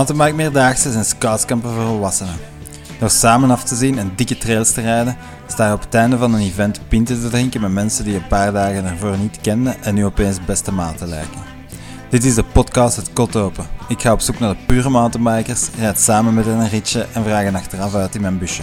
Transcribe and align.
Mountainbike 0.00 0.36
Meerdaagse 0.36 0.92
zijn 0.92 1.04
scoutskampen 1.04 1.70
voor 1.70 1.84
volwassenen. 1.84 2.34
Door 2.98 3.10
samen 3.10 3.50
af 3.50 3.64
te 3.64 3.74
zien 3.74 3.98
en 3.98 4.12
dikke 4.16 4.38
trails 4.38 4.72
te 4.72 4.80
rijden, 4.80 5.16
sta 5.46 5.66
je 5.66 5.72
op 5.72 5.80
het 5.80 5.94
einde 5.94 6.18
van 6.18 6.34
een 6.34 6.40
event 6.40 6.80
pinten 6.88 7.20
te 7.20 7.28
drinken 7.28 7.60
met 7.60 7.72
mensen 7.72 8.04
die 8.04 8.12
je 8.12 8.18
een 8.18 8.26
paar 8.26 8.52
dagen 8.52 8.84
ervoor 8.84 9.18
niet 9.18 9.40
kenden 9.40 9.82
en 9.82 9.94
nu 9.94 10.04
opeens 10.04 10.44
beste 10.44 10.72
maten 10.72 11.08
lijken. 11.08 11.40
Dit 12.10 12.24
is 12.24 12.34
de 12.34 12.44
podcast 12.44 12.96
Het 12.96 13.12
Kot 13.12 13.36
Open. 13.36 13.66
Ik 13.88 14.02
ga 14.02 14.12
op 14.12 14.20
zoek 14.20 14.38
naar 14.38 14.52
de 14.52 14.64
pure 14.66 14.90
mountainbikers, 14.90 15.68
rijd 15.78 15.98
samen 15.98 16.34
met 16.34 16.44
hen 16.44 16.58
een 16.58 16.68
ritje 16.68 17.06
en 17.12 17.24
vraag 17.24 17.42
hen 17.42 17.54
achteraf 17.54 17.94
uit 17.94 18.14
in 18.14 18.20
mijn 18.20 18.38
busje. 18.38 18.62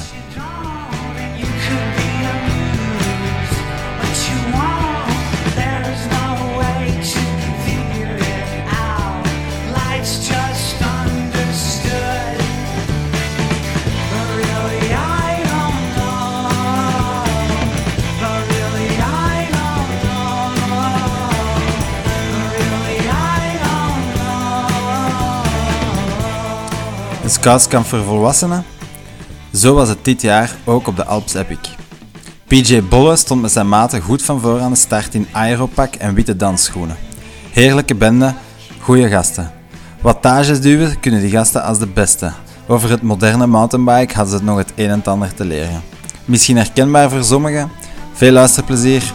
Scoutskamp 27.47 27.85
voor 27.85 28.03
volwassenen? 28.03 28.65
Zo 29.53 29.73
was 29.73 29.89
het 29.89 29.97
dit 30.01 30.21
jaar 30.21 30.55
ook 30.65 30.87
op 30.87 30.95
de 30.95 31.05
Alps 31.05 31.33
Epic. 31.33 31.57
PJ 32.47 32.83
Bolle 32.83 33.15
stond 33.15 33.41
met 33.41 33.51
zijn 33.51 33.69
maten 33.69 34.01
goed 34.01 34.21
van 34.21 34.41
voor 34.41 34.59
aan 34.59 34.71
de 34.71 34.77
start 34.77 35.13
in 35.13 35.27
aeropak 35.31 35.95
en 35.95 36.13
witte 36.13 36.35
dansschoenen. 36.35 36.95
Heerlijke 37.51 37.95
bende, 37.95 38.33
goede 38.79 39.09
gasten. 39.09 39.51
Wattages 40.01 40.61
duwen 40.61 40.99
kunnen 40.99 41.21
die 41.21 41.29
gasten 41.29 41.63
als 41.63 41.79
de 41.79 41.87
beste. 41.87 42.31
Over 42.67 42.89
het 42.89 43.01
moderne 43.01 43.47
mountainbike 43.47 44.13
hadden 44.13 44.31
ze 44.31 44.37
het 44.37 44.45
nog 44.45 44.57
het 44.57 44.73
een 44.75 44.89
en 44.89 45.03
ander 45.03 45.33
te 45.33 45.45
leren. 45.45 45.81
Misschien 46.25 46.57
herkenbaar 46.57 47.09
voor 47.09 47.23
sommigen? 47.23 47.71
Veel 48.13 48.31
luisterplezier. 48.31 49.13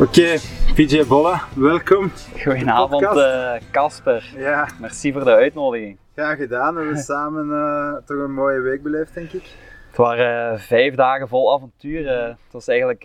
Oké, 0.00 0.36
PJ 0.74 1.04
Bolle, 1.06 1.40
welkom. 1.56 2.10
Goedenavond 2.42 3.02
eh, 3.02 3.52
Casper. 3.70 4.32
Ja, 4.36 4.68
Merci 4.78 5.12
voor 5.12 5.24
de 5.24 5.30
uitnodiging. 5.30 5.98
graag 6.14 6.36
gedaan. 6.36 6.74
We 6.74 6.80
hebben 6.80 6.98
samen 6.98 7.50
eh, 7.50 8.06
toch 8.06 8.18
een 8.18 8.34
mooie 8.34 8.60
week 8.60 8.82
beleefd, 8.82 9.14
denk 9.14 9.32
ik. 9.32 9.42
Het 9.88 9.96
waren 9.96 10.52
eh, 10.52 10.58
vijf 10.58 10.94
dagen 10.94 11.28
vol 11.28 11.54
avontuur. 11.54 12.08
het 12.18 12.36
was 12.50 12.68
eigenlijk 12.68 13.02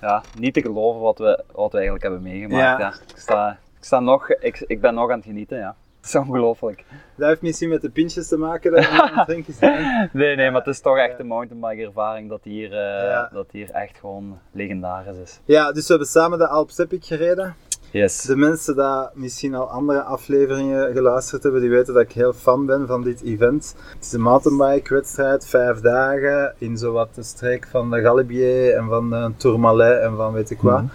ja, 0.00 0.22
niet 0.38 0.54
te 0.54 0.60
geloven 0.60 1.00
wat 1.00 1.18
we, 1.18 1.44
wat 1.52 1.70
we 1.70 1.76
eigenlijk 1.76 2.02
hebben 2.02 2.22
meegemaakt. 2.22 2.78
Ja. 2.80 2.86
Ja. 2.86 2.94
Ik, 3.08 3.18
sta, 3.18 3.50
ik, 3.50 3.84
sta 3.84 4.00
nog, 4.00 4.30
ik, 4.30 4.64
ik 4.66 4.80
ben 4.80 4.94
nog 4.94 5.10
aan 5.10 5.16
het 5.16 5.26
genieten. 5.26 5.58
Ja. 5.58 5.76
Het 6.04 6.14
is 6.14 6.20
ongelooflijk. 6.20 6.84
Dat 7.16 7.28
heeft 7.28 7.42
misschien 7.42 7.68
met 7.68 7.80
de 7.82 7.90
pintjes 7.90 8.28
te 8.28 8.36
maken 8.36 8.72
dat 8.72 8.80
we 8.84 9.02
aan 9.02 9.18
het 9.18 9.26
drinken 9.26 9.54
zijn. 9.54 9.82
Nee, 10.12 10.36
nee, 10.36 10.50
maar 10.50 10.60
het 10.60 10.74
is 10.74 10.80
toch 10.80 10.96
echt 10.96 11.18
een 11.18 11.26
mountainbike 11.26 11.82
ervaring 11.86 12.28
dat 12.28 12.40
hier, 12.42 12.72
eh, 12.72 13.08
Ja. 13.10 13.30
dat 13.32 13.46
hier 13.50 13.70
echt 13.70 13.96
gewoon 13.98 14.38
legendarisch 14.52 15.16
is. 15.22 15.40
Ja, 15.44 15.72
dus 15.72 15.82
we 15.82 15.88
hebben 15.88 16.08
samen 16.08 16.38
de 16.38 16.46
Alps 16.48 16.78
Epic 16.78 17.06
gereden. 17.06 17.54
Yes. 17.90 18.22
De 18.22 18.36
mensen 18.36 18.74
die 18.74 19.08
misschien 19.22 19.54
al 19.54 19.70
andere 19.70 20.02
afleveringen 20.02 20.92
geluisterd 20.92 21.42
hebben, 21.42 21.60
die 21.60 21.70
weten 21.70 21.94
dat 21.94 22.02
ik 22.02 22.12
heel 22.12 22.32
fan 22.32 22.66
ben 22.66 22.86
van 22.86 23.02
dit 23.02 23.22
event. 23.22 23.74
Het 23.94 24.04
is 24.04 24.12
een 24.12 24.20
mountainbike 24.22 24.94
wedstrijd, 24.94 25.46
vijf 25.46 25.80
dagen, 25.80 26.54
in 26.58 26.76
zowat 26.76 27.14
de 27.14 27.22
streek 27.22 27.66
van 27.70 27.90
de 27.90 28.00
Galibier 28.00 28.74
en 28.76 28.88
van 28.88 29.10
de 29.10 29.32
Tourmalet 29.36 30.00
en 30.00 30.16
van 30.16 30.32
weet 30.32 30.50
ik 30.50 30.60
wat. 30.60 30.80
Mhm. 30.82 30.86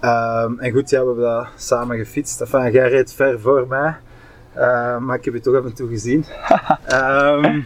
Ehm, 0.00 0.58
en 0.58 0.72
goed, 0.72 0.90
ja, 0.90 1.00
we 1.00 1.06
hebben 1.06 1.24
dat 1.24 1.46
samen 1.56 1.96
gefietst. 1.96 2.40
Enfin, 2.40 2.70
jij 2.72 2.88
reed 2.88 3.12
ver 3.12 3.40
voor 3.40 3.66
mij, 3.68 3.96
Ehm, 4.54 5.04
maar 5.04 5.16
ik 5.16 5.24
heb 5.24 5.34
je 5.34 5.40
toch 5.40 5.56
af 5.56 5.64
en 5.64 5.74
toe 5.74 5.88
gezien. 5.88 6.24
Ehm, 6.86 7.60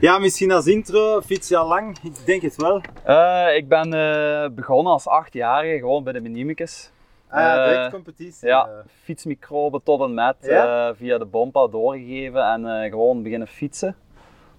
ja, 0.00 0.18
misschien 0.18 0.52
als 0.52 0.66
intro, 0.66 1.20
fiets 1.20 1.48
je 1.48 1.56
al 1.56 1.68
lang? 1.68 1.98
Ik 2.02 2.26
denk 2.26 2.42
het 2.42 2.56
wel. 2.56 2.80
Eh, 3.04 3.56
ik 3.56 3.68
ben 3.68 3.92
eh, 3.92 4.48
begonnen 4.50 4.92
als 4.92 5.06
achtjarige, 5.06 5.78
gewoon 5.78 6.04
bij 6.04 6.12
de 6.12 6.20
Minimicus. 6.20 6.90
Ah, 7.28 7.40
ja, 7.40 7.64
Eh, 7.64 7.68
direct 7.70 7.92
competitie. 7.92 8.48
Ja, 8.48 8.66
eh. 8.66 8.72
fietsmicroben 9.02 9.82
tot 9.82 10.00
en 10.00 10.14
met 10.14 10.36
Ja? 10.40 10.88
eh, 10.88 10.94
via 10.96 11.18
de 11.18 11.24
Bompa 11.24 11.66
doorgegeven 11.66 12.42
en 12.44 12.66
eh, 12.66 12.90
gewoon 12.90 13.22
beginnen 13.22 13.48
fietsen. 13.48 13.96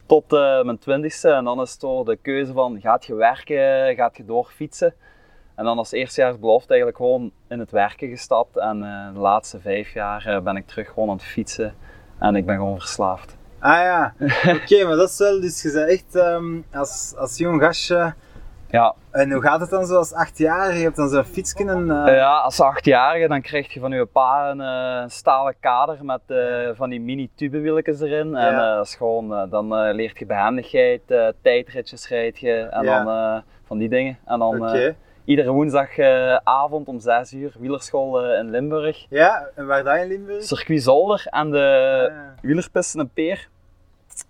Tot 0.05 0.33
eh, 0.33 0.61
mijn 0.63 0.77
twintigste 0.79 1.29
en 1.29 1.43
dan 1.43 1.61
is 1.61 1.71
het 1.71 1.79
door 1.79 2.05
de 2.05 2.15
keuze 2.15 2.53
van 2.53 2.79
gaat 2.81 3.05
je 3.05 3.15
werken, 3.15 3.95
gaat 3.95 4.17
je 4.17 4.25
doorfietsen. 4.25 4.93
En 5.59 5.65
dan 5.65 5.77
als 5.77 5.91
eerstejaarsbelofte 5.91 6.67
eigenlijk 6.69 6.97
gewoon 6.97 7.31
in 7.47 7.59
het 7.59 7.71
werken 7.71 8.09
gestapt 8.09 8.57
en 8.57 8.83
eh, 8.83 9.13
de 9.13 9.19
laatste 9.19 9.59
vijf 9.59 9.93
jaar 9.93 10.25
eh, 10.25 10.39
ben 10.41 10.55
ik 10.55 10.67
terug 10.67 10.87
gewoon 10.93 11.09
aan 11.09 11.15
het 11.15 11.25
fietsen 11.25 11.73
en 12.19 12.35
ik 12.35 12.45
ben 12.45 12.55
gewoon 12.55 12.79
verslaafd. 12.79 13.37
Ah 13.59 13.71
ja, 13.81 14.13
oké, 14.61 14.85
maar 14.85 14.95
dat 14.95 15.09
is 15.09 15.17
wel, 15.17 15.41
dus 15.41 15.61
je 15.61 15.71
bent 15.71 15.89
echt 15.89 16.15
ehm, 16.15 16.61
als, 16.73 17.13
als 17.17 17.37
jong 17.37 17.61
gastje. 17.61 18.13
Ja, 18.69 18.93
En 19.11 19.31
hoe 19.31 19.41
gaat 19.41 19.59
het 19.59 19.69
dan 19.69 19.85
zo 19.85 19.95
als 19.95 20.13
achtjarige? 20.13 20.77
Je 20.77 20.83
hebt 20.83 20.95
dan 20.95 21.09
zo'n 21.09 21.23
fiets 21.23 21.53
kunnen. 21.53 22.05
Eh, 22.05 22.15
ja, 22.15 22.37
als 22.37 22.61
achtjarige 22.61 23.27
dan 23.27 23.41
krijg 23.41 23.73
je 23.73 23.79
van 23.79 23.91
je 23.91 24.05
pa 24.05 24.49
een 24.49 25.09
stalen 25.09 25.55
kader 25.59 26.05
met 26.05 26.21
van 26.75 26.89
die 26.89 27.01
mini 27.01 27.29
tubewieltjes 27.35 27.99
erin. 28.01 28.35
En 28.35 28.51
Ja. 28.51 28.75
dat 28.75 28.85
is 28.85 28.95
gewoon, 28.95 29.49
dan 29.49 29.91
leert 29.91 30.19
je 30.19 30.25
behendigheid, 30.25 31.01
eh, 31.11 31.27
tijdritjes 31.41 32.07
rijd 32.07 32.39
je 32.39 32.53
en 32.53 32.83
Ja. 32.83 33.03
dan 33.03 33.43
van 33.65 33.77
die 33.77 33.89
dingen. 33.89 34.17
En 34.25 34.39
dan 34.39 34.67
Oké. 34.67 34.95
Eh, 35.29 35.35
iedere 35.35 35.51
woensdagavond 35.51 36.87
om 36.87 36.99
6 36.99 37.33
uur 37.33 37.53
wielerschool 37.59 38.23
eh, 38.23 38.39
in 38.39 38.49
Limburg. 38.49 39.05
Ja, 39.09 39.47
en 39.55 39.65
waar 39.67 39.83
dan 39.83 39.95
in 39.95 40.07
Limburg? 40.07 40.43
Circuit 40.43 40.83
Zolder 40.83 41.25
en 41.29 41.51
de 41.51 41.57
Ah, 42.11 42.15
ja. 42.41 42.81
een 42.93 43.09
peer. 43.13 43.47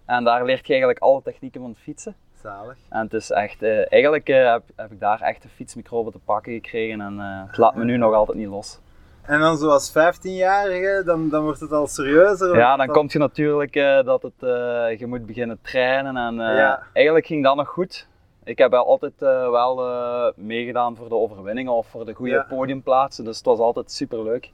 En 0.06 0.24
daar 0.24 0.46
leert 0.46 0.66
je 0.68 0.72
eigenlijk 0.74 1.02
alle 1.02 1.22
technieken 1.22 1.62
van 1.62 1.70
het 1.70 1.80
fietsen. 1.80 2.16
Zalig. 2.44 2.78
En 2.90 3.00
het 3.02 3.14
is 3.14 3.32
echt, 3.32 3.62
eh, 3.64 3.92
eigenlijk 3.92 4.30
eh, 4.30 4.52
heb, 4.52 4.64
heb 4.76 4.92
ik 4.92 5.00
daar 5.00 5.22
echt 5.22 5.42
de 5.42 5.50
fietsmicroben 5.50 6.12
te 6.12 6.20
pakken 6.26 6.54
gekregen 6.54 7.02
en 7.02 7.20
eh, 7.20 7.48
het 7.48 7.58
laat 7.58 7.76
me 7.76 7.84
nu 7.84 7.98
nog 7.98 8.14
altijd 8.14 8.38
niet 8.38 8.48
los. 8.48 8.80
En 9.22 9.40
dan 9.40 9.58
zo 9.58 9.70
als 9.70 9.92
15-jarige, 9.92 11.02
dan, 11.06 11.30
dan 11.30 11.44
wordt 11.44 11.60
het 11.60 11.72
al 11.72 11.88
serieuzer? 11.88 12.58
Ja, 12.58 12.76
dan 12.76 12.88
komt 12.88 13.12
je 13.12 13.20
natuurlijk 13.20 13.76
eh, 13.76 14.04
dat 14.04 14.22
het, 14.22 14.34
eh, 14.44 15.00
je 15.00 15.06
moet 15.08 15.26
beginnen 15.26 15.60
trainen 15.62 16.18
en 16.18 16.40
eh, 16.50 16.58
Ja. 16.58 16.84
eigenlijk 16.94 17.26
ging 17.26 17.44
dat 17.44 17.56
nog 17.56 17.68
goed. 17.68 18.08
Ik 18.50 18.58
heb 18.58 18.72
wel 18.72 18.86
altijd 18.86 19.22
eh, 19.22 19.50
wel 19.50 19.88
eh, 19.90 20.26
meegedaan 20.36 20.96
voor 20.96 21.10
de 21.10 21.16
overwinningen 21.16 21.74
of 21.74 21.88
voor 21.88 22.06
de 22.06 22.14
goede 22.14 22.32
Ja. 22.32 22.46
podiumplaatsen, 22.50 23.24
dus 23.26 23.38
het 23.38 23.46
was 23.46 23.60
altijd 23.60 23.92
super 23.92 24.24
leuk. 24.24 24.52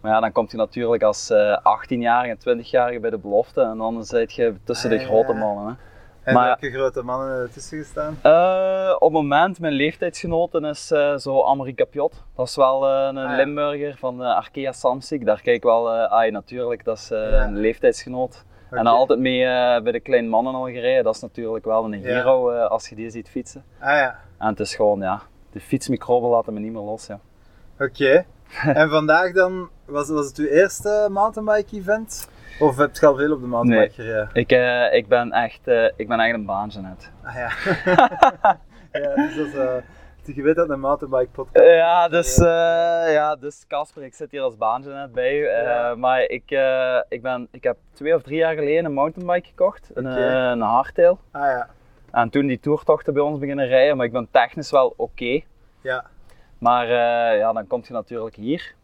Maar 0.00 0.12
ja, 0.12 0.20
dan 0.20 0.32
komt 0.32 0.50
je 0.50 0.56
natuurlijk 0.56 1.02
als 1.02 1.30
eh 1.30 1.58
18-jarige 1.58 2.36
en 2.50 2.58
20-jarige 2.58 3.00
bij 3.00 3.10
de 3.10 3.18
belofte 3.18 3.60
en 3.60 3.78
dan 3.78 4.04
zit 4.04 4.32
je 4.32 4.54
tussen 4.64 4.90
Ah, 4.90 4.96
de 4.96 5.02
ja, 5.02 5.08
grote 5.08 5.32
mannen. 5.32 5.66
Hè. 5.66 5.72
En 6.22 6.34
maar- 6.34 6.46
welke 6.46 6.70
grote 6.70 7.02
mannen 7.02 7.26
hebben 7.28 7.46
er 7.46 7.52
tussen 7.52 7.78
gestaan? 7.78 8.18
Eh, 8.22 8.94
op 8.94 9.00
het 9.12 9.12
moment, 9.22 9.60
mijn 9.60 9.72
leeftijdsgenoten 9.72 10.64
is 10.64 10.90
eh, 10.90 11.16
zo 11.16 11.44
Amerika 11.44 11.84
Piot. 11.84 12.22
Dat 12.36 12.46
is 12.48 12.56
wel 12.56 12.86
eh, 12.88 13.06
een 13.06 13.18
Ah, 13.18 13.30
ja. 13.30 13.36
Limburger 13.36 13.96
van 13.98 14.22
eh, 14.24 14.36
Arkea 14.36 14.72
Samsic. 14.72 15.24
Daar 15.24 15.40
kijk 15.42 15.56
ik 15.56 15.62
wel, 15.62 15.92
eh 15.94 16.10
ah, 16.10 16.32
natuurlijk, 16.32 16.84
dat 16.84 16.96
is 16.98 17.10
eh, 17.10 17.30
Ja. 17.30 17.44
een 17.44 17.56
leeftijdsgenoot. 17.56 18.44
En 18.70 18.86
altijd 18.86 19.18
mee 19.18 19.44
eh, 19.44 19.82
bij 19.82 19.92
de 19.92 20.00
kleine 20.00 20.28
mannen 20.28 20.54
al 20.54 20.64
gereden. 20.64 21.04
Dat 21.04 21.14
is 21.14 21.20
natuurlijk 21.20 21.64
wel 21.64 21.84
een 21.84 22.00
Ja. 22.00 22.06
hero 22.06 22.50
eh, 22.50 22.66
als 22.70 22.88
je 22.88 22.94
die 22.94 23.10
ziet 23.10 23.28
fietsen. 23.28 23.64
Ah 23.80 23.88
ja, 23.96 24.18
En 24.38 24.46
het 24.46 24.60
is 24.60 24.74
gewoon, 24.74 25.00
ja, 25.00 25.20
de 25.52 25.60
fietsmicroben 25.60 26.28
laten 26.30 26.52
me 26.52 26.60
niet 26.60 26.72
meer 26.72 26.82
los. 26.82 27.06
Ja. 27.06 27.18
oké. 27.80 28.24
en 28.80 28.90
vandaag 28.90 29.32
dan, 29.32 29.68
was, 29.84 30.08
was 30.08 30.26
het 30.26 30.36
uw 30.36 30.46
eerste 30.46 31.08
mountainbike 31.10 31.76
event? 31.76 32.28
Of 32.60 32.76
heb 32.76 32.96
je 32.96 33.06
al 33.06 33.16
veel 33.16 33.32
op 33.32 33.40
de 33.40 33.46
mountainbike 33.46 33.94
gereden? 34.02 34.28
Ik, 34.32 34.50
eh, 34.52 34.92
ik, 34.94 35.08
ben 35.08 35.32
echt, 35.32 35.66
ik 35.96 36.08
ben 36.08 36.20
echt 36.20 36.34
een 36.34 36.44
baantje 36.44 36.80
net. 36.80 37.10
Ah 37.22 37.34
ja. 37.34 37.50
ja, 39.00 39.14
dus 39.14 39.36
dat 39.36 39.46
is, 39.46 39.52
je 40.26 40.42
weet 40.42 40.56
dat 40.56 40.68
een 40.70 40.80
mountainbike 40.80 41.30
podcast 41.30 41.66
Ja, 41.66 42.08
dus, 42.08 42.38
eh, 42.38 42.44
ja, 43.12 43.36
dus 43.36 43.64
Casper, 43.68 44.02
ik 44.02 44.14
zit 44.14 44.30
hier 44.30 44.40
als 44.42 44.56
baantje 44.56 44.92
net 44.92 45.12
bij 45.12 45.38
u. 45.38 45.44
eh, 45.46 45.62
Ja. 45.62 45.94
Maar 45.94 46.20
ik, 46.22 46.50
eh, 46.50 46.98
ik, 47.08 47.22
ben, 47.22 47.48
ik 47.50 47.62
heb 47.62 47.76
twee 47.92 48.14
of 48.14 48.22
drie 48.22 48.36
jaar 48.38 48.54
geleden 48.54 48.84
een 48.84 48.92
mountainbike 48.92 49.48
gekocht, 49.48 49.90
een, 49.94 50.04
een 50.06 50.60
hardtail. 50.60 51.18
Ah 51.30 51.42
ja, 51.42 51.68
En 52.10 52.30
toen 52.30 52.46
die 52.46 52.60
toertochten 52.60 53.14
bij 53.14 53.22
ons 53.22 53.38
beginnen 53.38 53.66
rijden, 53.66 53.96
maar 53.96 54.06
ik 54.06 54.12
ben 54.12 54.28
technisch 54.30 54.70
wel 54.70 54.94
oké. 54.96 55.40
ja. 55.80 56.04
Maar 56.58 56.86
ja, 57.36 57.52
dan 57.52 57.66
kom 57.66 57.82
je 57.86 57.92
natuurlijk 57.92 58.36
hier. 58.36 58.74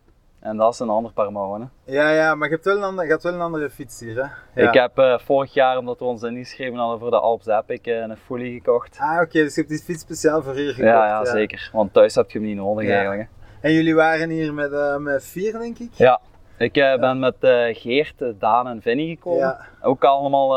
En 0.40 0.56
dat 0.56 0.72
is 0.72 0.78
een 0.78 0.88
ander 0.88 1.12
paar 1.12 1.32
mouwen. 1.32 1.60
hè. 1.84 1.92
Ja, 1.92 2.10
ja, 2.10 2.34
maar 2.34 2.48
je 2.48 2.54
hebt 2.54 2.66
wel 2.66 2.76
een, 2.76 2.82
ander, 2.82 3.04
je 3.04 3.10
hebt 3.10 3.22
wel 3.22 3.34
een 3.34 3.40
andere 3.40 3.70
fiets 3.70 4.00
hier, 4.00 4.14
hè? 4.14 4.62
Ja. 4.62 4.68
Ik 4.68 4.74
heb 4.74 4.98
eh, 4.98 5.18
vorig 5.18 5.54
jaar, 5.54 5.76
omdat 5.78 5.98
we 5.98 6.04
ons 6.04 6.22
ingeschreven 6.22 6.78
hadden 6.78 6.98
voor 6.98 7.10
de 7.10 7.18
Alps 7.20 7.46
Epic, 7.46 7.80
eh, 7.82 7.96
een 7.96 8.16
folie 8.16 8.52
gekocht. 8.54 8.96
Ah, 9.00 9.20
oké, 9.20 9.30
dus 9.42 9.54
je 9.54 9.60
hebt 9.60 9.72
die 9.72 9.82
fiets 9.82 10.00
speciaal 10.02 10.42
voor 10.42 10.54
hier 10.54 10.72
gekocht. 10.74 10.92
ja, 10.92 11.06
ja, 11.06 11.24
zeker. 11.24 11.70
Want 11.72 11.92
thuis 11.92 12.14
heb 12.14 12.30
je 12.30 12.38
hem 12.38 12.46
niet 12.46 12.56
nodig 12.56 12.86
Ja. 12.86 12.94
eigenlijk. 12.94 13.20
hè. 13.20 13.68
En 13.68 13.72
jullie 13.74 13.94
waren 13.94 14.28
hier 14.28 14.54
met, 14.54 14.72
eh, 14.72 14.96
met 14.96 15.24
vier, 15.24 15.52
denk 15.58 15.78
ik? 15.78 15.90
Ja. 15.92 16.20
Ik 16.56 16.72
ben 16.72 17.18
met 17.18 17.36
Geert, 17.72 18.22
Daan 18.38 18.68
en 18.68 18.82
Vinnie 18.82 19.08
gekomen. 19.16 19.38
Ja. 19.38 19.60
Ook 19.82 20.04
allemaal, 20.04 20.50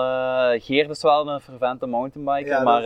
Geert 0.59 0.89
is 0.89 1.01
wel 1.01 1.27
een 1.29 1.39
fervente 1.39 1.85
mountainbiker, 1.85 2.63
maar 2.63 2.81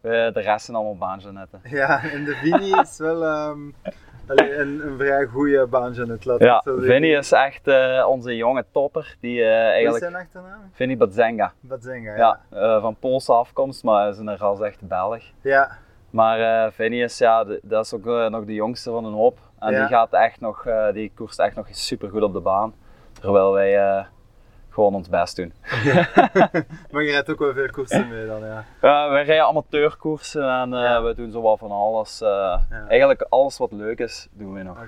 de 0.00 0.30
rest 0.34 0.64
zijn 0.64 0.76
allemaal 0.76 0.96
baangenetten. 0.96 1.60
Ja, 1.64 2.02
en 2.02 2.24
de 2.24 2.34
Vini 2.34 2.80
is 2.80 2.98
wel 2.98 3.24
ehm, 3.24 3.58
allee, 4.30 4.56
een, 4.56 4.80
een 4.86 4.98
vrij 4.98 5.26
goede 5.26 5.66
baantje 5.66 6.06
het 6.06 6.24
laten 6.24 6.46
Ja. 6.46 6.62
Vinnie 6.64 7.16
is 7.16 7.32
echt 7.32 7.66
eh, 7.68 8.06
onze 8.08 8.36
jonge 8.36 8.64
topper, 8.72 9.16
die 9.20 9.42
eh, 9.42 9.48
Wat 9.48 9.64
is 9.66 9.72
eigenlijk... 9.72 10.02
zijn 10.04 10.14
achternaam? 10.14 10.60
Vinnie 10.72 10.96
Badzenga. 10.96 11.52
Badzenga, 11.60 12.16
Ja, 12.16 12.40
ja. 12.50 12.58
eh, 12.76 12.80
van 12.80 12.96
Poolse 12.96 13.32
afkomst, 13.32 13.84
maar 13.84 14.08
is 14.08 14.18
een 14.18 14.36
ras 14.36 14.60
echt 14.60 14.88
Belg. 14.88 15.22
Ja, 15.40 15.70
Maar 16.10 16.72
Vinnie 16.72 17.02
is, 17.02 17.18
ja, 17.18 17.44
de- 17.44 17.60
dat 17.62 17.84
is 17.84 17.94
ook 17.94 18.04
nog 18.30 18.44
de 18.44 18.54
jongste 18.54 18.90
van 18.90 19.04
een 19.04 19.12
hoop. 19.12 19.38
En 19.58 19.72
Ja. 19.72 19.78
die 19.78 19.88
gaat 19.88 20.12
echt 20.12 20.40
nog, 20.40 20.66
die 20.92 21.12
koerst 21.14 21.38
echt 21.40 21.56
nog 21.56 21.66
super 21.70 22.08
goed 22.10 22.22
op 22.22 22.32
de 22.32 22.40
baan. 22.40 22.74
Terwijl 23.20 23.52
wij 23.52 24.06
gewoon 24.70 24.94
ons 24.94 25.08
best 25.08 25.36
doen. 25.36 25.52
maar 26.90 27.02
je 27.02 27.10
rijdt 27.10 27.30
ook 27.30 27.38
wel 27.38 27.52
veel 27.52 27.70
koersen 27.70 28.08
mee 28.08 28.26
dan, 28.26 28.40
ja. 28.40 28.64
Wij 28.80 29.24
rijden 29.24 29.46
amateurkoersen 29.46 30.50
en 30.50 30.74
eh, 30.74 30.80
Ja. 30.80 31.02
we 31.02 31.14
doen 31.14 31.30
zo 31.30 31.40
wat 31.42 31.58
van 31.58 31.70
alles. 31.70 32.20
eh, 32.20 32.28
Ja. 32.28 32.84
Eigenlijk 32.88 33.26
alles 33.28 33.58
wat 33.58 33.72
leuk 33.72 33.98
is, 33.98 34.28
doen 34.32 34.52
we 34.52 34.62
nog. 34.62 34.78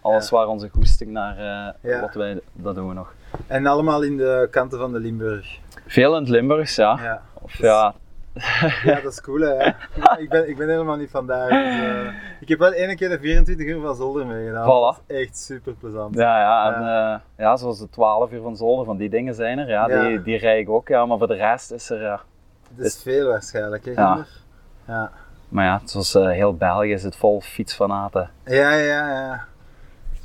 Alles 0.00 0.30
waar 0.30 0.46
onze 0.46 0.68
goesting 0.68 1.10
naar, 1.10 1.36
eh, 1.82 2.00
wat 2.00 2.14
wij, 2.14 2.40
dat 2.52 2.74
doen 2.74 2.88
we 2.88 2.94
nog. 2.94 3.14
En 3.46 3.66
allemaal 3.66 4.02
in 4.02 4.16
de 4.16 4.48
kanten 4.50 4.78
van 4.78 4.92
de 4.92 4.98
Limburg. 4.98 5.58
Veel 5.86 6.14
in 6.14 6.20
het 6.20 6.28
Limburgs, 6.30 6.76
ja. 6.76 6.98
Ja, 7.02 7.22
Of 7.34 7.58
ja, 7.58 7.94
ja 8.84 9.00
dat 9.00 9.12
is 9.12 9.20
cool 9.20 9.40
hè. 9.40 9.54
Ja. 9.54 10.16
Ik, 10.18 10.28
ben, 10.28 10.48
ik 10.48 10.56
ben 10.56 10.68
helemaal 10.68 10.96
niet 10.96 11.10
vandaar. 11.10 11.48
Dus, 11.48 11.80
eh, 11.80 12.14
ik 12.40 12.48
heb 12.48 12.58
wel 12.58 12.72
ene 12.72 12.96
keer 12.96 13.08
de 13.08 13.18
24 13.18 13.66
uur 13.66 13.80
van 13.80 13.96
Zolder 13.96 14.26
meegedaan. 14.26 14.64
Voilà. 14.64 14.96
Dat 14.96 15.02
is 15.06 15.16
echt 15.16 15.38
super 15.38 15.74
plezant. 15.74 16.14
ja, 16.14 16.40
ja, 16.40 16.74
en, 16.74 16.82
ja. 16.82 17.22
ja, 17.36 17.56
zoals 17.56 17.78
de 17.78 17.88
12 17.88 18.32
uur 18.32 18.42
van 18.42 18.56
Zolder, 18.56 18.84
van 18.84 18.96
die 18.96 19.10
dingen 19.10 19.34
zijn 19.34 19.58
er. 19.58 19.68
Ja, 19.68 19.88
Ja. 19.88 20.02
Die, 20.08 20.22
die 20.22 20.38
rijd 20.38 20.60
ik 20.60 20.68
ook, 20.68 20.88
ja, 20.88 21.06
maar 21.06 21.18
voor 21.18 21.26
de 21.26 21.34
rest 21.34 21.70
is 21.70 21.90
er... 21.90 22.00
Ja. 22.00 22.20
Het 22.76 22.86
is 22.86 23.02
veel 23.02 23.28
waarschijnlijk, 23.28 23.84
hè, 23.84 23.90
Ja. 23.90 24.26
Ja. 24.86 25.10
Maar 25.48 25.64
ja, 25.64 25.80
zoals 25.84 26.14
eh, 26.14 26.26
heel 26.26 26.56
België 26.56 26.92
is 26.92 27.02
het 27.02 27.16
vol 27.16 27.40
fietsfanaten. 27.40 28.30
Ja, 28.44 28.70
ja, 28.70 29.08
ja. 29.08 29.44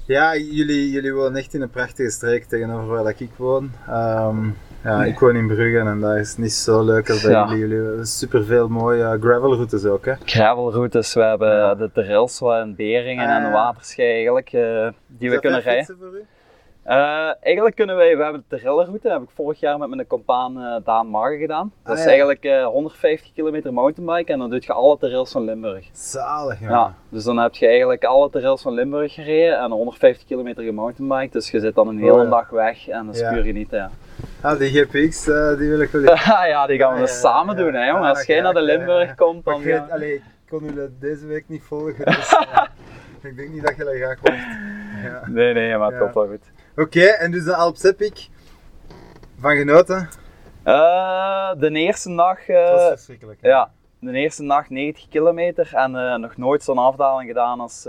Ja, 0.05 0.35
jullie, 0.35 0.91
jullie 0.91 1.13
wonen 1.13 1.35
echt 1.35 1.53
in 1.53 1.61
een 1.61 1.69
prachtige 1.69 2.09
streek 2.09 2.45
tegenover 2.45 2.87
waar 2.87 3.03
dat 3.03 3.19
ik 3.19 3.31
woon. 3.35 3.71
Ehm, 3.87 4.49
ja, 4.87 5.03
ik 5.03 5.19
woon 5.19 5.35
in 5.35 5.47
Brugge 5.47 5.79
en 5.79 5.99
dat 5.99 6.15
is 6.15 6.37
niet 6.37 6.51
zo 6.53 6.83
leuk 6.83 7.09
als 7.09 7.21
bij 7.21 7.31
Ja. 7.31 7.43
jullie. 7.47 7.59
Jullie 7.67 7.85
hebben 7.85 8.05
super 8.05 8.43
veel 8.45 8.67
mooie 8.67 9.17
gravelroutes 9.21 9.85
ook, 9.85 10.05
hè? 10.05 10.13
Gravelroutes, 10.25 11.13
we 11.13 11.21
hebben 11.21 11.55
Ja. 11.55 11.75
de 11.75 11.91
trails 11.93 12.41
en 12.41 12.75
Beringen 12.75 13.27
Ah, 13.27 13.35
en 13.43 13.51
Waterschei 13.51 14.11
eigenlijk, 14.13 14.53
eh, 14.53 14.61
die 14.61 14.91
we 15.07 15.25
Is 15.25 15.31
dat 15.31 15.39
kunnen 15.41 15.61
rijden. 15.61 15.85
fietsen 15.85 15.97
voor 16.07 16.17
u? 16.17 16.25
Eh, 16.87 16.95
eigenlijk 17.41 17.75
kunnen 17.75 17.95
wij, 17.95 18.17
we 18.17 18.23
hebben 18.23 18.43
de 18.47 19.09
heb 19.09 19.21
ik 19.21 19.29
vorig 19.35 19.59
jaar 19.59 19.77
met 19.77 19.89
mijn 19.89 20.07
compaan 20.07 20.61
eh, 20.61 20.75
Daan 20.83 21.07
Marge 21.07 21.37
gedaan. 21.37 21.71
Dat 21.83 21.91
Ah, 21.91 21.97
is 21.97 22.03
ja. 22.03 22.07
eigenlijk 22.09 22.43
eh, 22.43 22.65
150 22.65 23.33
kilometer 23.33 23.73
mountainbike 23.73 24.31
en 24.31 24.39
dan 24.39 24.49
doe 24.49 24.61
je 24.61 24.73
alle 24.73 24.97
trails 24.97 25.31
van 25.31 25.43
Limburg. 25.43 25.89
Zalig, 25.91 26.59
ja. 26.59 26.69
Ja. 26.69 26.93
dus 27.09 27.23
dan 27.23 27.37
heb 27.37 27.53
je 27.55 27.67
eigenlijk 27.67 28.03
alle 28.03 28.29
trails 28.29 28.61
van 28.61 28.73
Limburg 28.73 29.13
gereden 29.13 29.59
en 29.59 29.71
150 29.71 30.25
kilometer 30.27 30.63
gemountainbiked. 30.63 31.31
Dus 31.33 31.51
je 31.51 31.59
zit 31.59 31.75
dan 31.75 31.87
een 31.87 31.97
hele 31.97 32.23
Oh, 32.23 32.29
dag 32.29 32.49
weg 32.49 32.87
en 32.87 33.05
dat 33.05 33.15
is 33.15 33.21
puur 33.29 33.43
genieten. 33.43 33.91
Ah, 34.41 34.59
die 34.59 34.69
GPX, 34.69 35.27
eh, 35.27 35.57
die 35.57 35.69
wil 35.69 35.79
ik 35.81 35.89
wel 35.91 36.01
eens. 36.03 36.25
ja, 36.53 36.67
die 36.67 36.77
gaan 36.79 36.93
we 36.93 36.99
dus 36.99 37.19
samen 37.19 37.55
doen 37.55 37.73
hè 37.73 37.85
jongen. 37.87 38.01
Ah, 38.03 38.09
Als 38.09 38.25
jij 38.25 38.41
naar 38.41 38.53
de 38.53 38.61
Limburg 38.61 39.15
komt 39.15 39.45
dan 39.45 39.59
ik, 39.59 39.63
weet, 39.65 39.75
gaan- 39.77 39.91
allee, 39.91 40.13
ik 40.13 40.21
kon 40.49 40.63
jullie 40.63 40.97
deze 40.99 41.25
week 41.25 41.43
niet 41.47 41.63
volgen, 41.63 42.05
dus 42.05 42.33
eh, 42.51 42.63
ik 43.29 43.37
denk 43.37 43.49
niet 43.49 43.63
dat 43.63 43.75
je 43.75 43.83
dat 43.83 44.17
komt. 44.19 44.43
Ja. 45.03 45.21
Nee, 45.27 45.53
nee, 45.53 45.77
maar 45.77 45.89
het 45.91 45.99
komt 45.99 46.13
wel 46.13 46.27
goed. 46.27 46.51
Oké, 46.75 47.01
en 47.05 47.31
dus 47.31 47.43
de 47.43 47.55
Alps 47.55 47.83
Epic. 47.83 48.29
Van 49.39 49.55
genoten? 49.55 50.09
Eh, 50.63 51.51
de 51.57 51.69
eerste 51.71 52.15
dag, 52.15 52.45
Het 52.45 52.69
was 52.71 52.87
verschrikkelijk. 52.87 53.39
hè? 53.41 53.47
ja, 53.49 53.71
de 53.99 54.11
eerste 54.11 54.43
nacht 54.43 54.69
90 54.69 55.07
kilometer 55.09 55.69
en 55.73 56.21
nog 56.21 56.37
nooit 56.37 56.63
zo'n 56.63 56.77
afdaling 56.77 57.27
gedaan 57.29 57.59
als 57.59 57.87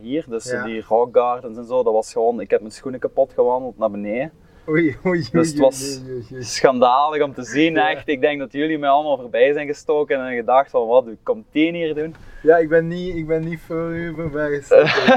hier. 0.00 0.24
Dus 0.28 0.50
Ja. 0.50 0.64
die 0.64 0.84
rock 0.88 1.16
gardens 1.16 1.58
en 1.58 1.64
zo, 1.64 1.82
dat 1.82 1.92
was 1.92 2.12
gewoon, 2.12 2.40
ik 2.40 2.50
heb 2.50 2.60
mijn 2.60 2.72
schoenen 2.72 3.00
kapot 3.00 3.32
gewandeld 3.32 3.78
naar 3.78 3.90
beneden. 3.90 4.32
Oei, 4.70 4.84
oei, 4.84 4.96
oei. 5.06 5.28
Dus 5.32 5.48
het 5.48 5.58
was-. 5.58 6.00
Schandalig 6.38 7.22
om 7.22 7.34
te 7.34 7.42
zien, 7.44 7.76
echt. 7.76 8.08
Ik 8.08 8.20
denk 8.20 8.38
dat 8.38 8.52
jullie 8.52 8.78
mij 8.78 8.88
allemaal 8.88 9.18
voorbij 9.18 9.52
zijn 9.52 9.66
gestoken 9.66 10.26
en 10.26 10.36
gedacht 10.36 10.70
van 10.70 10.86
wat 10.86 11.04
komt 11.22 11.46
die 11.50 11.72
hier 11.72 11.94
doen? 11.94 12.14
Ja, 12.42 12.56
ik 12.56 12.68
ben 12.68 12.88
niet, 12.88 13.14
ik 13.16 13.26
ben 13.26 13.44
niet 13.44 13.60
voor 13.66 13.90
u 13.90 14.14
voorbij 14.14 14.50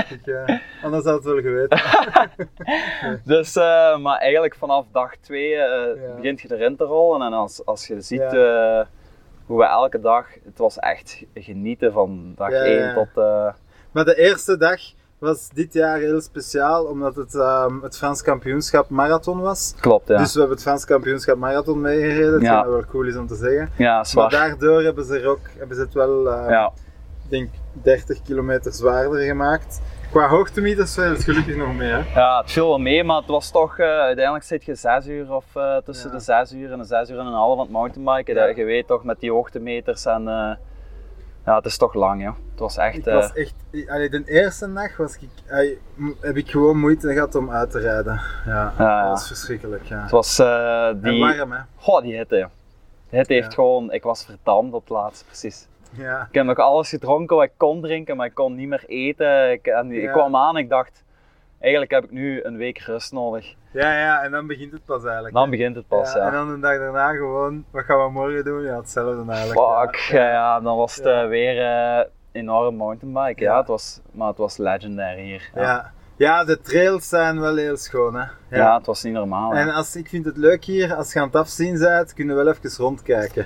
ik, 0.09 0.19
ja. 0.25 0.61
Anders 0.83 1.03
had 1.05 1.13
het 1.15 1.23
wel 1.23 1.41
geweten. 1.41 1.81
Dus, 3.33 3.55
eh, 3.55 3.97
maar 3.97 4.17
eigenlijk 4.17 4.55
vanaf 4.55 4.85
dag 4.91 5.15
2 5.17 5.49
Ja. 5.49 5.93
begint 6.15 6.41
je 6.41 6.53
erin 6.55 6.75
te 6.75 6.83
rollen 6.83 7.21
en 7.21 7.33
als, 7.33 7.65
als 7.65 7.87
je 7.87 8.01
ziet 8.01 8.19
Ja. 8.31 8.79
eh, 8.79 8.85
hoe 9.45 9.57
we 9.57 9.65
elke 9.65 9.99
dag, 9.99 10.27
het 10.45 10.57
was 10.57 10.79
echt 10.79 11.23
genieten 11.33 11.91
van 11.91 12.33
dag 12.35 12.51
Ja, 12.51 12.57
1 12.63 12.75
ja. 12.77 12.93
tot... 12.93 13.07
eh, 13.23 13.53
Maar 13.91 14.05
de 14.05 14.15
eerste 14.15 14.57
dag 14.57 14.79
was 15.23 15.49
dit 15.49 15.73
jaar 15.73 15.97
heel 15.99 16.21
speciaal, 16.21 16.83
omdat 16.85 17.15
het 17.15 17.35
ehm, 17.35 17.81
het 17.81 17.97
Frans 17.97 18.21
kampioenschap 18.21 18.89
marathon 18.89 19.39
was. 19.41 19.73
klopt, 19.79 20.07
ja. 20.07 20.17
Dus 20.17 20.33
we 20.33 20.39
hebben 20.39 20.55
het 20.57 20.65
Frans 20.65 20.85
kampioenschap 20.85 21.37
marathon 21.37 21.81
meegereden, 21.81 22.41
Ja. 22.41 22.55
wat 22.63 22.73
wel 22.73 22.85
cool 22.85 23.05
is 23.07 23.15
om 23.15 23.27
te 23.27 23.35
zeggen. 23.35 23.69
ja, 23.77 24.05
Maar 24.15 24.29
daardoor 24.29 24.81
hebben 24.81 25.05
ze, 25.05 25.19
er 25.19 25.27
ook, 25.27 25.39
hebben 25.57 25.75
ze 25.75 25.81
het 25.81 25.93
wel, 25.93 26.31
eh, 26.31 26.49
Ja. 26.49 26.71
denk, 27.29 27.49
30 27.73 28.21
kilometer 28.21 28.71
zwaarder 28.73 29.19
gemaakt. 29.19 29.81
Qua 30.11 30.27
hoogtemeters 30.27 30.93
viel 30.93 31.03
het 31.03 31.23
gelukkig 31.23 31.55
nog 31.55 31.73
mee, 31.75 31.89
hè? 31.89 32.19
ja, 32.19 32.41
het 32.41 32.51
viel 32.51 32.67
wel 32.67 32.77
mee, 32.77 33.03
maar 33.03 33.17
het 33.17 33.27
was 33.27 33.51
toch, 33.51 33.77
eh, 33.77 33.85
uiteindelijk 33.87 34.45
zit 34.45 34.63
je 34.65 34.75
6 34.75 35.07
uur 35.07 35.33
of 35.33 35.45
eh, 35.53 35.77
tussen 35.85 36.09
Ja. 36.11 36.15
de 36.17 36.21
6 36.23 36.51
uur 36.53 36.71
en 36.71 36.77
de 36.77 36.83
6 36.83 37.09
uur 37.09 37.19
en 37.19 37.25
een 37.25 37.33
half 37.33 37.53
aan 37.53 37.59
het 37.63 37.69
mountainbiken. 37.71 38.35
Ja. 38.35 38.45
Dat 38.47 38.55
Je 38.55 38.63
weet 38.63 38.87
toch 38.87 39.03
met 39.03 39.19
die 39.19 39.31
hoogtemeters 39.31 40.05
en 40.05 40.27
eh, 40.27 40.51
ja, 41.45 41.55
het 41.55 41.65
is 41.65 41.77
toch 41.77 41.93
lang 41.93 42.23
joh. 42.23 42.35
Het 42.51 42.59
was 42.59 42.77
echt... 42.77 42.97
Ik 42.97 43.05
eh, 43.05 43.13
was 43.13 43.33
echt, 43.33 43.53
allee, 43.87 44.09
de 44.09 44.23
eerste 44.25 44.67
nacht 44.67 44.97
was 44.97 45.15
ik, 45.15 45.29
allee, 45.51 45.79
heb 46.19 46.37
ik 46.37 46.49
gewoon 46.49 46.79
moeite 46.79 47.13
gehad 47.13 47.35
om 47.35 47.51
uit 47.51 47.71
te 47.71 47.79
rijden. 47.79 48.21
Ja, 48.45 48.73
dat 48.77 49.09
was 49.09 49.27
verschrikkelijk, 49.27 49.83
ja. 49.83 50.01
het 50.01 50.11
was 50.11 50.39
eh, 50.39 50.89
die... 50.95 51.19
warm, 51.19 51.51
hè? 51.51 51.59
Goh, 51.75 52.01
die 52.01 52.15
hitte 52.15 52.37
joh. 52.37 52.49
De 53.09 53.17
hitte 53.17 53.33
heeft 53.33 53.53
gewoon, 53.53 53.91
ik 53.91 54.03
was 54.03 54.25
verdampt 54.25 54.73
op 54.73 54.81
het 54.81 54.89
laatst, 54.89 55.25
precies. 55.25 55.67
Ja. 55.89 56.21
Ik 56.29 56.33
heb 56.33 56.45
nog 56.45 56.57
alles 56.57 56.89
gedronken 56.89 57.35
wat 57.35 57.45
ik 57.45 57.53
kon 57.57 57.81
drinken, 57.81 58.17
maar 58.17 58.25
ik 58.25 58.33
kon 58.33 58.55
niet 58.55 58.67
meer 58.67 58.83
eten. 58.87 59.51
Ik, 59.51 59.67
en 59.67 59.91
ik 59.91 60.11
kwam 60.11 60.35
aan 60.35 60.55
en 60.55 60.63
ik 60.63 60.69
dacht, 60.69 61.02
eigenlijk 61.63 61.91
heb 61.91 62.03
ik 62.03 62.11
nu 62.11 62.43
een 62.43 62.57
week 62.57 62.77
rust 62.77 63.11
nodig. 63.11 63.55
ja, 63.71 63.99
ja, 63.99 64.23
en 64.23 64.31
dan 64.31 64.47
begint 64.47 64.71
het 64.71 64.85
pas 64.85 65.03
eigenlijk. 65.03 65.33
Dan 65.33 65.43
hè. 65.43 65.49
begint 65.49 65.75
het 65.75 65.87
pas, 65.87 66.13
Ja, 66.13 66.19
ja. 66.19 66.25
En 66.25 66.31
dan 66.31 66.53
de 66.53 66.59
dag 66.59 66.77
daarna 66.77 67.11
gewoon, 67.11 67.65
wat 67.71 67.83
gaan 67.83 68.05
we 68.05 68.11
morgen 68.11 68.43
doen? 68.43 68.63
Ja, 68.63 68.77
hetzelfde 68.77 69.31
eigenlijk. 69.31 69.59
Fuck, 69.59 69.95
ja, 69.95 70.29
ja, 70.29 70.59
dan 70.59 70.77
was 70.77 70.95
het 70.95 71.05
eh, 71.05 71.27
weer 71.27 71.61
eh, 71.61 72.05
enorm 72.31 72.75
mountainbiken. 72.75 73.45
Ja. 73.45 73.57
Het 73.57 73.67
was, 73.67 74.01
maar 74.11 74.27
het 74.27 74.37
was 74.37 74.57
legendary 74.57 75.23
hier. 75.23 75.49
Ja. 75.55 75.91
Ja, 76.15 76.43
de 76.43 76.61
trails 76.61 77.09
zijn 77.09 77.39
wel 77.39 77.55
heel 77.55 77.77
schoon, 77.77 78.15
hè? 78.15 78.25
Ja, 78.49 78.77
het 78.77 78.85
was 78.85 79.03
niet 79.03 79.13
normaal. 79.13 79.53
En 79.53 79.69
als, 79.69 79.95
ik 79.95 80.07
vind 80.07 80.25
het 80.25 80.37
leuk 80.37 80.63
hier, 80.63 80.95
als 80.95 81.13
je 81.13 81.19
aan 81.19 81.25
het 81.25 81.35
afzien 81.35 81.79
bent, 81.79 82.13
kunnen 82.13 82.37
we 82.37 82.43
wel 82.43 82.53
even 82.53 82.83
rondkijken. 82.83 83.45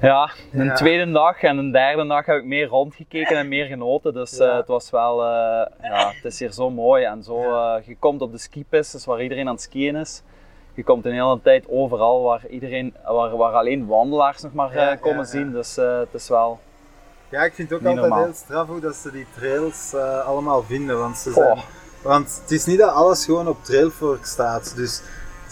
Ja 0.00 0.30
een 0.52 0.64
Ja. 0.64 0.74
tweede 0.74 1.12
dag 1.12 1.42
en 1.42 1.58
een 1.58 1.70
derde 1.72 2.06
dag 2.06 2.26
heb 2.26 2.36
ik 2.36 2.44
meer 2.44 2.66
rondgekeken 2.66 3.36
en 3.36 3.48
meer 3.48 3.66
genoten. 3.66 4.14
Dus 4.14 4.36
Ja. 4.36 4.48
eh, 4.50 4.56
het 4.56 4.66
was 4.66 4.90
wel, 4.90 5.22
eh, 5.22 5.66
ja, 5.82 6.12
het 6.14 6.24
is 6.24 6.38
hier 6.38 6.52
zo 6.52 6.70
mooi. 6.70 7.04
En 7.04 7.22
zo, 7.22 7.42
eh, 7.42 7.74
je 7.86 7.96
komt 7.98 8.20
op 8.22 8.32
de 8.32 8.38
skipistes 8.38 9.04
waar 9.04 9.22
iedereen 9.22 9.46
aan 9.48 9.54
het 9.54 9.62
skiën 9.62 9.96
is. 9.96 10.22
Je 10.74 10.84
komt 10.84 11.04
een 11.06 11.12
hele 11.12 11.38
tijd 11.42 11.64
overal 11.68 12.22
waar, 12.22 12.46
iedereen, 12.46 12.94
waar, 13.04 13.36
waar 13.36 13.52
alleen 13.52 13.86
wandelaars 13.86 14.42
nog 14.42 14.52
maar 14.52 14.98
komen 14.98 15.26
zien. 15.26 15.52
Dus 15.52 15.76
het 15.76 16.08
is 16.12 16.28
wel... 16.28 16.58
Ja, 17.28 17.42
ik 17.44 17.54
vind 17.54 17.70
het 17.70 17.78
ook 17.80 17.86
altijd 17.86 18.06
normaal. 18.06 18.24
heel 18.24 18.34
straf 18.34 18.66
hoe 18.68 18.80
dat 18.80 18.94
ze 18.94 19.10
die 19.12 19.26
trails 19.36 19.94
allemaal 20.26 20.62
vinden. 20.62 20.98
Want, 20.98 21.16
ze 21.16 21.32
zijn, 21.32 21.58
want 22.02 22.40
het 22.42 22.50
is 22.50 22.64
niet 22.66 22.78
dat 22.78 22.90
alles 22.92 23.24
gewoon 23.24 23.48
op 23.48 23.64
Trailfork 23.64 24.24
staat. 24.24 24.76
Dus 24.76 25.02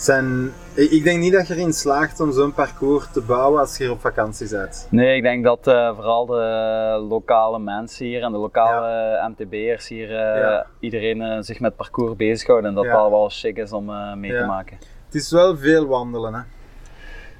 zijn, 0.02 0.52
ik, 0.74 1.04
denk 1.04 1.20
niet 1.20 1.32
dat 1.32 1.46
je 1.48 1.54
erin 1.54 1.72
slaagt 1.72 2.20
om 2.20 2.32
zo'n 2.32 2.52
parcours 2.52 3.10
te 3.12 3.20
bouwen 3.20 3.60
als 3.60 3.76
je 3.76 3.82
hier 3.84 3.92
op 3.92 4.00
vakantie 4.00 4.48
bent. 4.48 4.86
Nee, 4.90 5.16
ik 5.16 5.22
denk 5.22 5.44
dat 5.44 5.66
eh, 5.66 5.94
vooral 5.94 6.26
de 6.26 7.06
lokale 7.08 7.58
mensen 7.58 8.06
hier 8.06 8.22
en 8.22 8.32
de 8.32 8.38
lokale 8.38 9.28
MTB'ers 9.28 9.88
hier, 9.88 10.08
eh, 10.10 10.40
Ja. 10.40 10.66
iedereen 10.80 11.22
eh, 11.22 11.36
zich 11.40 11.60
met 11.60 11.76
parcours 11.76 12.16
bezighoudt 12.16 12.66
en 12.66 12.74
dat 12.74 12.84
Ja. 12.84 12.92
dat 12.92 13.10
wel 13.10 13.28
chic 13.28 13.56
is 13.56 13.72
om 13.72 14.18
mee 14.20 14.32
te 14.38 14.44
maken. 14.46 14.78
Het 15.04 15.14
is 15.14 15.30
wel 15.30 15.56
veel 15.56 15.86
wandelen. 15.86 16.34
Hè. 16.34 16.40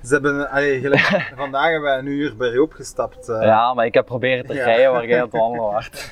Ze 0.05 0.13
hebben, 0.13 0.51
allee, 0.51 0.81
gelijk- 0.81 1.33
vandaag 1.37 1.65
hebben 1.71 1.83
wij 1.91 1.99
een 1.99 2.07
uur 2.07 2.37
bergop 2.37 2.73
gestapt. 2.73 3.29
eh. 3.29 3.43
Ja, 3.43 3.75
maar 3.75 3.87
ik 3.87 3.95
heb 3.95 4.05
proberen 4.07 4.47
te 4.47 4.53
rijden 4.53 4.93
waar 4.93 5.07
jij 5.07 5.17
aan 5.17 5.23
het 5.25 5.33
wandelen 5.41 5.73
was. 5.73 5.91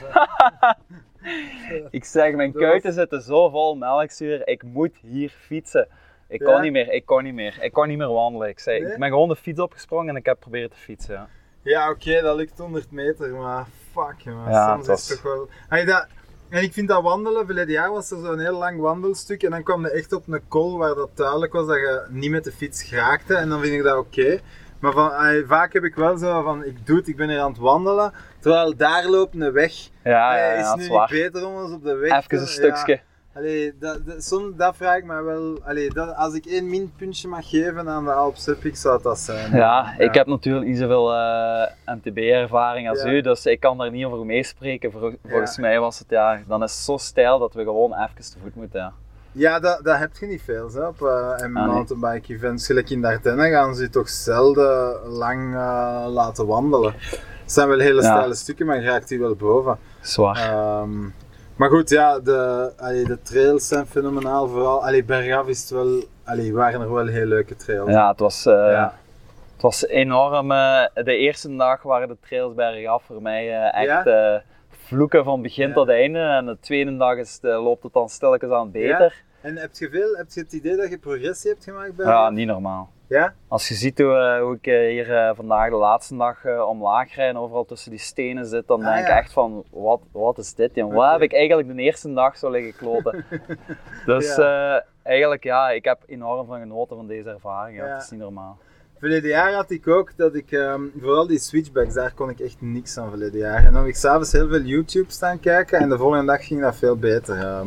Ik 1.91 2.05
zeg, 2.05 2.35
mijn 2.35 2.53
kuiten 2.53 2.93
zitten 2.93 3.23
zo 3.23 3.49
vol 3.49 3.75
melkzuur, 3.76 4.49
ik 4.49 4.62
moet 4.62 4.97
hier 5.03 5.33
fietsen. 5.47 5.88
Ik 6.28 6.40
kon 6.40 6.61
niet 6.61 6.73
meer, 6.73 6.92
ik 6.92 7.06
kon 7.06 7.23
niet 7.23 7.35
meer. 7.35 7.56
Ik 7.61 7.73
kon 7.73 7.88
niet 7.88 7.99
meer 7.99 8.12
wandelen. 8.12 8.49
Ik, 8.49 8.59
zei, 8.59 8.80
Nee? 8.80 8.92
ik 8.92 8.99
ben 8.99 9.09
gewoon 9.09 9.28
de 9.28 9.37
fiets 9.37 9.61
opgesprongen 9.61 10.09
en 10.09 10.16
ik 10.16 10.26
heb 10.26 10.40
proberen 10.40 10.71
te 10.71 10.76
fietsen. 10.76 11.28
Ja. 11.62 11.90
Oké, 11.90 12.21
dat 12.21 12.37
lukt 12.37 12.59
100 12.59 12.90
meter, 12.90 13.35
maar 13.35 13.66
fuck. 13.92 14.14
Ja, 14.18 14.73
Soms 14.75 14.87
het 14.87 14.99
is 14.99 15.06
toch 15.06 15.23
wel. 15.23 15.49
Dat... 15.87 16.06
En 16.49 16.62
ik 16.62 16.73
vind 16.73 16.88
dat 16.88 17.02
wandelen, 17.02 17.47
verleden 17.47 17.73
jaar 17.73 17.90
was 17.90 18.11
er 18.11 18.18
zo'n 18.21 18.38
heel 18.38 18.59
lang 18.59 18.80
wandelstuk 18.80 19.42
en 19.42 19.50
dan 19.50 19.62
kwam 19.62 19.83
je 19.83 19.90
echt 19.90 20.12
op 20.12 20.28
een 20.28 20.40
kol 20.49 20.78
waar 20.78 20.95
dat 20.95 21.11
duidelijk 21.14 21.52
was 21.52 21.66
dat 21.66 21.76
je 21.76 22.06
niet 22.09 22.30
met 22.30 22.45
de 22.45 22.52
fiets 22.52 22.83
geraakte 22.83 23.35
en 23.35 23.49
dan 23.49 23.61
vind 23.61 23.75
ik 23.75 23.83
dat 23.83 23.99
oké. 23.99 24.38
Maar 24.80 24.92
van, 24.92 25.11
vaak 25.47 25.73
heb 25.73 25.85
ik 25.85 25.95
wel 25.95 26.16
zo 26.16 26.42
van, 26.42 26.64
ik 26.64 26.87
doe 26.87 26.97
het, 26.97 27.09
ik 27.09 27.16
ben 27.16 27.28
hier 27.28 27.40
aan 27.40 27.50
het 27.50 27.61
wandelen, 27.61 28.12
terwijl 28.40 28.76
daar 28.76 29.06
loopt 29.09 29.35
een 29.35 29.52
weg. 29.52 29.73
Ja, 30.04 30.37
is 30.52 30.61
ja, 30.64 30.76
nu 30.76 30.88
niet 30.88 31.09
beter 31.09 31.47
om 31.47 31.54
ons 31.54 31.73
op 31.73 31.83
de 31.85 31.95
weg 31.95 32.11
Even 32.16 32.28
te- 32.28 32.37
een 32.37 32.47
stukje. 32.47 33.00
Allee, 33.37 33.75
dat, 33.78 34.07
dat, 34.07 34.25
soms, 34.25 34.57
dat 34.57 34.76
vraag 34.76 34.97
ik 34.97 35.05
me 35.05 35.23
wel. 35.23 35.59
Allee, 35.64 35.90
dat, 35.90 36.14
als 36.16 36.35
ik 36.35 36.47
één 36.47 36.71
minpuntje 36.71 37.28
mag 37.28 37.49
geven 37.49 37.88
aan 37.88 38.05
de 38.05 38.12
Alps 38.12 38.47
Epic, 38.47 38.81
zou 38.81 39.02
dat 39.02 39.19
zijn. 39.19 39.52
Ja, 39.57 39.95
ik 39.99 40.14
heb 40.14 40.26
natuurlijk 40.26 40.66
niet 40.66 40.78
zoveel 40.78 41.12
eh, 41.14 41.66
MTB-ervaring 41.87 42.88
als 42.88 43.02
Ja. 43.02 43.09
u, 43.11 43.21
dus 43.21 43.47
ik 43.47 43.61
kan 43.61 43.78
daar 43.78 43.90
niet 43.90 44.05
over 44.05 44.26
meespreken. 44.26 44.93
Vol- 44.93 45.19
Volgens 45.26 45.59
mij 45.59 45.81
was 45.81 45.99
het 45.99 46.11
ja, 46.11 46.40
dan 46.47 46.62
is 46.62 46.73
het 46.73 46.81
zo 46.81 46.97
stijl 46.97 47.38
dat 47.38 47.55
we 47.55 47.62
gewoon 47.62 47.93
even 47.95 48.31
te 48.33 48.38
voet 48.43 48.55
moeten. 48.55 48.81
Ja. 48.81 48.93
Ja, 49.33 49.61
dat, 49.61 49.81
dat 49.85 49.99
heb 49.99 50.11
je 50.21 50.26
niet 50.26 50.43
veel 50.43 50.69
zo, 50.69 50.87
op 50.87 51.00
uh, 51.00 51.47
mountainbike 51.47 52.33
events. 52.35 52.66
Gelijk 52.66 52.90
in 52.90 53.00
Dardenne 53.02 53.50
gaan 53.50 53.75
ze 53.75 53.83
je 53.83 53.90
toch 53.90 54.09
zelden 54.09 54.97
lang 55.09 55.55
eh, 55.55 56.05
laten 56.09 56.47
wandelen. 56.47 56.93
Het 57.43 57.52
zijn 57.52 57.69
wel 57.69 57.78
hele 57.78 58.02
steile 58.02 58.35
stukken, 58.35 58.66
maar 58.66 58.76
je 58.81 58.83
raakt 58.87 59.09
die 59.09 59.19
wel 59.19 59.35
boven. 59.35 59.78
Zwaar. 60.00 60.37
Ehm, 60.37 61.09
maar 61.57 61.69
goed, 61.71 61.89
ja, 61.91 62.21
de, 62.21 62.73
allee, 62.79 63.05
de 63.05 63.23
trails 63.23 63.69
zijn 63.69 63.87
fenomenaal. 63.87 64.49
Vooral, 64.49 64.85
allee, 64.85 65.05
bergaf 65.05 65.47
is 65.49 65.61
het 65.61 65.71
wel, 65.71 66.03
allee, 66.25 66.53
waren 66.55 66.81
er 66.81 66.93
wel 66.93 67.07
heel 67.07 67.27
leuke 67.27 67.57
trails. 67.57 67.91
Ja, 67.91 68.09
het 68.11 68.19
was, 68.21 68.47
eh, 68.47 68.53
Ja. 68.53 68.95
het 69.53 69.63
was 69.63 69.87
enorm. 69.87 70.51
eh, 70.53 70.85
de 70.95 71.17
eerste 71.17 71.57
dag 71.57 71.83
waren 71.83 72.09
de 72.09 72.17
trails 72.21 72.55
bergaf 72.55 73.03
voor 73.05 73.23
mij 73.23 73.71
eh, 73.71 73.83
echt 73.89 74.11
vloeken 74.71 75.25
van 75.25 75.43
begin 75.43 75.69
Ja. 75.69 75.75
tot 75.75 75.89
einde. 75.89 76.19
En 76.19 76.47
de 76.47 76.57
tweede 76.61 76.97
dag 76.97 77.17
is, 77.17 77.39
loopt 77.43 77.83
het 77.83 77.93
dan 77.93 78.09
stilletjes 78.09 78.51
aan 78.51 78.71
beter. 78.71 79.25
En 79.41 79.57
heb 79.57 79.71
je, 79.75 79.89
veel, 79.91 80.17
heb 80.17 80.27
je 80.31 80.41
het 80.41 80.53
idee 80.53 80.77
dat 80.77 80.91
je 80.91 80.99
progressie 80.99 81.51
hebt 81.51 81.65
gemaakt 81.65 81.97
bij 81.97 82.07
Ja, 82.07 82.31
niet 82.31 82.47
normaal. 82.47 82.91
Ja? 83.09 83.35
Als 83.49 83.69
je 83.69 83.75
ziet 83.75 83.99
hoe, 83.99 84.15
eh, 84.15 84.43
hoe 84.43 84.55
ik 84.55 84.67
eh, 84.67 84.79
hier 84.79 85.17
eh, 85.17 85.35
vandaag 85.35 85.71
de 85.71 85.77
laatste 85.77 86.17
dag 86.17 86.45
omlaag 86.67 87.15
rijd 87.15 87.31
en 87.31 87.41
overal 87.41 87.65
tussen 87.65 87.91
die 87.91 88.01
stenen 88.01 88.47
zit, 88.47 88.67
dan 88.67 88.85
Ah, 88.85 88.87
denk 88.87 88.99
ik 88.99 89.13
ja. 89.13 89.17
echt 89.19 89.33
van, 89.33 89.65
wat, 89.71 90.01
wat 90.13 90.39
is 90.39 90.55
dit? 90.55 90.81
Wat 90.81 91.13
heb 91.13 91.23
ik 91.23 91.33
eigenlijk 91.33 91.69
de 91.77 91.83
eerste 91.83 92.13
dag 92.13 92.37
zo 92.37 92.51
liggen 92.51 92.77
kloten? 92.77 93.25
dus 94.07 94.39
eigenlijk 95.03 95.45
ja, 95.45 95.71
ik 95.71 95.85
heb 95.85 96.03
enorm 96.07 96.47
van 96.47 96.61
genoten 96.61 96.97
van 96.97 97.07
deze 97.07 97.31
ervaring. 97.31 97.79
Ja. 97.79 97.87
Ja. 97.87 97.93
Het 97.93 98.03
is 98.03 98.11
niet 98.11 98.21
normaal. 98.21 98.59
Verleden 98.99 99.29
jaar 99.31 99.53
had 99.53 99.71
ik 99.71 99.88
ook 99.88 100.12
dat 100.17 100.35
ik, 100.35 100.53
ehm, 100.53 100.81
vooral 101.00 101.26
die 101.26 101.38
switchbacks, 101.38 101.95
daar 101.95 102.12
kon 102.15 102.31
ik 102.31 102.41
echt 102.41 102.57
niks 102.59 102.99
aan 102.99 103.09
verleden 103.09 103.38
jaar. 103.41 103.57
En 103.59 103.65
dan 103.65 103.75
heb 103.75 103.87
ik 103.87 103.97
s'avonds 103.97 104.33
heel 104.33 104.49
veel 104.49 104.61
YouTube 104.61 105.12
staan 105.12 105.41
kijken 105.41 105.79
en 105.79 105.88
de 105.88 105.97
volgende 105.99 106.25
dag 106.26 106.47
ging 106.47 106.61
dat 106.61 106.76
veel 106.76 106.97
beter. 106.97 107.37
ehm. 107.38 107.67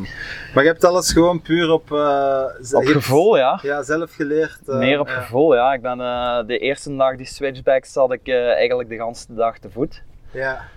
maar 0.53 0.63
je 0.63 0.69
hebt 0.69 0.83
alles 0.83 1.11
gewoon 1.11 1.41
puur 1.41 1.71
op... 1.71 1.91
eh, 1.91 2.43
Op 2.71 2.85
gevoel 2.85 3.37
ja. 3.37 3.59
Ja, 3.61 3.83
zelf 3.83 4.13
geleerd. 4.15 4.59
eh, 4.67 4.77
Meer 4.77 4.99
op 4.99 5.07
ja. 5.07 5.13
gevoel, 5.21 5.55
ja. 5.55 5.73
Ik 5.73 5.81
ben 5.81 5.99
eh, 6.01 6.47
de 6.47 6.57
eerste 6.57 6.95
dag 6.95 7.15
die 7.15 7.25
switchbacks 7.25 7.91
zat 7.91 8.11
ik 8.11 8.27
eigenlijk 8.29 8.89
de 8.89 8.95
hele 8.95 9.13
dag 9.27 9.57
te 9.59 9.69
voet. 9.69 10.01
Ja, 10.31 10.67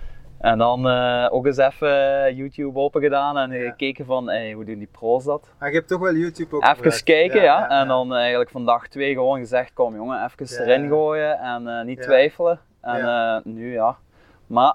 En 0.43 0.57
dan 0.57 0.87
eh, 0.89 1.27
ook 1.31 1.45
eens 1.45 1.57
even 1.57 2.23
eh, 2.25 2.37
YouTube 2.37 2.79
open 2.79 3.01
gedaan 3.01 3.37
en 3.37 3.51
Ja. 3.51 3.69
gekeken 3.69 4.05
van 4.05 4.29
hey, 4.29 4.51
hoe 4.51 4.65
doen 4.65 4.77
die 4.77 4.89
pro's 4.91 5.23
dat. 5.23 5.53
maar 5.59 5.69
je 5.69 5.75
hebt 5.75 5.87
toch 5.87 5.99
wel 5.99 6.13
YouTube 6.15 6.55
ook 6.55 6.61
Even 6.63 6.75
gebruikt. 6.75 7.03
kijken, 7.03 7.41
ja, 7.41 7.69
En 7.69 7.87
dan 7.87 8.13
eigenlijk 8.15 8.49
van 8.49 8.65
dag 8.65 8.87
twee 8.87 9.13
gewoon 9.13 9.39
gezegd, 9.39 9.73
kom 9.73 9.95
jongen, 9.95 10.25
even 10.25 10.61
erin 10.65 10.87
gooien 10.89 11.39
en 11.39 11.67
eh, 11.67 11.85
niet 11.85 12.01
twijfelen. 12.01 12.59
En 12.81 12.99
eh, 13.07 13.37
nu 13.43 13.73
ja. 13.73 13.97
Maar 14.47 14.73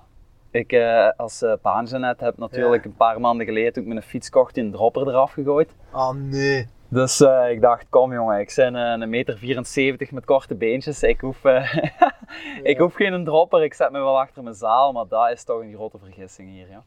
ik 0.50 0.72
eh, 0.72 1.08
als 1.16 1.42
uh, 1.42 1.52
baangenet 1.62 2.20
heb 2.20 2.38
natuurlijk 2.38 2.84
een 2.84 2.96
paar 2.96 3.20
maanden 3.20 3.46
geleden 3.46 3.72
toen 3.72 3.82
ik 3.82 3.88
mijn 3.88 4.02
fiets 4.02 4.30
kocht 4.30 4.56
een 4.56 4.72
dropper 4.72 5.08
eraf 5.08 5.32
gegooid. 5.32 5.74
Oh 5.92 6.10
nee. 6.14 6.68
Dus 6.90 7.20
eh, 7.20 7.50
ik 7.50 7.60
dacht, 7.60 7.86
kom 7.90 8.12
jongen, 8.12 8.38
ik 8.40 8.52
ben 8.56 8.76
eh, 8.76 8.82
een 9.00 9.10
meter 9.10 9.38
74 9.38 10.10
met 10.10 10.24
korte 10.24 10.54
beentjes. 10.54 11.02
Ik 11.02 11.20
hoef, 11.20 11.44
eh, 11.44 11.74
ik 12.62 12.78
hoef 12.78 12.94
geen 12.94 13.24
dropper, 13.24 13.62
ik 13.64 13.74
zet 13.74 13.90
me 13.90 13.98
wel 13.98 14.20
achter 14.20 14.42
mijn 14.42 14.54
zaal, 14.54 14.92
maar 14.92 15.04
dat 15.08 15.30
is 15.32 15.44
toch 15.44 15.60
een 15.60 15.74
grote 15.74 15.98
vergissing 15.98 16.48
hier. 16.50 16.66
Ja. 16.70 16.82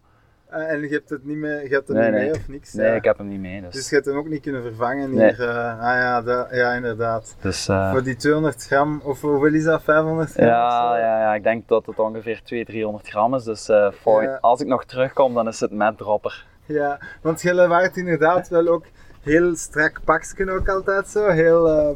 Eh, 0.49 0.71
en 0.71 0.81
je 0.81 0.87
hebt 0.87 1.09
het 1.09 1.25
niet, 1.25 1.37
mee, 1.37 1.67
je 1.69 1.73
hebt 1.73 1.87
het 1.87 1.97
Nee, 1.97 2.05
niet 2.05 2.15
nee. 2.19 2.29
mee 2.29 2.39
of 2.39 2.47
niks? 2.47 2.73
Nee, 2.73 2.87
Ja. 2.87 2.93
ik 2.93 3.03
heb 3.03 3.17
hem 3.17 3.27
niet 3.27 3.39
mee. 3.39 3.61
Dus, 3.61 3.73
Dus 3.73 3.89
je 3.89 3.95
hebt 3.95 4.07
hem 4.07 4.17
ook 4.17 4.27
niet 4.27 4.41
kunnen 4.41 4.61
vervangen 4.63 5.13
Nee. 5.15 5.33
hier? 5.35 5.47
ah 5.47 5.81
ja, 5.81 6.21
dat, 6.21 6.47
ja, 6.51 6.71
inderdaad. 6.73 7.35
dus 7.41 7.67
eh, 7.67 7.91
Voor 7.91 8.03
die 8.03 8.15
200 8.15 8.63
gram, 8.65 9.01
of 9.03 9.21
hoeveel 9.21 9.53
is 9.53 9.63
dat? 9.63 9.83
500 9.83 10.31
gram? 10.31 10.45
ja, 10.47 10.97
ja, 10.97 11.19
ja, 11.19 11.33
ik 11.33 11.43
denk 11.43 11.67
dat 11.67 11.85
het 11.85 11.99
ongeveer 11.99 12.41
200, 12.43 12.65
300 12.75 13.07
gram 13.09 13.35
is. 13.35 13.43
Dus 13.43 13.69
eh, 13.69 13.91
voor, 13.91 14.23
Ja. 14.23 14.37
als 14.41 14.61
ik 14.61 14.67
nog 14.67 14.85
terugkom, 14.85 15.33
dan 15.33 15.47
is 15.47 15.59
het 15.59 15.71
met 15.71 15.97
dropper. 15.97 16.45
Ja, 16.65 16.99
want 17.21 17.41
jullie 17.41 17.67
waren 17.67 17.93
inderdaad 17.95 18.47
wel 18.49 18.67
ook 18.67 18.85
heel 19.21 19.55
strak 19.55 19.99
pakje 20.05 20.51
ook 20.51 20.69
altijd 20.69 21.07
zo. 21.07 21.27
Heel, 21.27 21.95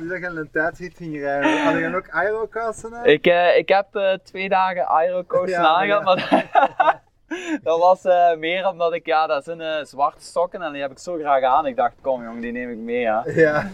precies 0.00 0.22
dat 0.22 0.32
je 0.32 0.38
een 0.38 0.50
tijdrit 0.52 0.96
ging 0.96 1.20
rijden. 1.20 1.64
Had 1.64 1.78
je 1.78 1.96
ook 1.96 2.08
aerokassen 2.10 2.94
aan? 2.94 3.04
Ik, 3.04 3.26
eh, 3.26 3.56
ik 3.56 3.68
heb 3.68 3.86
eh, 3.92 4.12
twee 4.24 4.48
dagen 4.48 4.86
aerocoasten 4.86 5.60
Ja, 5.60 5.66
aangehad, 5.66 6.04
maar 6.04 7.02
dat 7.62 7.78
was 7.78 8.04
eh, 8.04 8.36
meer 8.36 8.68
omdat 8.68 8.92
ik, 8.92 9.06
ja, 9.06 9.26
dat 9.26 9.44
zijn 9.44 9.86
zwarte 9.86 10.24
sokken 10.24 10.62
en 10.62 10.72
die 10.72 10.82
heb 10.82 10.90
ik 10.90 10.98
zo 10.98 11.16
graag 11.16 11.42
aan. 11.42 11.66
Ik 11.66 11.76
dacht, 11.76 11.94
kom 12.00 12.24
jong, 12.24 12.40
die 12.40 12.52
neem 12.52 12.70
ik 12.70 12.78
mee. 12.78 13.00
Ja. 13.00 13.24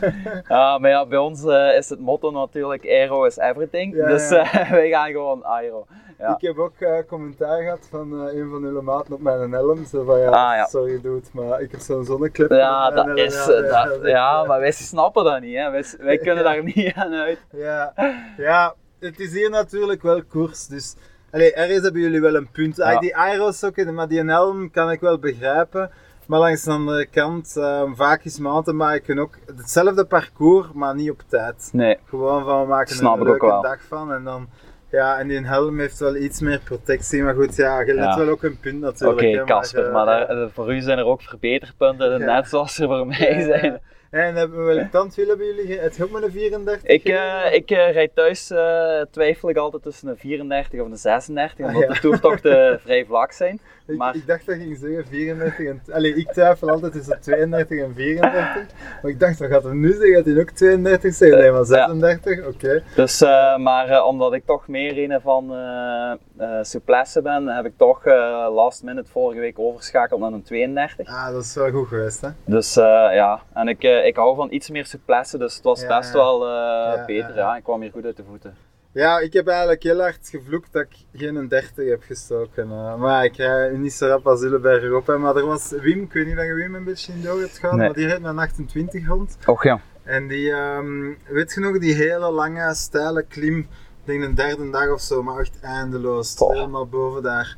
Ja, 0.48 0.78
maar 0.78 0.90
ja, 0.90 1.06
bij 1.06 1.18
ons 1.18 1.44
is 1.76 1.88
het 1.88 2.00
motto 2.00 2.30
natuurlijk 2.30 2.84
aero 2.84 3.24
is 3.24 3.36
everything. 3.36 3.94
Ja, 3.94 4.06
dus 4.06 4.28
wij 4.70 4.88
gaan 4.88 5.10
gewoon 5.10 5.44
aero. 5.44 5.86
Ik 6.18 6.40
heb 6.40 6.58
ook 6.58 6.74
eh, 6.78 6.98
commentaar 7.08 7.62
gehad 7.62 7.86
van 7.90 8.28
eh, 8.28 8.38
een 8.38 8.50
van 8.50 8.60
jullie 8.60 8.80
maten 8.82 9.14
op 9.14 9.20
mijn 9.20 9.52
helm. 9.52 9.84
Zo 9.84 10.04
van 10.04 10.18
ja, 10.20 10.26
Ah, 10.30 10.56
ja. 10.56 10.64
sorry 10.66 11.00
dude, 11.00 11.26
maar 11.32 11.60
ik 11.60 11.70
heb 11.70 11.80
zo'n 11.80 12.04
zonneclip. 12.04 12.50
Ja, 12.50 12.90
dat 12.90 13.04
helm. 13.04 13.16
is, 13.16 13.46
Ja, 13.46 13.52
eh, 13.52 13.88
dat, 13.88 13.98
ja, 14.02 14.44
maar 14.44 14.60
wij 14.60 14.70
snappen 14.72 15.24
dat 15.24 15.40
niet. 15.40 15.56
Hè. 15.56 15.70
Wij, 15.70 15.84
wij 15.98 16.18
kunnen 16.26 16.44
daar 16.44 16.62
niet 16.62 16.92
aan 16.94 17.14
uit. 17.14 17.38
Ja, 17.50 17.92
ja, 18.36 18.74
het 18.98 19.20
is 19.20 19.32
hier 19.32 19.50
natuurlijk 19.50 20.02
wel 20.02 20.22
koers, 20.24 20.66
dus... 20.66 20.94
Allee, 21.30 21.52
ergens 21.54 21.82
hebben 21.82 22.00
jullie 22.00 22.20
wel 22.20 22.34
een 22.34 22.50
punt. 22.50 22.80
Ah, 22.80 22.92
Ja. 22.92 22.98
Die 22.98 23.16
aerosokken, 23.16 23.94
maar 23.94 24.08
die 24.08 24.24
helm 24.24 24.70
kan 24.70 24.90
ik 24.90 25.00
wel 25.00 25.18
begrijpen. 25.18 25.90
Maar 26.26 26.38
langs 26.38 26.62
de 26.62 26.70
andere 26.70 27.06
kant, 27.06 27.56
ehm, 27.56 27.94
vaak 27.94 28.24
is 28.24 28.38
mountainbiken 28.38 29.18
ook 29.18 29.34
hetzelfde 29.56 30.04
parcours, 30.04 30.66
maar 30.74 30.94
niet 30.94 31.10
op 31.10 31.20
tijd. 31.28 31.68
Nee, 31.72 31.98
Gewoon 32.08 32.44
van, 32.44 32.60
we 32.62 32.66
maken 32.68 32.96
er 32.96 33.04
een 33.06 33.22
leuke 33.22 33.58
dag 33.62 33.78
van 33.88 34.12
en 34.12 34.24
dan... 34.24 34.48
Ja, 34.90 35.18
en 35.18 35.28
die 35.28 35.46
helm 35.46 35.78
heeft 35.78 35.98
wel 35.98 36.16
iets 36.16 36.40
meer 36.40 36.60
protectie, 36.64 37.22
maar 37.22 37.34
goed, 37.34 37.56
ja, 37.56 37.80
je 37.80 37.94
let 37.94 38.04
Ja. 38.04 38.18
wel 38.18 38.28
ook 38.28 38.42
een 38.42 38.58
punt 38.60 38.84
oké, 38.84 39.04
natuurlijk. 39.04 39.36
hè, 39.36 39.44
Casper, 39.44 39.86
eh, 39.86 39.92
maar 39.92 40.06
daar, 40.06 40.28
eh, 40.28 40.46
voor 40.52 40.74
u 40.74 40.80
zijn 40.80 40.98
er 40.98 41.04
ook 41.04 41.22
verbeterpunten, 41.22 42.20
net 42.20 42.48
zoals 42.48 42.78
er 42.78 42.86
voor 42.86 43.06
mij 43.06 43.42
zijn. 43.42 43.80
En 44.10 44.34
hebben 44.34 44.66
we 44.66 44.74
welk 44.74 44.90
tandwiel 44.90 45.28
hebben 45.28 45.46
jullie? 45.46 45.78
Het 45.78 46.02
ook 46.02 46.10
met 46.10 46.22
een 46.22 46.30
34? 46.30 46.90
Ik, 46.90 47.04
eh, 47.04 47.52
ik 47.54 47.70
eh, 47.70 47.92
rijd 47.92 48.10
thuis, 48.14 48.50
eh, 48.50 49.00
twijfel 49.10 49.48
ik 49.50 49.56
altijd 49.56 49.82
tussen 49.82 50.08
een 50.08 50.16
34 50.16 50.80
of 50.80 50.86
een 50.90 50.96
36, 50.96 51.66
omdat 51.66 51.82
Ah, 51.82 51.88
ja. 51.88 51.94
de 51.94 52.00
toertochten 52.00 52.80
vrij 52.84 53.04
vlak 53.04 53.32
zijn. 53.32 53.60
Ik, 53.88 53.96
Maar- 53.96 54.14
ik 54.14 54.26
dacht 54.26 54.46
dat 54.46 54.54
je 54.56 54.60
ging 54.62 54.78
zeggen 54.78 55.06
34 55.06 55.66
en... 55.66 55.82
Allee, 55.92 56.14
ik 56.14 56.32
twijfel 56.32 56.68
altijd 56.70 56.92
tussen 56.92 57.20
32 57.20 57.80
en 57.80 57.94
34. 57.94 58.66
Maar 59.02 59.10
ik 59.10 59.20
dacht, 59.20 59.38
wat 59.38 59.48
gaat 59.48 59.62
hij 59.64 59.72
nu 59.72 59.90
zeggen? 59.92 60.14
Gaat 60.14 60.24
hij 60.24 60.40
ook 60.40 60.50
32 60.50 61.14
zeggen? 61.14 61.38
Nee, 61.38 61.50
maar 61.50 61.64
36? 61.64 62.46
Oké. 62.46 62.82
Dus, 62.94 63.20
eh, 63.22 63.56
maar 63.56 63.88
eh, 63.88 64.06
omdat 64.06 64.32
ik 64.32 64.44
toch 64.46 64.68
meer 64.68 65.10
een 65.10 65.20
van 65.20 65.52
eh 65.54 66.12
eh, 66.38 66.58
souplesse 66.62 67.22
ben, 67.22 67.46
heb 67.46 67.64
ik 67.64 67.72
toch 67.76 68.04
eh, 68.04 68.46
last 68.54 68.82
minute 68.82 69.10
vorige 69.10 69.40
week 69.40 69.58
overschakeld 69.58 70.20
naar 70.20 70.32
een 70.32 70.42
32. 70.42 71.08
Ah, 71.08 71.32
dat 71.32 71.42
is 71.44 71.54
wel 71.54 71.70
goed 71.70 71.88
geweest, 71.88 72.20
hè? 72.20 72.28
Dus 72.44 72.76
eh, 72.76 72.84
ja, 73.12 73.40
en 73.54 73.68
ik, 73.68 73.82
eh, 73.82 74.06
ik 74.06 74.16
hou 74.16 74.36
van 74.36 74.48
iets 74.52 74.70
meer 74.70 74.86
souplesse, 74.86 75.38
dus 75.38 75.54
het 75.54 75.64
was 75.64 75.80
Ja, 75.80 75.98
best 75.98 76.12
wel 76.12 76.46
eh, 76.48 77.04
beter. 77.06 77.34
ja. 77.36 77.56
ik 77.56 77.62
kwam 77.62 77.80
hier 77.80 77.90
goed 77.90 78.04
uit 78.04 78.16
de 78.16 78.24
voeten. 78.28 78.54
Ja, 78.96 79.18
ik 79.18 79.32
heb 79.32 79.46
eigenlijk 79.48 79.82
heel 79.82 80.00
hard 80.00 80.28
gevloekt 80.28 80.72
dat 80.72 80.82
ik 80.82 80.96
geen 81.20 81.48
30 81.48 81.88
heb 81.88 82.02
gestoken. 82.02 82.70
eh. 82.70 82.96
maar 82.96 83.24
ik 83.24 83.36
rij 83.36 83.70
niet 83.76 83.92
zo 83.92 84.06
rap 84.06 84.26
als 84.26 84.40
Zilleberg 84.40 84.92
op. 84.92 85.06
hè. 85.06 85.18
Maar 85.18 85.36
er 85.36 85.46
was 85.46 85.70
Wim, 85.70 86.02
ik 86.02 86.12
weet 86.12 86.26
niet 86.26 86.36
dat 86.36 86.46
je 86.46 86.54
Wim 86.54 86.74
een 86.74 86.84
beetje 86.84 87.12
in 87.12 87.22
door 87.22 87.40
hebt 87.40 87.58
gehad, 87.58 87.76
Nee. 87.76 87.86
maar 87.86 87.96
die 87.96 88.06
reed 88.06 88.24
een 88.24 88.38
28 88.38 89.06
rond. 89.06 89.36
Och 89.46 89.62
ja. 89.64 89.80
En 90.02 90.28
die, 90.28 90.50
ehm, 90.52 91.12
weet 91.28 91.52
je 91.54 91.60
nog, 91.60 91.78
die 91.78 91.94
hele 91.94 92.30
lange, 92.30 92.74
steile 92.74 93.22
klim, 93.22 93.58
ik 93.58 93.66
denk 94.04 94.22
een 94.22 94.34
derde 94.34 94.70
dag 94.70 94.88
of 94.88 95.00
zo, 95.00 95.22
maar 95.22 95.38
echt 95.38 95.60
eindeloos. 95.60 96.34
Helemaal 96.38 96.86
boven 96.86 97.22
daar. 97.22 97.56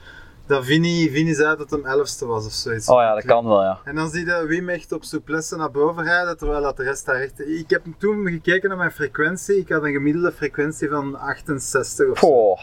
Dat 0.49 0.65
Vinnie, 0.65 1.11
Vinnie 1.11 1.35
zei 1.35 1.49
dat 1.49 1.59
het 1.59 1.71
hem 1.71 1.87
elfste 1.87 2.27
was 2.27 2.47
of 2.47 2.53
zoiets. 2.53 2.89
Oh 2.89 3.01
ja, 3.01 3.15
dat 3.15 3.25
kan 3.25 3.45
wel, 3.45 3.63
ja. 3.63 3.79
En 3.85 3.95
dan 3.95 4.09
zie 4.11 4.27
je 4.27 4.45
Wim 4.47 4.69
echt 4.69 4.93
op 4.93 5.05
souplesse 5.05 5.57
naar 5.57 5.71
boven 5.71 6.05
rijden, 6.05 6.39
terwijl 6.39 6.63
dat 6.63 6.77
de 6.77 6.83
rest 6.83 7.07
daar 7.07 7.21
echt... 7.21 7.41
Ik 7.41 7.71
heb 7.71 7.83
toen 7.99 8.27
gekeken 8.27 8.69
naar 8.69 8.79
mijn 8.79 8.93
frequentie, 8.93 9.59
ik 9.59 9.69
had 9.69 9.83
een 9.85 9.93
gemiddelde 9.93 10.33
frequentie 10.33 10.89
van 10.89 11.19
68 11.21 12.09
of 12.11 12.19
zo. 12.19 12.27
Goh. 12.27 12.59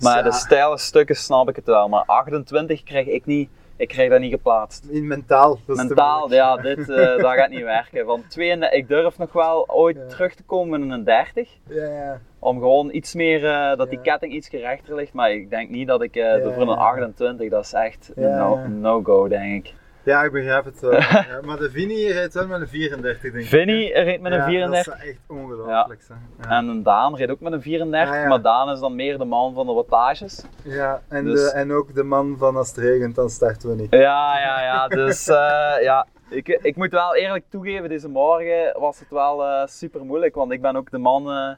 Maar 0.00 0.16
Ja. 0.16 0.22
de 0.22 0.32
steile 0.32 0.78
stukken 0.78 1.16
snap 1.16 1.48
ik 1.48 1.56
het 1.56 1.66
wel. 1.66 1.88
Maar 1.88 2.02
28 2.06 2.82
krijg 2.82 3.06
ik 3.06 3.26
niet, 3.26 3.50
ik 3.78 3.88
krijg 3.88 4.10
dat 4.10 4.20
niet 4.20 4.32
geplaatst. 4.32 4.84
In 4.88 5.06
mentaal. 5.06 5.58
Dat 5.66 5.76
Mentaal, 5.76 6.32
ja, 6.32 6.56
dit, 6.56 6.78
eh, 6.90 7.16
dat 7.24 7.32
gaat 7.34 7.50
niet 7.50 7.62
werken. 7.62 8.06
Van 8.06 8.22
32, 8.28 8.78
ik 8.78 8.88
durf 8.88 9.18
nog 9.18 9.32
wel 9.32 9.68
ooit 9.68 9.96
Ja. 9.96 10.06
terug 10.06 10.34
te 10.34 10.42
komen 10.42 10.82
in 10.82 10.90
een 10.90 11.04
30. 11.04 11.48
Ja, 11.68 11.84
ja. 11.84 12.20
Om 12.38 12.58
gewoon 12.58 12.94
iets 12.94 13.14
meer, 13.14 13.46
eh, 13.46 13.76
dat 13.76 13.90
die 13.90 14.00
ketting 14.00 14.32
iets 14.32 14.50
rechter 14.50 14.94
ligt. 14.94 15.12
Maar 15.12 15.32
ik 15.32 15.50
denk 15.50 15.70
niet 15.70 15.86
dat 15.86 16.02
ik 16.02 16.14
Ja, 16.14 16.40
voor 16.42 16.62
een 16.62 16.68
ja. 16.68 16.74
28, 16.74 17.50
dat 17.50 17.64
is 17.64 17.72
echt 17.72 18.12
no- 18.14 18.66
no-go, 18.68 19.28
denk 19.28 19.66
ik. 19.66 19.74
Ja, 20.08 20.22
ik 20.24 20.32
begrijp 20.32 20.64
het 20.64 20.80
wel. 20.80 20.92
ja, 21.32 21.40
maar 21.44 21.56
de 21.56 21.70
Vinnie 21.70 22.12
reed 22.12 22.34
wel 22.34 22.46
met 22.46 22.60
een 22.60 22.68
34, 22.68 23.20
denk 23.22 23.34
ik. 23.34 23.46
Vinnie 23.46 23.92
reed 23.92 24.20
met 24.20 24.32
een 24.32 24.38
Ja, 24.38 24.44
34. 24.44 24.94
Dat 24.94 25.02
is 25.04 25.08
echt 25.10 25.18
ongelooflijk. 25.28 26.00
Ja. 26.08 26.14
Ja. 26.42 26.56
En 26.58 26.66
een 26.68 26.82
Daan 26.82 27.16
reed 27.16 27.30
ook 27.30 27.40
met 27.40 27.52
een 27.52 27.62
34, 27.62 28.14
Ah, 28.14 28.22
ja. 28.22 28.28
maar 28.28 28.42
Daan 28.42 28.70
is 28.70 28.80
dan 28.80 28.94
meer 28.94 29.18
de 29.18 29.24
man 29.24 29.54
van 29.54 29.66
de 29.66 29.72
wattages. 29.72 30.44
ja, 30.62 31.02
en, 31.08 31.24
Dus- 31.24 31.50
de, 31.50 31.56
en 31.56 31.72
ook 31.72 31.94
de 31.94 32.02
man 32.02 32.36
van 32.38 32.56
als 32.56 32.68
het 32.68 32.76
regent, 32.76 33.14
dan 33.14 33.30
starten 33.30 33.68
we 33.68 33.74
niet. 33.74 33.90
Ja, 33.90 34.38
ja, 34.40 34.62
ja. 34.62 34.88
Dus 34.88 35.28
eh, 35.28 35.36
ja, 35.82 36.06
ik, 36.28 36.48
ik 36.48 36.76
moet 36.76 36.90
wel 36.90 37.16
eerlijk 37.16 37.44
toegeven, 37.48 37.88
deze 37.88 38.08
morgen 38.08 38.80
was 38.80 38.98
het 38.98 39.10
wel 39.10 39.44
eh, 39.44 39.66
super 39.66 40.04
moeilijk. 40.04 40.34
Want 40.34 40.52
ik 40.52 40.60
ben 40.62 40.76
ook 40.76 40.90
de 40.90 40.98
man, 40.98 41.30
eh, 41.30 41.50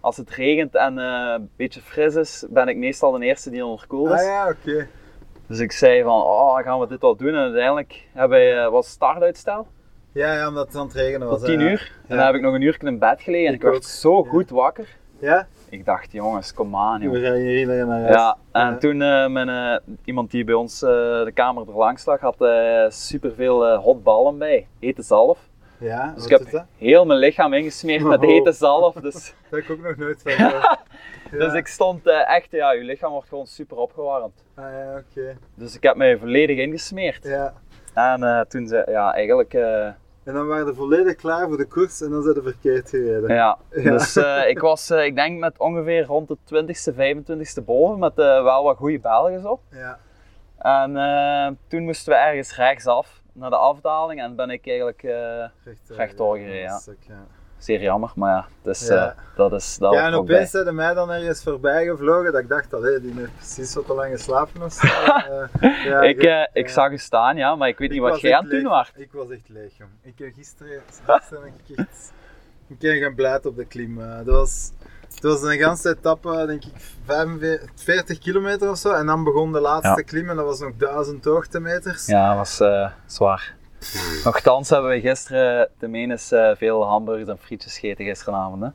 als 0.00 0.16
het 0.16 0.30
regent 0.30 0.74
en 0.74 0.98
eh, 0.98 1.32
een 1.36 1.50
beetje 1.56 1.80
fris 1.80 2.14
is, 2.14 2.46
ben 2.50 2.68
ik 2.68 2.76
meestal 2.76 3.10
de 3.12 3.24
eerste 3.24 3.50
die 3.50 3.64
onderkoeld 3.64 4.10
is. 4.10 4.20
Ah 4.20 4.26
ja, 4.26 4.48
oké. 4.48 4.88
Dus 5.48 5.58
ik 5.58 5.72
zei 5.72 6.02
van, 6.02 6.22
oh, 6.22 6.56
gaan 6.58 6.80
we 6.80 6.86
dit 6.86 7.00
wel 7.00 7.16
doen? 7.16 7.28
En 7.28 7.34
uiteindelijk 7.40 8.08
hebben 8.12 8.38
we, 8.38 8.50
eh, 8.50 8.68
was 8.70 8.88
startuitstel 8.88 9.66
Ja, 10.12 10.34
ja, 10.34 10.48
omdat 10.48 10.66
het 10.66 10.76
aan 10.76 10.86
het 10.86 10.94
regenen 10.94 11.28
was. 11.28 11.38
tot 11.38 11.48
10 11.48 11.60
hè. 11.60 11.70
uur. 11.70 11.92
En 12.06 12.16
dan 12.16 12.26
heb 12.26 12.34
ik 12.34 12.40
nog 12.40 12.54
een 12.54 12.62
uur 12.62 12.76
in 12.80 12.98
bed 12.98 13.22
gelegen 13.22 13.46
en 13.48 13.54
Ik 13.54 13.62
ik 13.62 13.68
werd 13.70 13.84
zo 13.84 14.24
goed 14.24 14.50
wakker. 14.50 14.96
Ja? 15.20 15.46
Ik 15.70 15.84
dacht, 15.84 16.12
jongens, 16.12 16.54
kom 16.54 16.76
aan, 16.76 17.00
joh. 17.00 17.12
We 17.12 17.20
gaan 17.20 17.34
hier 17.34 17.58
iedereen 17.58 17.86
naar 17.86 18.00
huis. 18.00 18.14
Ja, 18.14 18.36
en 18.52 18.66
Ja. 18.70 18.76
toen 18.76 19.02
eh, 19.02 19.26
mijn, 19.28 19.48
eh, 19.48 19.76
iemand 20.04 20.30
die 20.30 20.44
bij 20.44 20.54
ons 20.54 20.82
eh, 20.82 20.88
de 21.24 21.30
kamer 21.34 21.68
er 21.68 21.76
langs 21.76 22.04
lag, 22.06 22.20
had 22.20 22.40
eh 22.40 22.84
superveel 22.88 23.66
eh 23.66 23.78
hotballen 23.82 24.38
bij, 24.38 24.66
hete 24.80 25.02
zalf. 25.02 25.38
Ja, 25.78 26.12
Dus 26.14 26.28
wat 26.28 26.40
ik 26.40 26.48
heb 26.50 26.64
heel 26.78 27.04
mijn 27.04 27.18
lichaam 27.18 27.52
ingesmeerd 27.52 28.02
met 28.02 28.20
Oh. 28.20 28.26
hete 28.28 28.52
zalf. 28.52 28.94
Dus, 28.94 29.12
Dat 29.50 29.50
heb 29.50 29.58
ik 29.60 29.70
ook 29.70 29.82
nog 29.82 29.96
nooit 29.96 30.22
van. 30.24 30.32
Ja. 31.30 31.38
dus 31.38 31.52
ik 31.52 31.66
stond 31.66 32.06
eh, 32.06 32.36
echt, 32.36 32.50
ja, 32.50 32.72
je 32.72 32.82
lichaam 32.84 33.10
wordt 33.12 33.28
gewoon 33.28 33.46
super 33.46 33.76
opgewarmd. 33.76 34.44
Ah 34.54 34.64
ja, 34.64 34.96
oké. 35.08 35.36
Dus 35.54 35.74
ik 35.76 35.82
heb 35.82 35.96
mij 35.96 36.18
volledig 36.18 36.58
ingesmeerd. 36.58 37.24
Ja. 37.24 37.54
En 37.94 38.22
eh, 38.22 38.40
toen 38.40 38.66
zei, 38.66 38.90
ja, 38.90 39.14
eigenlijk, 39.14 39.54
eh, 39.54 39.84
En 40.24 40.34
dan 40.34 40.46
waren 40.46 40.66
we 40.66 40.74
volledig 40.74 41.14
klaar 41.14 41.48
voor 41.48 41.56
de 41.56 41.66
koers 41.66 42.00
en 42.00 42.10
dan 42.10 42.22
zijn 42.22 42.34
we 42.34 42.42
verkeerd 42.42 42.88
gereden. 42.88 43.34
ja. 43.34 43.58
Ja. 43.70 43.90
Dus 43.90 44.16
ik 44.46 44.58
was, 44.58 44.90
ik 44.90 45.14
denk 45.14 45.38
met 45.38 45.58
ongeveer 45.58 46.04
rond 46.04 46.28
de 46.28 46.36
20ste, 46.36 46.94
25ste 46.94 47.64
boven, 47.64 47.98
met 47.98 48.14
wel 48.14 48.62
wat 48.64 48.76
goede 48.76 48.98
Belgen 49.00 49.50
op. 49.50 49.60
Ja. 49.70 49.98
En 50.58 51.58
toen 51.68 51.84
moesten 51.84 52.12
we 52.12 52.18
ergens 52.18 52.56
rechtsaf 52.56 53.22
naar 53.32 53.50
de 53.50 53.56
afdaling 53.56 54.20
en 54.20 54.36
ben 54.36 54.50
ik 54.50 54.66
eigenlijk 54.66 55.02
Recht, 55.64 55.90
Rechtdoor 55.90 56.36
gereden, 56.36 56.60
ja. 56.60 56.78
Stuk, 56.78 57.02
ja. 57.08 57.26
Zeer 57.58 57.80
jammer, 57.82 58.10
maar 58.14 58.30
ja, 58.34 58.46
dus, 58.62 58.86
Ja. 58.86 59.08
eh, 59.08 59.16
dat 59.36 59.52
is 59.52 59.76
dat 59.78 59.92
Ja, 59.92 60.06
en 60.06 60.14
opeens 60.14 60.50
zijn 60.50 60.74
mij 60.74 60.94
dan 60.94 61.10
ergens 61.10 61.42
voorbij 61.42 61.84
gevlogen 61.86 62.32
dat 62.32 62.40
ik 62.40 62.48
dacht, 62.48 62.74
allee, 62.74 63.00
die 63.00 63.12
heeft 63.16 63.34
precies 63.36 63.74
wat 63.74 63.86
te 63.86 63.94
lang 63.94 64.10
geslapen 64.12 64.62
of 64.62 64.72
zo. 64.72 64.86
Eh, 65.60 65.84
ja, 65.84 66.00
ik, 66.00 66.22
je- 66.22 66.28
eh, 66.30 66.46
ik 66.52 66.66
ja. 66.66 66.72
zag 66.72 66.90
u 66.90 66.98
staan, 66.98 67.36
ja, 67.36 67.54
maar 67.54 67.68
ik 67.68 67.78
weet 67.78 67.90
niet 67.90 68.00
wat 68.00 68.20
jij 68.20 68.34
aan 68.36 68.42
het 68.42 68.50
doen 68.50 68.62
was. 68.70 68.92
Ik 68.96 69.12
was 69.12 69.28
echt 69.30 69.48
leeg, 69.48 69.76
jong. 69.76 69.90
Ik 70.02 70.12
heb 70.18 70.32
gisteren, 70.34 70.82
gisteren 71.06 71.46
ik 71.46 71.76
echt 71.78 72.12
een 72.70 72.78
keer 72.78 72.94
gaan 73.02 73.14
blijven 73.14 73.50
op 73.50 73.56
de 73.56 73.64
klim. 73.64 74.00
eh. 74.00 74.16
dat 74.16 74.26
was, 74.34 74.70
het 75.14 75.22
was 75.22 75.42
een 75.42 75.58
ganse 75.58 75.88
etappe, 75.88 76.44
denk 76.46 76.64
ik, 76.64 76.72
45, 77.04 77.70
40 77.74 78.18
kilometer 78.18 78.70
of 78.70 78.78
zo. 78.78 78.92
En 78.92 79.06
dan 79.06 79.24
begon 79.24 79.52
de 79.52 79.60
laatste 79.60 79.88
Ja. 79.88 80.02
klim 80.06 80.30
en 80.30 80.36
dat 80.36 80.44
was 80.44 80.60
nog 80.60 80.72
1000 80.76 81.24
hoogtemeters. 81.24 82.06
Ja, 82.06 82.28
dat 82.28 82.36
was 82.36 82.60
eh, 82.60 82.90
zwaar. 83.06 83.54
Nochtans 84.24 84.70
hebben 84.70 84.90
we 84.90 85.00
gisteren 85.00 85.68
tenminste 85.78 86.36
eh, 86.36 86.56
veel 86.56 86.84
hamburgers 86.84 87.28
en 87.28 87.38
frietjes 87.38 87.78
gegeten 87.78 88.04
gisteravond. 88.04 88.62
Hè? 88.62 88.68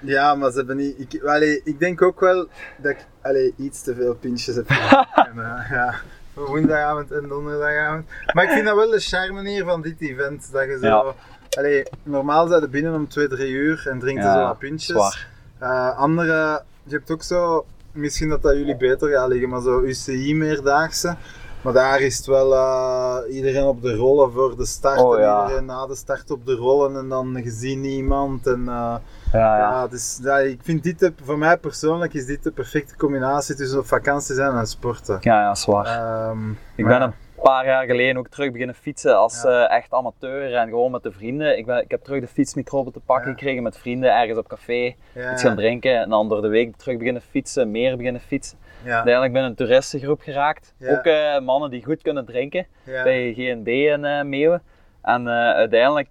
Ja, 0.00 0.34
maar 0.34 0.50
ze 0.50 0.56
hebben 0.56 0.76
niet. 0.76 1.12
Ik, 1.12 1.22
allee, 1.22 1.60
ik 1.64 1.78
denk 1.78 2.02
ook 2.02 2.20
wel 2.20 2.46
dat 2.76 2.90
ik 2.90 3.06
allee, 3.22 3.54
iets 3.56 3.82
te 3.82 3.94
veel 3.94 4.14
pintjes 4.14 4.54
heb. 4.54 4.68
En, 5.14 5.38
eh, 5.38 5.70
ja, 5.70 5.94
woensdagavond 6.34 7.12
en 7.12 7.28
donderdagavond. 7.28 8.06
Maar 8.32 8.44
ik 8.44 8.50
vind 8.50 8.64
dat 8.64 8.76
wel 8.76 8.90
de 8.90 9.00
charme 9.00 9.48
hier 9.48 9.64
van 9.64 9.82
dit 9.82 10.00
event. 10.00 10.52
Dat 10.52 10.64
je 10.64 10.78
zo. 10.80 10.86
Ja. 10.86 11.14
Allee, 11.58 11.82
normaal 12.02 12.48
zijn 12.48 12.60
ze 12.60 12.68
binnen 12.68 12.94
om 12.94 13.08
2, 13.08 13.28
3 13.28 13.50
uur 13.50 13.86
en 13.90 13.98
drinken 13.98 14.24
Ja, 14.24 14.34
zo 14.34 14.46
wat 14.46 14.58
pintjes. 14.58 15.26
Eh, 15.58 15.98
andere, 15.98 16.62
je 16.82 16.94
hebt 16.94 17.10
ook 17.10 17.22
zo, 17.22 17.66
misschien 17.92 18.28
dat 18.28 18.42
dat 18.42 18.56
jullie 18.56 18.76
beter 18.76 19.08
gaat 19.10 19.28
liggen, 19.28 19.48
maar 19.48 19.60
zo 19.60 19.80
UCI-meerdaagse. 19.80 21.16
Maar 21.64 21.72
daar 21.72 22.00
is 22.00 22.16
het 22.16 22.26
wel 22.26 22.54
eh, 22.54 23.34
iedereen 23.34 23.64
op 23.64 23.82
de 23.82 23.94
rollen 23.94 24.32
voor 24.32 24.56
de 24.56 24.66
start 24.66 25.00
Oh, 25.00 25.14
en 25.16 25.20
ja. 25.22 25.42
iedereen 25.42 25.64
na 25.64 25.86
de 25.86 25.94
start 25.94 26.30
op 26.30 26.46
de 26.46 26.54
rollen 26.54 26.96
en 26.96 27.08
dan 27.08 27.40
gezien 27.42 27.80
niemand. 27.80 28.46
En, 28.46 28.60
eh, 28.68 28.94
Ja, 29.32 29.56
ja. 29.56 29.58
ja, 29.58 29.88
dus, 29.88 30.20
ja, 30.22 30.38
ik 30.38 30.60
vind 30.62 30.82
dit, 30.82 30.98
de, 30.98 31.12
voor 31.24 31.38
mij 31.38 31.56
persoonlijk 31.56 32.14
is 32.14 32.26
dit 32.26 32.42
de 32.42 32.50
perfecte 32.50 32.96
combinatie 32.96 33.54
tussen 33.54 33.78
op 33.78 33.86
vakantie 33.86 34.34
zijn 34.34 34.56
en 34.56 34.66
sporten. 34.66 35.18
ja, 35.20 35.40
ja, 35.40 35.54
zwaar. 35.54 35.86
Ehm, 35.86 36.50
ik 36.50 36.84
maar 36.84 36.98
ben 36.98 37.08
een 37.08 37.14
paar 37.42 37.66
jaar 37.66 37.84
geleden 37.84 38.16
ook 38.16 38.28
terug 38.28 38.50
beginnen 38.50 38.74
fietsen 38.74 39.16
als 39.16 39.44
eh, 39.44 39.70
echt 39.70 39.92
amateur 39.92 40.54
en 40.54 40.68
gewoon 40.68 40.90
met 40.90 41.02
de 41.02 41.12
vrienden. 41.12 41.58
Ik, 41.58 41.66
ben, 41.66 41.82
ik 41.82 41.90
heb 41.90 42.04
terug 42.04 42.20
de 42.20 42.26
fietsmicrobe 42.26 42.90
te 42.90 43.00
pakken 43.00 43.30
gekregen 43.30 43.62
met 43.62 43.78
vrienden 43.78 44.16
ergens 44.16 44.38
op 44.38 44.48
café. 44.48 44.94
Iets 45.32 45.42
gaan 45.42 45.56
drinken 45.56 46.00
en 46.00 46.08
dan 46.08 46.28
door 46.28 46.42
de 46.42 46.48
week 46.48 46.76
terug 46.76 46.98
beginnen 46.98 47.22
fietsen, 47.22 47.70
meer 47.70 47.96
beginnen 47.96 48.20
fietsen. 48.20 48.58
Ja, 48.84 48.94
Uiteindelijk 48.94 49.32
ben 49.32 49.42
een 49.44 49.54
toeristengroep 49.54 50.20
geraakt. 50.20 50.74
Ja. 50.78 50.90
Ook 50.98 51.04
eh, 51.04 51.40
mannen 51.40 51.70
die 51.70 51.84
goed 51.84 52.02
kunnen 52.02 52.24
drinken. 52.24 52.66
ja, 52.84 53.02
bij 53.02 53.32
GNB 53.36 53.68
in 53.68 54.04
eh 54.04 54.22
Meeuwen. 54.22 54.62
En 55.02 55.26
eh, 55.28 55.32
uiteindelijk 55.34 56.10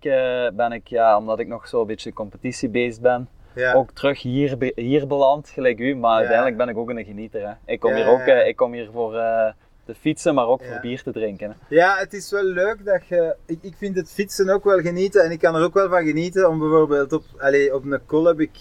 ben 0.56 0.72
ik, 0.72 0.88
ja, 0.88 1.18
omdat 1.18 1.40
ik 1.40 1.48
nog 1.48 1.68
zo'n 1.68 1.88
beetje 1.88 2.14
competitiebeest 2.14 3.02
ben, 3.02 3.30
ook 3.74 3.92
terug 3.92 4.22
hier, 4.22 4.56
hier 4.76 5.08
beland, 5.08 5.50
gelijk 5.50 5.80
u. 5.80 5.96
Maar 5.96 6.16
uiteindelijk 6.18 6.58
ben 6.58 6.70
ik 6.70 6.78
ook 6.78 6.90
een 6.90 7.06
genieter. 7.06 7.48
Hè. 7.48 7.54
Ik, 7.66 7.80
kom 7.80 7.94
hier 7.94 8.08
ook, 8.08 8.26
ik 8.26 8.56
kom 8.56 8.74
hier 8.74 8.90
voor 8.92 9.12
te 9.86 9.96
fietsen, 9.96 10.34
maar 10.36 10.48
ook 10.48 10.62
Ja. 10.62 10.68
voor 10.72 10.80
bier 10.82 11.04
te 11.04 11.12
drinken. 11.12 11.50
hè. 11.50 11.76
Ja, 11.76 11.96
het 11.98 12.14
is 12.14 12.32
wel 12.32 12.44
leuk 12.44 12.86
dat 12.86 13.08
je. 13.08 13.36
Ik, 13.46 13.58
ik 13.62 13.74
vind 13.78 13.96
het 13.96 14.12
fietsen 14.12 14.50
ook 14.50 14.64
wel 14.64 14.80
genieten 14.80 15.24
en 15.24 15.32
ik 15.32 15.40
kan 15.40 15.56
er 15.56 15.64
ook 15.64 15.74
wel 15.74 15.90
van 15.90 16.06
genieten 16.06 16.50
om 16.50 16.60
bijvoorbeeld 16.60 17.14
op, 17.14 17.24
allee, 17.38 17.76
op 17.76 17.84
een 17.86 18.00
call 18.06 18.24
heb 18.26 18.40
ik. 18.40 18.52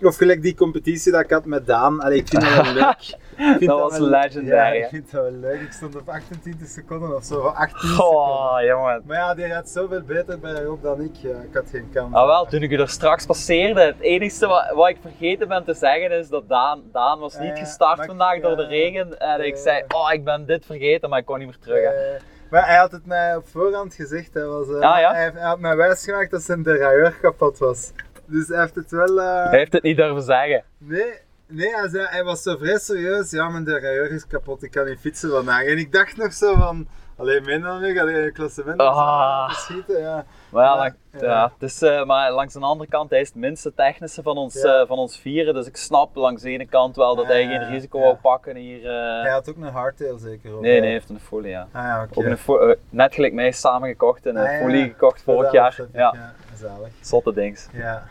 Of 0.00 0.16
gelijk 0.16 0.42
die 0.42 0.54
competitie 0.54 1.12
dat 1.12 1.20
ik 1.20 1.30
had 1.30 1.44
met 1.44 1.66
Daan. 1.66 2.00
Allee, 2.00 2.18
ik 2.18 2.28
vind 2.28 2.42
dat 2.42 2.54
wel 2.64 2.72
leuk. 2.82 3.16
Dat 3.60 3.80
was 3.80 3.98
wel- 3.98 4.08
legendary, 4.08 4.46
Ja, 4.56 4.64
hè? 4.64 4.74
ik 4.74 4.86
vind 4.88 5.10
dat 5.10 5.22
wel 5.22 5.30
leuk. 5.32 5.60
Ik 5.60 5.72
stond 5.72 5.96
op 5.96 6.08
28 6.08 6.68
seconden 6.68 7.16
of 7.16 7.24
zo, 7.24 7.40
of 7.40 7.54
18 7.54 7.78
seconden. 7.88 7.96
Goh, 7.96 8.60
jongen. 8.62 9.02
Maar 9.06 9.16
ja, 9.16 9.34
die 9.34 9.44
gaat 9.46 9.68
zoveel 9.68 10.02
beter 10.02 10.38
bergop 10.38 10.82
dan 10.82 11.00
ik. 11.00 11.16
Ik 11.22 11.54
had 11.54 11.70
geen 11.70 11.90
kans. 11.92 12.14
Ah 12.14 12.26
wel, 12.26 12.46
toen 12.46 12.62
ik 12.62 12.70
u 12.70 12.76
er 12.76 12.88
straks 12.88 13.26
passeerde, 13.26 13.80
het 13.80 14.00
enige 14.00 14.46
wat, 14.46 14.70
wat 14.74 14.88
ik 14.88 14.96
vergeten 15.00 15.48
ben 15.48 15.64
te 15.64 15.74
zeggen 15.74 16.10
is 16.10 16.28
dat 16.28 16.48
Daan, 16.48 16.82
Daan 16.92 17.18
was 17.18 17.38
niet 17.38 17.48
Ja, 17.58 17.64
gestart 17.64 18.04
vandaag 18.04 18.40
door 18.40 18.56
de 18.56 18.62
ja. 18.62 18.68
regen. 18.68 19.18
En 19.18 19.46
ik 19.46 19.54
Ja. 19.56 19.62
zei, 19.62 19.84
oh 19.94 20.12
ik 20.12 20.24
ben 20.24 20.46
dit 20.46 20.66
vergeten, 20.66 21.08
maar 21.10 21.18
ik 21.18 21.24
kon 21.24 21.38
niet 21.38 21.46
meer 21.46 21.58
terug. 21.58 21.82
hè. 21.84 21.90
Eh, 22.14 22.20
maar 22.50 22.66
hij 22.66 22.76
had 22.76 22.92
het 22.92 23.06
mij 23.06 23.36
op 23.36 23.48
voorhand 23.48 23.94
gezegd. 23.94 24.34
Hij, 24.34 24.44
was, 24.44 24.68
eh, 24.68 24.74
Ah, 24.74 24.98
ja? 25.00 25.12
hij, 25.12 25.30
hij 25.34 25.42
had 25.48 25.58
mij 25.58 25.76
wijsgemaakt 25.76 26.30
dat 26.30 26.42
zijn 26.42 26.62
derailleur 26.62 27.16
kapot 27.20 27.58
was. 27.58 27.92
Dus 28.26 28.48
hij 28.48 28.60
heeft 28.60 28.74
het 28.74 28.90
wel. 28.90 29.20
eh, 29.20 29.44
Hij 29.44 29.58
heeft 29.58 29.72
het 29.72 29.82
niet 29.82 29.96
durven 29.96 30.22
zeggen. 30.22 30.64
Nee, 30.78 31.12
nee 31.48 31.74
hij, 31.74 31.88
zei, 31.88 32.06
hij 32.10 32.24
was 32.24 32.42
zo 32.42 32.56
vrij 32.56 32.78
serieus. 32.78 33.30
Ja, 33.30 33.48
mijn 33.48 33.64
derailleur 33.64 34.10
is 34.10 34.26
kapot, 34.26 34.62
ik 34.62 34.70
kan 34.70 34.86
niet 34.86 34.98
fietsen 35.00 35.30
vandaag. 35.30 35.64
En 35.64 35.78
ik 35.78 35.92
dacht 35.92 36.16
nog 36.16 36.32
zo 36.32 36.54
van. 36.54 36.86
Alleen 37.18 37.44
min 37.44 37.60
dan 37.60 37.80
nu, 37.80 37.94
ga 37.94 38.08
je 38.08 38.30
klassement 38.32 38.80
Ah. 38.80 39.50
schieten? 39.50 40.00
Ja. 40.00 40.24
Maar 40.50 40.64
ja, 40.64 40.94
Ja, 41.20 41.52
eh, 41.80 42.04
maar 42.04 42.32
langs 42.32 42.54
de 42.54 42.60
andere 42.60 42.90
kant, 42.90 43.10
hij 43.10 43.20
is 43.20 43.28
het 43.28 43.36
minste 43.36 43.74
technische 43.74 44.22
van 44.22 44.36
ons, 44.36 44.62
Ja. 44.62 44.80
eh, 44.80 44.86
van 44.86 44.98
ons 44.98 45.18
vieren. 45.20 45.54
Dus 45.54 45.66
ik 45.66 45.76
snap 45.76 46.16
langs 46.16 46.42
de 46.42 46.50
ene 46.50 46.66
kant 46.66 46.96
wel 46.96 47.16
dat 47.16 47.26
hij 47.26 47.46
geen 47.46 47.68
risico 47.68 47.98
wou 48.00 48.16
pakken 48.16 48.56
hier. 48.56 48.78
eh. 48.86 49.22
Hij 49.22 49.30
had 49.32 49.48
ook 49.48 49.56
een 49.56 49.62
hardtail 49.62 50.18
zeker? 50.18 50.50
Nee, 50.50 50.60
nee, 50.60 50.80
hij 50.80 50.90
heeft 50.90 51.08
een 51.10 51.20
folie, 51.20 51.50
ja. 51.50 51.68
Ah 51.72 51.82
ja, 51.82 52.02
oké. 52.02 52.18
Ook 52.48 52.60
een 52.60 52.76
net 52.90 53.14
gelijk 53.14 53.32
mij 53.32 53.52
samengekocht 53.52 54.26
en 54.26 54.36
een 54.36 54.46
Ah, 54.46 54.60
folie 54.60 54.84
gekocht 54.84 55.22
vorig 55.22 55.52
jaar. 55.52 55.78
ik- 55.80 55.88
ja, 55.92 56.32
zalig. 56.54 56.88
zotte 57.00 57.32
dings. 57.34 57.68
Ja. 57.72 58.02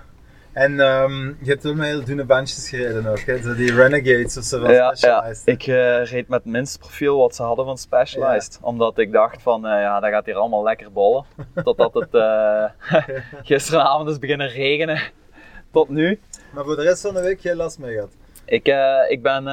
En 0.55 0.79
ehm, 0.79 1.27
je 1.27 1.49
hebt 1.49 1.63
wel 1.63 1.73
met 1.73 1.85
heel 1.85 2.03
dunne 2.03 2.23
bandjes 2.23 2.69
gereden 2.69 3.05
ook, 3.07 3.19
hè? 3.19 3.37
Zo 3.41 3.55
die 3.55 3.73
Renegades 3.73 4.37
of 4.37 4.43
zo 4.43 4.59
van 4.59 4.71
Ja, 4.71 4.75
ja, 4.75 4.95
Specialized. 4.95 5.47
ik 5.47 5.67
eh, 5.67 6.05
reed 6.05 6.27
met 6.27 6.43
het 6.43 6.51
minste 6.51 6.79
profiel 6.79 7.17
wat 7.17 7.35
ze 7.35 7.43
hadden 7.43 7.65
van 7.65 7.77
Specialized. 7.77 8.59
Omdat 8.61 8.97
ik 8.97 9.11
dacht 9.11 9.41
van, 9.41 9.65
eh, 9.65 9.81
ja, 9.81 9.99
dat 9.99 10.09
gaat 10.09 10.25
hier 10.25 10.35
allemaal 10.35 10.63
lekker 10.63 10.91
bollen. 10.91 11.25
Totdat 11.63 11.93
het 11.93 12.13
eh, 12.13 12.63
gisteravond 13.49 14.09
is 14.09 14.19
beginnen 14.19 14.47
regenen. 14.47 15.01
Tot 15.71 15.89
nu. 15.89 16.19
Maar 16.53 16.63
voor 16.63 16.75
de 16.75 16.81
rest 16.81 17.01
van 17.01 17.13
de 17.13 17.21
week 17.21 17.41
geen 17.41 17.55
last 17.55 17.79
mee 17.79 17.93
gehad. 17.93 18.11
Ik, 18.45 18.67
ik 19.09 19.21
ben 19.21 19.43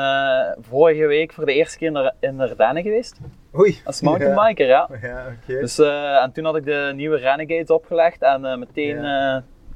vorige 0.60 1.06
week 1.06 1.32
voor 1.32 1.46
de 1.46 1.54
eerste 1.54 1.78
keer 1.78 1.90
naar, 1.90 2.14
in 2.20 2.36
de 2.36 2.42
Ardennen 2.42 2.82
geweest. 2.82 3.16
Oei. 3.58 3.80
Als 3.84 4.00
mountainbiker, 4.00 4.66
ja. 4.66 4.88
Ja, 4.90 5.08
ja 5.08 5.36
oké. 5.42 5.60
Dus, 5.60 5.78
en 6.22 6.32
toen 6.32 6.44
had 6.44 6.56
ik 6.56 6.64
de 6.64 6.92
nieuwe 6.94 7.16
Renegades 7.16 7.68
opgelegd 7.68 8.22
en 8.22 8.58
meteen 8.58 9.04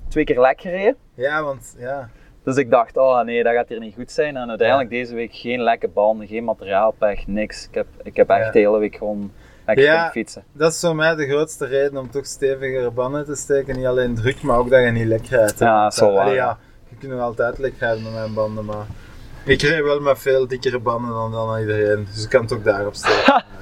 twee 0.09 0.25
keer 0.25 0.41
lek 0.41 0.61
gereden. 0.61 0.97
Ja, 1.15 1.43
want 1.43 1.75
ja. 1.79 2.09
Dus 2.45 2.57
ik 2.57 2.71
dacht, 2.71 2.97
oh 2.97 3.21
nee, 3.23 3.43
dat 3.43 3.53
gaat 3.55 3.69
hier 3.69 3.81
niet 3.81 3.95
goed 3.95 4.11
zijn. 4.11 4.37
En 4.37 4.49
uiteindelijk 4.49 4.91
deze 4.91 5.15
week 5.15 5.35
geen 5.35 5.61
lekke 5.63 5.89
banden, 5.89 6.27
geen 6.27 6.45
materiaalpech, 6.45 7.27
niks. 7.27 7.69
Ik 7.69 7.75
heb, 7.75 7.87
ik 8.03 8.17
heb 8.17 8.29
echt 8.31 8.45
Ja. 8.45 8.51
de 8.51 8.59
hele 8.59 8.79
week 8.79 8.97
gewoon 8.97 9.33
lekker 9.67 9.85
Ja. 9.85 10.11
fietsen. 10.11 10.45
Dat 10.53 10.73
is 10.73 10.81
voor 10.81 10.97
mij 10.97 11.15
de 11.15 11.27
grootste 11.29 11.67
reden 11.67 11.97
om 11.97 12.11
toch 12.11 12.27
stevigere 12.27 12.91
banden 12.91 13.25
te 13.25 13.35
steken. 13.35 13.77
Niet 13.77 13.87
alleen 13.87 14.15
druk, 14.15 14.43
maar 14.43 14.59
ook 14.59 14.71
dat 14.71 14.83
je 14.85 14.91
niet 14.91 15.07
lek 15.07 15.27
rijdt. 15.27 15.59
Ja, 15.59 15.87
is 15.87 16.01
wel 16.01 16.09
Allee, 16.09 16.25
waar, 16.25 16.35
ja. 16.35 16.59
Je 16.89 16.97
kunt 16.97 17.13
nog 17.13 17.21
altijd 17.21 17.59
lek 17.59 17.75
rijden 17.79 18.03
met 18.03 18.13
mijn 18.13 18.35
banden, 18.35 18.65
maar 18.65 18.87
ik 19.47 19.63
rijd 19.63 19.83
wel 19.83 20.01
met 20.01 20.19
veel 20.19 20.47
dikkere 20.47 20.79
banden 20.79 21.11
dan, 21.11 21.33
dan 21.33 21.59
iedereen. 21.59 22.07
Dus 22.15 22.25
ik 22.25 22.31
kan 22.31 22.43
het 22.43 22.53
ook 22.53 22.65
daarop 22.65 22.95
steken. 22.95 23.45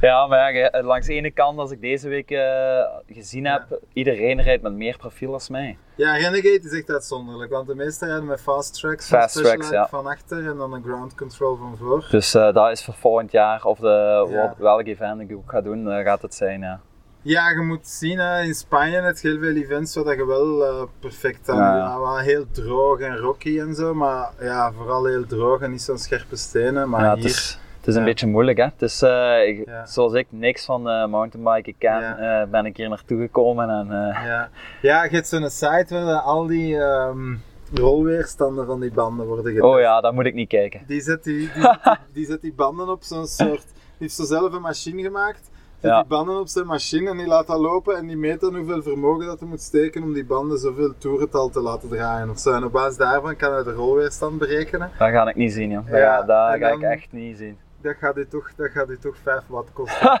Ja, 0.00 0.26
maar 0.26 0.54
ja, 0.54 0.82
langs 0.82 1.06
de 1.06 1.12
ene 1.12 1.30
kant, 1.30 1.58
als 1.58 1.70
ik 1.70 1.80
deze 1.80 2.08
week 2.08 2.30
eh, 2.30 2.84
gezien 3.06 3.46
heb, 3.46 3.80
iedereen 3.92 4.42
rijdt 4.42 4.62
met 4.62 4.72
meer 4.72 4.96
profiel 4.96 5.32
als 5.32 5.48
mij. 5.48 5.78
ja, 5.94 6.16
Renegade 6.16 6.60
is 6.62 6.72
echt 6.72 6.90
uitzonderlijk, 6.90 7.50
want 7.50 7.66
de 7.66 7.74
meeste 7.74 8.06
rijden 8.06 8.24
met 8.24 8.40
fast 8.40 8.80
tracks 8.80 9.08
van 9.08 9.20
Fast 9.20 9.42
tracks, 9.42 9.70
ja. 9.70 9.88
van 9.88 10.06
achter 10.06 10.46
en 10.46 10.56
dan 10.56 10.72
een 10.72 10.82
ground 10.82 11.14
control 11.14 11.56
van 11.56 11.76
voor. 11.76 12.06
Dus 12.10 12.34
eh, 12.34 12.52
dat 12.52 12.70
is 12.70 12.84
voor 12.84 12.94
volgend 12.94 13.32
jaar, 13.32 13.64
of 13.64 13.78
de, 13.78 14.26
wat, 14.30 14.56
welk 14.58 14.86
event 14.86 15.20
ik 15.20 15.36
ook 15.36 15.50
ga 15.50 15.60
doen, 15.60 15.90
eh, 15.90 16.04
gaat 16.04 16.22
het 16.22 16.34
zijn. 16.34 16.80
Ja. 17.24 17.50
Je 17.50 17.60
moet 17.60 17.86
zien, 17.88 18.18
hè, 18.18 18.42
in 18.42 18.54
Spanje 18.54 19.00
heb 19.00 19.16
je 19.16 19.28
heel 19.28 19.38
veel 19.38 19.54
events 19.56 19.94
waar 19.94 20.04
dat 20.04 20.16
je 20.16 20.26
wel 20.26 20.64
eh, 20.66 20.82
perfect 21.00 21.48
aan 21.48 21.56
Ja, 21.56 21.98
wel 22.00 22.18
heel 22.18 22.44
droog 22.50 23.00
en 23.00 23.16
rocky 23.16 23.58
en 23.60 23.74
zo, 23.74 23.94
maar 23.94 24.30
ja, 24.40 24.72
vooral 24.72 25.04
heel 25.04 25.26
droog 25.26 25.60
en 25.60 25.70
niet 25.70 25.82
zo'n 25.82 25.98
scherpe 25.98 26.36
stenen. 26.36 26.88
Maar 26.88 27.00
Ja, 27.04 27.14
hier, 27.14 27.22
het 27.22 27.32
is, 27.32 27.58
het 27.78 27.86
is 27.88 27.94
een 27.94 28.00
Ja. 28.00 28.06
beetje 28.06 28.26
moeilijk. 28.26 28.58
Hè? 28.58 28.64
Het 28.64 28.82
is, 28.82 29.02
eh, 29.02 29.46
ik- 29.48 29.66
Ja. 29.66 29.86
Zoals 29.86 30.12
ik 30.12 30.26
niks 30.30 30.64
van 30.64 30.88
eh 30.88 31.06
mountainbiken 31.06 31.74
ken, 31.78 32.16
ben 32.50 32.66
ik 32.66 32.76
hier 32.76 32.88
naartoe 32.88 33.20
gekomen. 33.20 33.68
En, 33.70 33.86
Ja, 34.24 34.50
ja 34.82 35.04
je 35.04 35.10
hebt 35.10 35.28
zo'n 35.28 35.50
site 35.50 35.86
waar 36.04 36.20
al 36.20 36.46
die 36.46 36.76
ehm, 36.78 37.34
rolweerstanden 37.74 38.66
van 38.66 38.80
die 38.80 38.92
banden 38.92 39.26
worden 39.26 39.44
getest. 39.44 39.64
oh 39.72 39.80
ja, 39.80 40.00
daar 40.00 40.14
moet 40.14 40.26
ik 40.26 40.34
niet 40.34 40.48
kijken. 40.48 40.80
Die 40.86 41.00
zet 41.00 41.24
die, 41.24 41.38
die, 41.38 41.62
die, 41.62 41.96
die 42.12 42.26
zet 42.26 42.40
die 42.40 42.52
banden 42.52 42.88
op 42.88 43.02
zo'n 43.02 43.26
soort... 43.26 43.62
Die 43.98 44.02
heeft 44.12 44.14
zo 44.14 44.24
zelf 44.24 44.52
een 44.52 44.60
machine 44.60 45.02
gemaakt. 45.02 45.50
Zet 45.84 45.92
Ja. 45.92 45.98
die 46.00 46.08
banden 46.08 46.40
op 46.40 46.48
zijn 46.48 46.66
machine 46.66 47.10
en 47.10 47.16
die 47.16 47.26
laat 47.26 47.46
dat 47.46 47.58
lopen 47.58 47.96
en 47.96 48.06
die 48.06 48.16
meet 48.16 48.40
dan 48.40 48.56
hoeveel 48.56 48.82
vermogen 48.82 49.26
dat 49.26 49.40
hij 49.40 49.48
moet 49.48 49.60
steken 49.60 50.02
om 50.02 50.12
die 50.12 50.24
banden 50.24 50.58
zoveel 50.58 50.94
toerental 50.98 51.48
te 51.48 51.60
laten 51.60 51.88
draaien 51.88 52.30
of 52.30 52.38
zo. 52.38 52.52
En 52.52 52.64
op 52.64 52.72
basis 52.72 52.96
daarvan 52.96 53.36
kan 53.36 53.52
hij 53.52 53.62
de 53.62 53.72
rolweerstand 53.72 54.38
berekenen. 54.38 54.90
Dat 54.98 55.10
ga 55.10 55.28
ik 55.28 55.34
niet 55.36 55.52
zien, 55.52 55.70
joh. 55.70 55.86
Dat, 55.90 55.98
Ja, 55.98 56.16
ga, 56.16 56.22
dat 56.22 56.58
ga 56.60 56.68
ik 56.68 56.82
echt 56.82 57.12
niet 57.12 57.36
zien. 57.38 57.58
Dat 57.80 57.94
gaat 57.96 58.16
u 58.16 58.26
toch, 58.28 58.50
dat 58.56 58.70
gaat 58.70 58.88
u 58.88 58.98
toch 58.98 59.16
5 59.22 59.40
watt 59.48 59.72
kosten. 59.72 60.20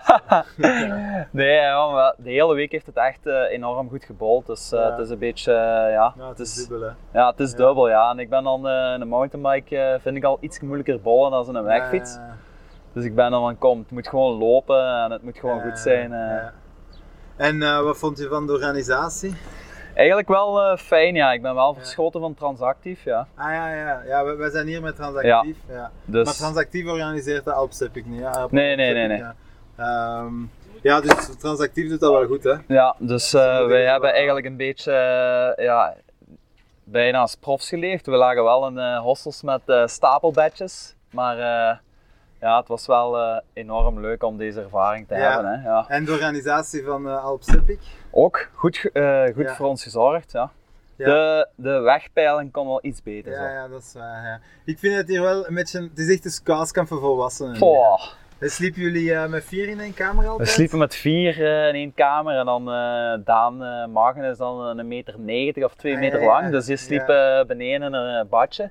Nee, 1.30 1.58
de 2.16 2.30
hele 2.30 2.54
week 2.54 2.72
heeft 2.72 2.86
het 2.86 2.96
echt 2.96 3.26
eh, 3.26 3.34
enorm 3.50 3.88
goed 3.88 4.04
gebold. 4.04 4.46
Dus 4.46 4.72
eh, 4.72 4.90
het 4.90 4.98
is 4.98 5.10
een 5.10 5.18
beetje, 5.18 5.52
eh, 5.52 5.92
ja, 5.92 6.14
het 6.28 6.38
is 6.38 6.54
dubbel 6.54 6.88
hè. 6.88 7.18
ja, 7.18 7.30
het 7.30 7.40
is 7.40 7.52
dubbel. 7.54 7.88
Ja. 7.88 8.10
En 8.10 8.18
ik 8.18 8.28
ben 8.28 8.44
dan 8.44 8.64
een 8.64 9.08
mountainbike, 9.08 9.98
vind 10.02 10.16
ik 10.16 10.24
al 10.24 10.36
iets 10.40 10.60
moeilijker 10.60 11.00
bollen 11.00 11.30
dan 11.30 11.54
een 11.54 11.64
wegfiets. 11.64 12.18
Dus 12.94 13.04
ik 13.04 13.14
ben 13.14 13.30
dan 13.30 13.40
van, 13.42 13.58
kom, 13.58 13.78
het 13.78 13.90
moet 13.90 14.08
gewoon 14.08 14.38
lopen 14.38 15.02
en 15.04 15.10
het 15.10 15.22
moet 15.22 15.38
gewoon 15.38 15.60
goed 15.62 15.78
zijn. 15.78 16.12
eh. 16.12 16.46
En 17.36 17.62
eh, 17.62 17.80
wat 17.80 17.96
vond 17.98 18.18
je 18.18 18.28
van 18.28 18.46
de 18.46 18.52
organisatie? 18.52 19.34
Eigenlijk 19.94 20.28
wel 20.28 20.62
eh, 20.62 20.76
fijn, 20.76 21.14
ja. 21.14 21.32
Ik 21.32 21.42
ben 21.42 21.54
wel 21.54 21.74
verschoten 21.74 22.20
van 22.20 22.34
transactief, 22.34 23.04
ja. 23.04 23.26
Ah 23.34 23.52
ja, 23.52 23.74
ja, 23.74 24.02
ja 24.06 24.24
wij, 24.24 24.36
wij 24.36 24.50
zijn 24.50 24.66
hier 24.66 24.82
met 24.82 24.96
Transactief. 24.96 25.56
Ja. 25.68 25.90
Dus, 26.04 26.24
Maar 26.24 26.34
Transactief 26.34 26.86
organiseert 26.86 27.44
de 27.44 27.52
Alps 27.52 27.78
heb 27.78 27.96
ik 27.96 28.06
niet. 28.06 28.20
Ja, 28.20 28.30
Alps 28.30 28.52
Nee, 28.52 28.76
nee, 28.76 28.94
nee, 28.94 29.06
nee. 29.06 29.18
Ja. 29.18 29.34
Ehm, 29.76 30.32
ja, 30.82 31.00
dus 31.00 31.36
Transactief 31.38 31.88
doet 31.88 32.00
dat 32.00 32.12
wel 32.12 32.26
goed 32.26 32.44
hè. 32.44 32.54
ja, 32.68 32.94
dus 32.98 33.32
moet 33.32 33.42
wij 33.66 33.84
hebben 33.84 34.12
eigenlijk 34.12 34.46
een 34.46 34.56
beetje, 34.56 34.92
ja, 35.56 35.94
bijna 36.84 37.18
als 37.20 37.34
profs 37.34 37.68
geleefd. 37.68 38.06
We 38.06 38.16
lagen 38.16 38.44
wel 38.44 38.66
in 38.66 38.96
hostels 38.96 39.42
met 39.42 39.60
stapelbedjes, 39.90 40.94
maar 41.10 41.36
ja, 42.44 42.58
het 42.58 42.68
was 42.68 42.86
wel 42.86 43.18
eh, 43.18 43.36
enorm 43.52 44.00
leuk 44.00 44.22
om 44.22 44.36
deze 44.36 44.60
ervaring 44.60 45.08
te 45.08 45.14
Ja. 45.14 45.32
hebben. 45.32 45.60
Hè. 45.60 45.68
Ja. 45.68 45.84
En 45.88 46.04
de 46.04 46.12
organisatie 46.12 46.84
van 46.84 47.08
eh 47.08 47.24
Alps 47.24 47.48
Epic. 47.54 47.78
Ook 48.10 48.48
goed, 48.54 48.90
eh, 48.92 49.24
goed 49.34 49.44
Ja. 49.48 49.54
voor 49.54 49.66
ons 49.68 49.82
gezorgd. 49.82 50.32
Ja. 50.32 50.50
Ja. 50.96 51.04
De, 51.04 51.48
de 51.54 51.78
wegpeiling 51.80 52.52
kon 52.52 52.66
wel 52.66 52.78
iets 52.82 53.02
beter. 53.02 53.32
Ja, 53.32 53.38
zo. 53.38 53.44
ja, 53.44 53.68
dat 53.68 53.80
is 53.82 53.92
waar. 53.94 54.22
Ja. 54.24 54.40
Ik 54.64 54.78
vind 54.78 54.96
het 54.96 55.08
hier 55.08 55.22
wel 55.22 55.48
een 55.48 55.54
beetje. 55.54 55.80
Het 55.82 55.98
is 55.98 56.10
echt 56.12 56.24
een 56.24 56.30
scoutskamp 56.30 56.88
voor 56.88 57.00
volwassenen. 57.00 57.56
En 58.38 58.50
sliepen 58.50 58.80
jullie 58.82 59.14
eh, 59.14 59.26
met 59.26 59.44
vier 59.44 59.68
in 59.68 59.80
één 59.80 59.94
kamer 59.94 60.22
We 60.24 60.28
altijd? 60.30 60.48
sliepen 60.48 60.78
met 60.78 60.94
vier 60.94 61.44
eh, 61.44 61.68
in 61.68 61.74
één 61.74 61.94
kamer 61.94 62.36
en 62.38 62.44
dan 62.46 62.68
eh, 62.72 63.14
Daan 63.24 63.62
uh, 63.62 63.86
Magen 63.86 64.24
is 64.24 64.36
dan 64.38 64.78
een 64.78 64.88
meter 64.88 65.14
90 65.18 65.64
of 65.64 65.74
twee 65.74 65.94
Ah, 65.94 66.00
meter 66.00 66.18
ja, 66.20 66.24
ja. 66.24 66.30
lang. 66.32 66.50
Dus 66.50 66.66
die 66.66 66.76
sliep 66.76 67.08
eh, 67.08 67.44
beneden 67.44 67.82
in 67.86 67.92
een 67.92 68.18
eh, 68.24 68.28
badje 68.30 68.70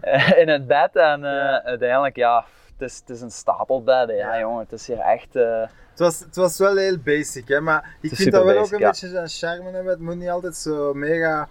eh, 0.00 0.38
in 0.42 0.48
het 0.48 0.66
bed 0.66 0.96
en 0.96 1.24
eh, 1.24 1.56
uiteindelijk 1.56 2.16
ja, 2.16 2.44
is, 2.82 2.98
het 3.06 3.10
is 3.16 3.20
een 3.20 3.30
stapelbed. 3.30 4.08
hè. 4.08 4.14
Ja, 4.14 4.38
jongen, 4.38 4.60
het 4.62 4.72
is 4.72 4.86
hier 4.86 4.98
echt... 4.98 5.36
eh, 5.36 5.60
Het 5.90 5.98
was, 5.98 6.18
het 6.20 6.36
was 6.36 6.58
wel 6.58 6.76
heel 6.76 6.98
basic, 6.98 7.48
hè, 7.48 7.60
maar 7.60 7.96
ik 8.00 8.14
vind 8.14 8.32
dat 8.32 8.44
wel 8.44 8.54
basic, 8.54 8.64
ook 8.66 8.72
een 8.72 8.78
ja. 8.86 8.90
beetje 8.90 9.08
zijn 9.08 9.28
charme 9.28 9.70
hebben. 9.70 9.92
Het 9.92 10.00
moet 10.00 10.16
niet 10.16 10.28
altijd 10.28 10.56
zo 10.56 10.94
mega 10.94 11.48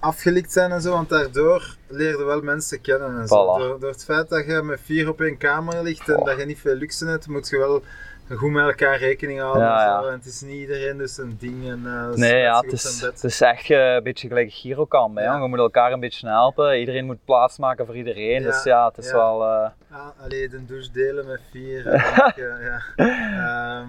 afgelikt 0.00 0.52
zijn 0.52 0.72
en 0.72 0.80
zo, 0.80 0.90
want 0.92 1.08
daardoor 1.08 1.76
leer 1.88 2.18
je 2.18 2.24
wel 2.24 2.40
mensen 2.40 2.80
kennen 2.80 3.20
en 3.20 3.28
zo. 3.28 3.58
Door, 3.58 3.80
door 3.80 3.90
het 3.90 4.04
feit 4.04 4.28
dat 4.28 4.46
je 4.46 4.62
met 4.62 4.80
vier 4.84 5.08
op 5.08 5.20
één 5.20 5.36
kamer 5.38 5.82
ligt 5.82 6.08
en 6.08 6.16
Oh. 6.18 6.24
dat 6.26 6.38
je 6.38 6.44
niet 6.44 6.60
veel 6.60 6.74
luxe 6.74 7.06
hebt, 7.06 7.26
moet 7.26 7.48
je 7.48 7.58
wel 7.58 7.82
goed 8.30 8.50
met 8.50 8.64
elkaar 8.64 8.98
rekening 8.98 9.40
houden. 9.40 9.62
Ja, 9.62 9.80
en, 9.80 9.86
ja. 9.86 10.00
zo. 10.02 10.06
en 10.08 10.12
het 10.14 10.24
is 10.24 10.40
niet 10.40 10.60
iedereen 10.60 10.98
dus 10.98 11.18
een 11.18 11.36
ding. 11.40 11.68
En, 11.68 11.82
eh, 11.86 12.08
nee, 12.16 12.40
ja, 12.40 12.60
het 12.60 12.72
is, 12.72 13.00
het 13.00 13.24
is 13.24 13.40
echt 13.40 13.70
eh, 13.70 13.94
een 13.94 14.02
beetje 14.02 14.28
gelijk 14.28 14.52
Girokamp. 14.52 15.18
Ja. 15.18 15.24
jongen. 15.24 15.42
Je 15.42 15.48
moet 15.48 15.58
elkaar 15.58 15.92
een 15.92 16.00
beetje 16.00 16.28
helpen. 16.28 16.78
Iedereen 16.78 17.04
moet 17.06 17.24
plaats 17.24 17.58
maken 17.58 17.86
voor 17.86 17.96
iedereen. 17.96 18.42
Ja, 18.42 18.48
Dus 18.50 18.62
ja, 18.64 18.86
het 18.88 18.98
is 18.98 19.06
ja. 19.10 19.12
wel... 19.16 19.42
eh, 19.44 19.68
Ah, 19.90 20.24
allee, 20.24 20.48
de 20.48 20.64
douche 20.64 20.90
delen 20.92 21.26
met 21.26 21.40
vier. 21.50 21.86
eh, 21.92 22.30
ja. 22.36 22.82
Ehm, 22.96 23.88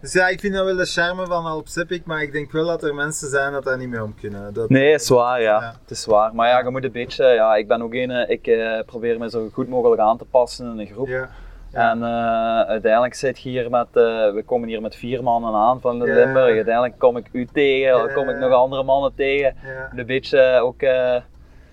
dus 0.00 0.12
ja, 0.12 0.28
ik 0.28 0.40
vind 0.40 0.54
dat 0.54 0.64
wel 0.64 0.76
de 0.76 0.84
charme 0.86 1.26
van 1.26 1.44
Alps 1.44 1.76
Epic, 1.76 2.00
maar 2.04 2.22
ik 2.22 2.32
denk 2.32 2.52
wel 2.52 2.66
dat 2.66 2.82
er 2.82 2.94
mensen 2.94 3.28
zijn 3.28 3.52
dat 3.52 3.64
daar 3.64 3.78
niet 3.78 3.88
mee 3.88 4.02
om 4.02 4.14
kunnen. 4.20 4.54
Dat, 4.54 4.68
Nee, 4.68 4.92
is 4.92 5.08
waar, 5.08 5.40
ja. 5.40 5.60
Ja. 5.60 5.74
Het 5.82 5.90
is 5.90 6.06
waar. 6.06 6.34
Maar 6.34 6.48
ja, 6.48 6.58
je 6.58 6.70
moet 6.70 6.84
een 6.84 6.92
beetje, 6.92 7.24
ja, 7.26 7.56
ik 7.56 7.68
ben 7.68 7.82
ook 7.82 7.94
een, 7.94 8.28
ik 8.30 8.42
probeer 8.86 9.18
me 9.18 9.30
zo 9.30 9.48
goed 9.52 9.68
mogelijk 9.68 10.00
aan 10.00 10.18
te 10.18 10.24
passen 10.24 10.66
in 10.72 10.78
een 10.78 10.86
groep. 10.86 11.08
Ja. 11.72 11.90
En 11.90 12.02
eh, 12.02 12.68
uiteindelijk 12.68 13.14
zit 13.14 13.40
je 13.42 13.48
hier 13.48 13.70
met, 13.70 13.86
eh, 13.92 14.02
we 14.32 14.42
komen 14.46 14.68
hier 14.68 14.80
met 14.80 14.96
vier 14.96 15.22
mannen 15.22 15.54
aan 15.54 15.80
van 15.80 15.98
de 15.98 16.06
Ja. 16.06 16.14
Limburg. 16.14 16.54
Uiteindelijk 16.54 16.98
kom 16.98 17.16
ik 17.16 17.26
u 17.32 17.46
tegen, 17.52 17.92
dan 17.98 18.08
Ja. 18.08 18.14
kom 18.14 18.28
ik 18.28 18.38
nog 18.38 18.52
andere 18.52 18.82
mannen 18.82 19.12
tegen. 19.14 19.54
Een 19.96 20.06
beetje 20.06 20.38
eh, 20.40 20.62
ook, 20.62 20.82
eh, 20.82 21.16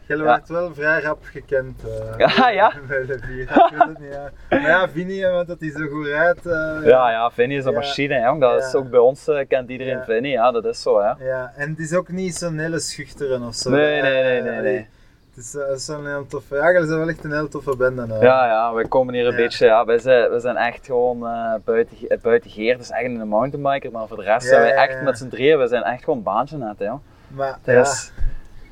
Jij 0.08 0.18
werd 0.18 0.50
wel 0.50 0.74
vrij 0.74 1.02
rap 1.02 1.20
gekend. 1.24 1.82
Ja, 2.18 2.50
ja? 2.50 2.74
Bij 2.88 3.06
de 3.06 3.20
vier. 3.22 3.42
Ik 3.42 3.50
weet 3.70 3.80
het 3.88 4.00
niet, 4.00 4.12
ja. 4.12 4.32
Maar 4.50 4.62
ja, 4.62 4.90
Vinnie, 4.90 5.26
want 5.28 5.48
dat 5.48 5.60
hij 5.60 5.72
zo 5.72 5.88
goed 5.88 6.06
rijdt. 6.06 6.44
ja, 6.84 7.12
ja, 7.12 7.32
Vinny 7.32 7.56
is 7.56 7.66
een 7.66 7.74
machine, 7.74 8.20
jong. 8.20 8.42
dat 8.42 8.64
is 8.64 8.76
ook 8.76 8.90
bij 8.90 9.00
ons, 9.00 9.30
kent 9.48 9.70
iedereen. 9.70 10.04
Vinny, 10.04 10.28
ja, 10.30 10.52
dat 10.52 10.66
is 10.66 10.82
zo, 10.82 11.00
hè. 11.02 11.26
Ja, 11.26 11.52
en 11.56 11.70
het 11.70 11.80
is 11.80 11.94
ook 11.94 12.10
niet 12.10 12.36
zo'n 12.36 12.58
hele 12.58 12.80
schuchteren 12.80 13.44
of 13.48 13.56
zo. 13.56 13.70
Nee, 13.70 14.02
nee, 14.02 14.42
nee, 14.42 14.62
nee. 14.62 14.88
Het 15.38 15.46
is, 15.46 15.56
eh, 15.56 15.76
zo'n 15.76 16.08
heel 16.08 16.26
toffe. 16.28 16.56
Ja, 16.56 16.72
jullie 16.72 16.88
zijn 16.88 17.00
wel 17.00 17.10
echt 17.10 17.24
een 17.24 17.32
heel 17.32 17.48
toffe 17.48 17.76
bende. 17.78 18.02
eh. 18.14 18.22
Ja, 18.22 18.46
ja, 18.46 18.74
wij 18.74 18.86
komen 18.88 19.14
hier 19.14 19.26
een 19.26 19.32
Ja. 19.32 19.38
beetje, 19.38 19.66
ja, 19.66 19.86
wij 19.86 19.98
zijn, 20.00 20.30
wij 20.30 20.40
zijn 20.40 20.56
echt 20.56 20.86
gewoon 20.86 21.28
eh, 21.28 21.54
buiten, 21.66 21.98
eh, 22.10 22.18
buiten 22.22 22.50
Geer, 22.52 22.78
dus 22.78 22.90
eigenlijk 22.90 23.24
een 23.24 23.30
mountainbiker, 23.30 23.92
maar 23.92 24.08
voor 24.08 24.18
de 24.18 24.24
rest 24.24 24.44
Ja, 24.44 24.50
zijn 24.50 24.62
wij 24.62 24.74
echt 24.74 24.94
ja. 24.94 25.02
met 25.04 25.18
z'n 25.18 25.28
drieën, 25.28 25.58
wij 25.58 25.68
zijn 25.68 25.84
echt 25.84 26.04
gewoon 26.04 26.24
baantje 26.24 26.58
net, 26.58 26.80
hè. 26.80 26.92
Maar 27.28 27.58
Dus, 27.64 28.12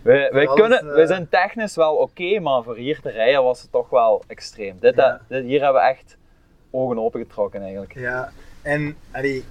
wij, 0.01 0.29
wij, 0.31 0.47
Alles, 0.47 0.59
kunnen, 0.59 0.79
eh, 0.89 0.95
wij 0.95 1.05
zijn 1.05 1.29
technisch 1.29 1.75
wel 1.75 1.95
oké, 1.95 2.39
maar 2.39 2.63
voor 2.63 2.75
hier 2.75 2.99
te 3.01 3.09
rijden 3.09 3.43
was 3.43 3.61
het 3.61 3.71
toch 3.71 3.89
wel 3.89 4.23
extreem. 4.27 4.77
Dit, 4.79 4.95
eh, 4.95 5.13
dit- 5.27 5.43
hier 5.43 5.61
hebben 5.63 5.81
we 5.81 5.87
echt 5.87 6.17
ogen 6.71 6.99
opengetrokken 6.99 7.61
eigenlijk. 7.61 7.93
ja. 7.93 8.31
En 8.61 8.97
allee, 9.11 9.43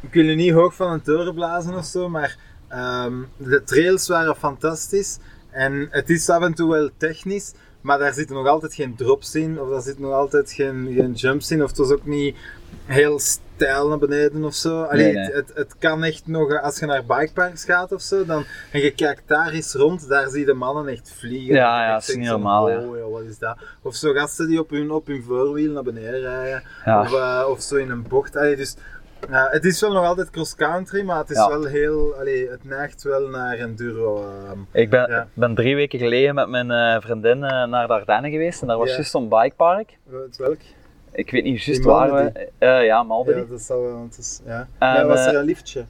ik 0.00 0.12
wil 0.12 0.24
je 0.24 0.34
niet 0.34 0.52
hoog 0.52 0.74
van 0.74 0.90
een 0.92 1.02
toren 1.02 1.34
blazen 1.34 1.74
of 1.74 1.84
zo, 1.84 2.08
maar 2.08 2.36
ehm, 2.68 3.14
de 3.36 3.62
trails 3.64 4.08
waren 4.08 4.36
fantastisch. 4.36 5.18
En 5.56 5.88
het 5.90 6.10
is 6.10 6.28
af 6.28 6.42
en 6.42 6.54
toe 6.54 6.70
wel 6.70 6.90
technisch, 6.96 7.52
maar 7.80 7.98
daar 7.98 8.12
zitten 8.12 8.36
nog 8.36 8.46
altijd 8.46 8.74
geen 8.74 8.96
drops 8.96 9.34
in, 9.34 9.60
of 9.60 9.70
daar 9.70 9.80
zitten 9.80 10.02
nog 10.02 10.12
altijd 10.12 10.52
geen, 10.52 10.92
geen 10.96 11.12
jumps 11.12 11.50
in, 11.50 11.62
of 11.62 11.68
het 11.68 11.78
was 11.78 11.90
ook 11.90 12.06
niet 12.06 12.36
heel 12.84 13.18
stijl 13.18 13.88
naar 13.88 13.98
beneden 13.98 14.44
of 14.44 14.54
zo. 14.54 14.82
Allee, 14.82 15.04
Nee, 15.04 15.14
nee. 15.14 15.32
Het, 15.32 15.52
het, 15.54 15.78
kan 15.78 16.04
echt 16.04 16.26
nog, 16.26 16.62
als 16.62 16.78
je 16.78 16.86
naar 16.86 17.04
bikeparks 17.04 17.64
gaat 17.64 17.92
of 17.92 18.00
zo, 18.02 18.24
dan, 18.24 18.44
en 18.70 18.80
je 18.80 18.90
kijkt 18.90 19.22
daar 19.26 19.52
eens 19.52 19.74
rond, 19.74 20.08
daar 20.08 20.28
zie 20.28 20.40
je 20.40 20.46
de 20.46 20.54
mannen 20.54 20.88
echt 20.88 21.12
vliegen. 21.18 21.54
Ja, 21.54 21.86
ja, 21.86 21.92
dat 21.92 22.08
is 22.08 22.14
niet 22.14 22.26
normaal, 22.26 22.70
ja. 22.70 22.80
joh, 22.80 23.12
wat 23.12 23.22
is 23.22 23.38
dat? 23.38 23.56
Of 23.82 23.94
zo 23.94 24.12
gasten 24.12 24.48
die 24.48 24.60
op 24.60 24.70
hun, 24.70 24.90
op 24.90 25.06
hun 25.06 25.22
voorwiel 25.22 25.72
naar 25.72 25.82
beneden 25.82 26.20
rijden. 26.20 26.62
Ja. 26.84 27.00
Of, 27.00 27.12
eh, 27.12 27.44
of 27.48 27.62
zo 27.62 27.76
in 27.76 27.90
een 27.90 28.08
bocht. 28.08 28.36
Allee, 28.36 28.56
dus, 28.56 28.76
het 29.28 29.64
is 29.64 29.80
wel 29.80 29.92
nog 29.92 30.04
altijd 30.04 30.30
cross-country, 30.30 31.02
maar 31.04 31.18
het 31.18 31.30
is 31.30 31.36
Ja. 31.36 31.48
wel 31.48 31.64
heel, 31.64 32.14
allee, 32.18 32.48
het 32.50 32.64
neigt 32.64 33.02
wel 33.02 33.28
naar 33.28 33.56
enduro. 33.58 34.16
ehm. 34.16 34.58
Ik 34.72 34.90
ben, 34.90 35.10
Ja. 35.10 35.26
ben 35.34 35.54
drie 35.54 35.74
weken 35.74 35.98
geleden 35.98 36.34
met 36.34 36.48
mijn 36.48 36.70
eh, 36.70 36.96
vriendin 37.00 37.44
eh, 37.44 37.64
naar 37.64 37.86
de 37.86 37.92
Ardennen 37.92 38.30
geweest 38.30 38.60
en 38.60 38.66
daar 38.66 38.78
was 38.78 38.94
juist 38.94 39.10
zo'n 39.10 39.28
bikepark. 39.28 39.98
Weet 40.04 40.36
welk? 40.36 40.58
Ik 41.12 41.30
weet 41.30 41.44
niet 41.44 41.62
juist 41.62 41.84
waar 41.84 42.14
we... 42.14 42.48
eh, 42.58 42.84
ja, 42.84 43.02
Malmedy. 43.02 43.38
Ja, 43.38 43.44
dat 43.44 43.60
zal 43.60 43.82
wel, 43.82 44.02
het 44.02 44.18
is, 44.18 44.40
ja. 44.46 44.66
En, 44.78 45.06
was 45.06 45.26
er 45.26 45.34
een 45.36 45.44
liftje? 45.44 45.84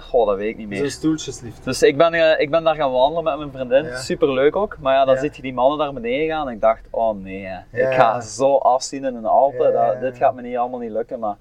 Goh, 0.00 0.26
dat 0.26 0.36
weet 0.36 0.48
ik 0.48 0.56
niet 0.56 0.68
Zo'n 0.70 0.80
meer. 0.80 0.90
stoeltjeslift. 0.90 1.64
Dus 1.64 1.82
ik 1.82 1.96
ben, 1.96 2.40
ik 2.40 2.50
ben 2.50 2.64
daar 2.64 2.74
gaan 2.74 2.92
wandelen 2.92 3.24
met 3.24 3.36
mijn 3.38 3.50
vriendin. 3.68 3.96
Super 3.96 4.32
leuk 4.32 4.56
ook. 4.56 4.76
Maar 4.80 4.94
ja, 4.94 5.04
dan 5.04 5.16
zit 5.16 5.36
je 5.36 5.42
die 5.42 5.52
mannen 5.54 5.78
naar 5.78 5.92
beneden 5.92 6.28
gaan 6.28 6.48
en 6.48 6.54
ik 6.54 6.60
dacht, 6.60 6.80
oh 6.90 7.22
nee, 7.22 7.48
ik 7.72 7.92
ga 7.92 8.20
zo 8.20 8.56
afzien 8.56 9.04
in 9.04 9.20
de 9.20 9.28
Alpen. 9.28 9.72
Dat, 9.72 10.00
dit 10.00 10.16
gaat 10.16 10.34
me 10.34 10.42
niet 10.42 10.56
allemaal 10.56 10.80
niet 10.80 10.90
lukken. 10.90 11.18
Maar 11.18 11.36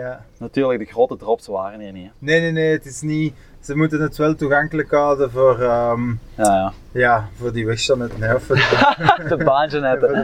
Ja. 0.00 0.24
natuurlijk, 0.38 0.78
de 0.80 0.92
grote 0.92 1.16
drops 1.16 1.46
waren 1.46 1.80
hier 1.80 1.92
niet. 1.92 2.06
hè. 2.06 2.10
Nee, 2.18 2.40
nee, 2.40 2.52
nee, 2.52 2.72
het 2.72 2.84
is 2.86 3.00
niet. 3.00 3.34
Ze 3.60 3.76
moeten 3.76 4.00
het 4.00 4.16
wel 4.16 4.34
toegankelijk 4.34 4.90
houden 4.90 5.30
voor, 5.30 5.60
ehm, 5.60 6.10
Ja, 6.36 6.72
ja, 6.92 7.28
voor 7.36 7.52
die 7.52 7.66
wegstanet. 7.66 8.18
Nee, 8.18 8.38
voor 8.38 8.54
de, 8.56 8.68
ja. 8.98 9.14
De 9.16 9.28
voor 9.28 9.38
de 9.38 9.44
baanjanetten. 9.44 10.14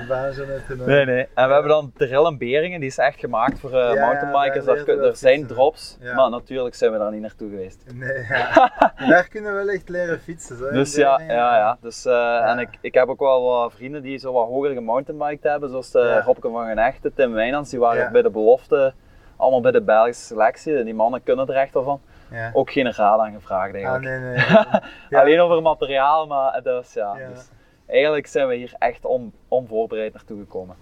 hè. 0.78 0.86
Nee, 0.86 1.04
nee. 1.04 1.26
En 1.34 1.46
we 1.46 1.52
hebben 1.52 1.70
dan 1.70 1.92
Terrell 1.96 2.24
en 2.24 2.38
Beringen, 2.38 2.80
die 2.80 2.88
is 2.88 2.98
echt 2.98 3.18
gemaakt 3.18 3.58
voor 3.60 3.72
eh, 3.72 3.94
ja, 3.94 4.04
mountainbikers. 4.06 4.66
er 4.66 5.16
zijn 5.16 5.38
fietsen. 5.38 5.46
drops, 5.56 5.96
Ja. 6.00 6.14
maar 6.14 6.30
natuurlijk 6.30 6.74
zijn 6.74 6.92
we 6.92 6.98
daar 6.98 7.10
niet 7.10 7.20
naartoe 7.20 7.50
geweest. 7.50 7.84
Nee, 7.94 8.26
ja. 8.28 8.72
Daar 9.08 9.28
kunnen 9.28 9.50
we 9.56 9.64
wel 9.64 9.68
echt 9.74 9.88
leren 9.88 10.20
fietsen. 10.20 10.56
Zo, 10.56 10.70
Dus 10.70 10.94
ja, 10.94 11.20
ja, 11.20 11.56
ja. 11.56 11.78
Dus, 11.80 12.04
eh, 12.06 12.50
En 12.50 12.58
ik, 12.58 12.68
ik 12.80 12.94
heb 12.94 13.08
ook 13.08 13.20
wel 13.20 13.42
wat 13.42 13.72
vrienden 13.76 14.02
die 14.02 14.18
zo 14.18 14.32
wat 14.32 14.46
hoger 14.46 14.70
gemountainbiked 14.72 15.42
hebben, 15.42 15.68
zoals 15.70 15.90
de 15.90 15.98
Ja. 15.98 16.20
Robke 16.22 16.50
van 16.50 16.66
Genechte, 16.66 17.12
Tim 17.14 17.32
Wijnands, 17.32 17.70
die 17.70 17.78
waren 17.80 18.02
Ja. 18.02 18.10
bij 18.10 18.22
de 18.22 18.30
belofte, 18.30 18.92
allemaal 19.42 19.60
bij 19.60 19.70
de 19.72 19.82
Belgische 19.82 20.24
selectie. 20.24 20.76
En 20.78 20.84
die 20.84 20.94
mannen 20.94 21.22
kunnen 21.22 21.46
er 21.48 21.54
echt 21.54 21.74
wel 21.74 21.82
van. 21.82 22.00
Ja. 22.30 22.50
Ook 22.52 22.70
geen 22.70 22.92
raad 22.92 23.20
aan 23.20 23.32
gevraagd 23.32 23.74
Ah, 23.74 23.74
eigenlijk. 23.74 24.04
nee, 24.04 24.18
nee. 24.34 24.80
Ja. 25.08 25.20
Alleen 25.20 25.40
over 25.40 25.62
materiaal, 25.62 26.26
maar 26.26 26.60
dus 26.62 26.92
ja. 26.92 27.16
Ja. 27.18 27.28
Dus 27.28 27.48
eigenlijk 27.86 28.26
zijn 28.26 28.48
we 28.48 28.54
hier 28.54 28.74
echt 28.78 29.04
on, 29.04 29.32
onvoorbereid 29.48 30.12
naartoe 30.12 30.38
gekomen. 30.38 30.76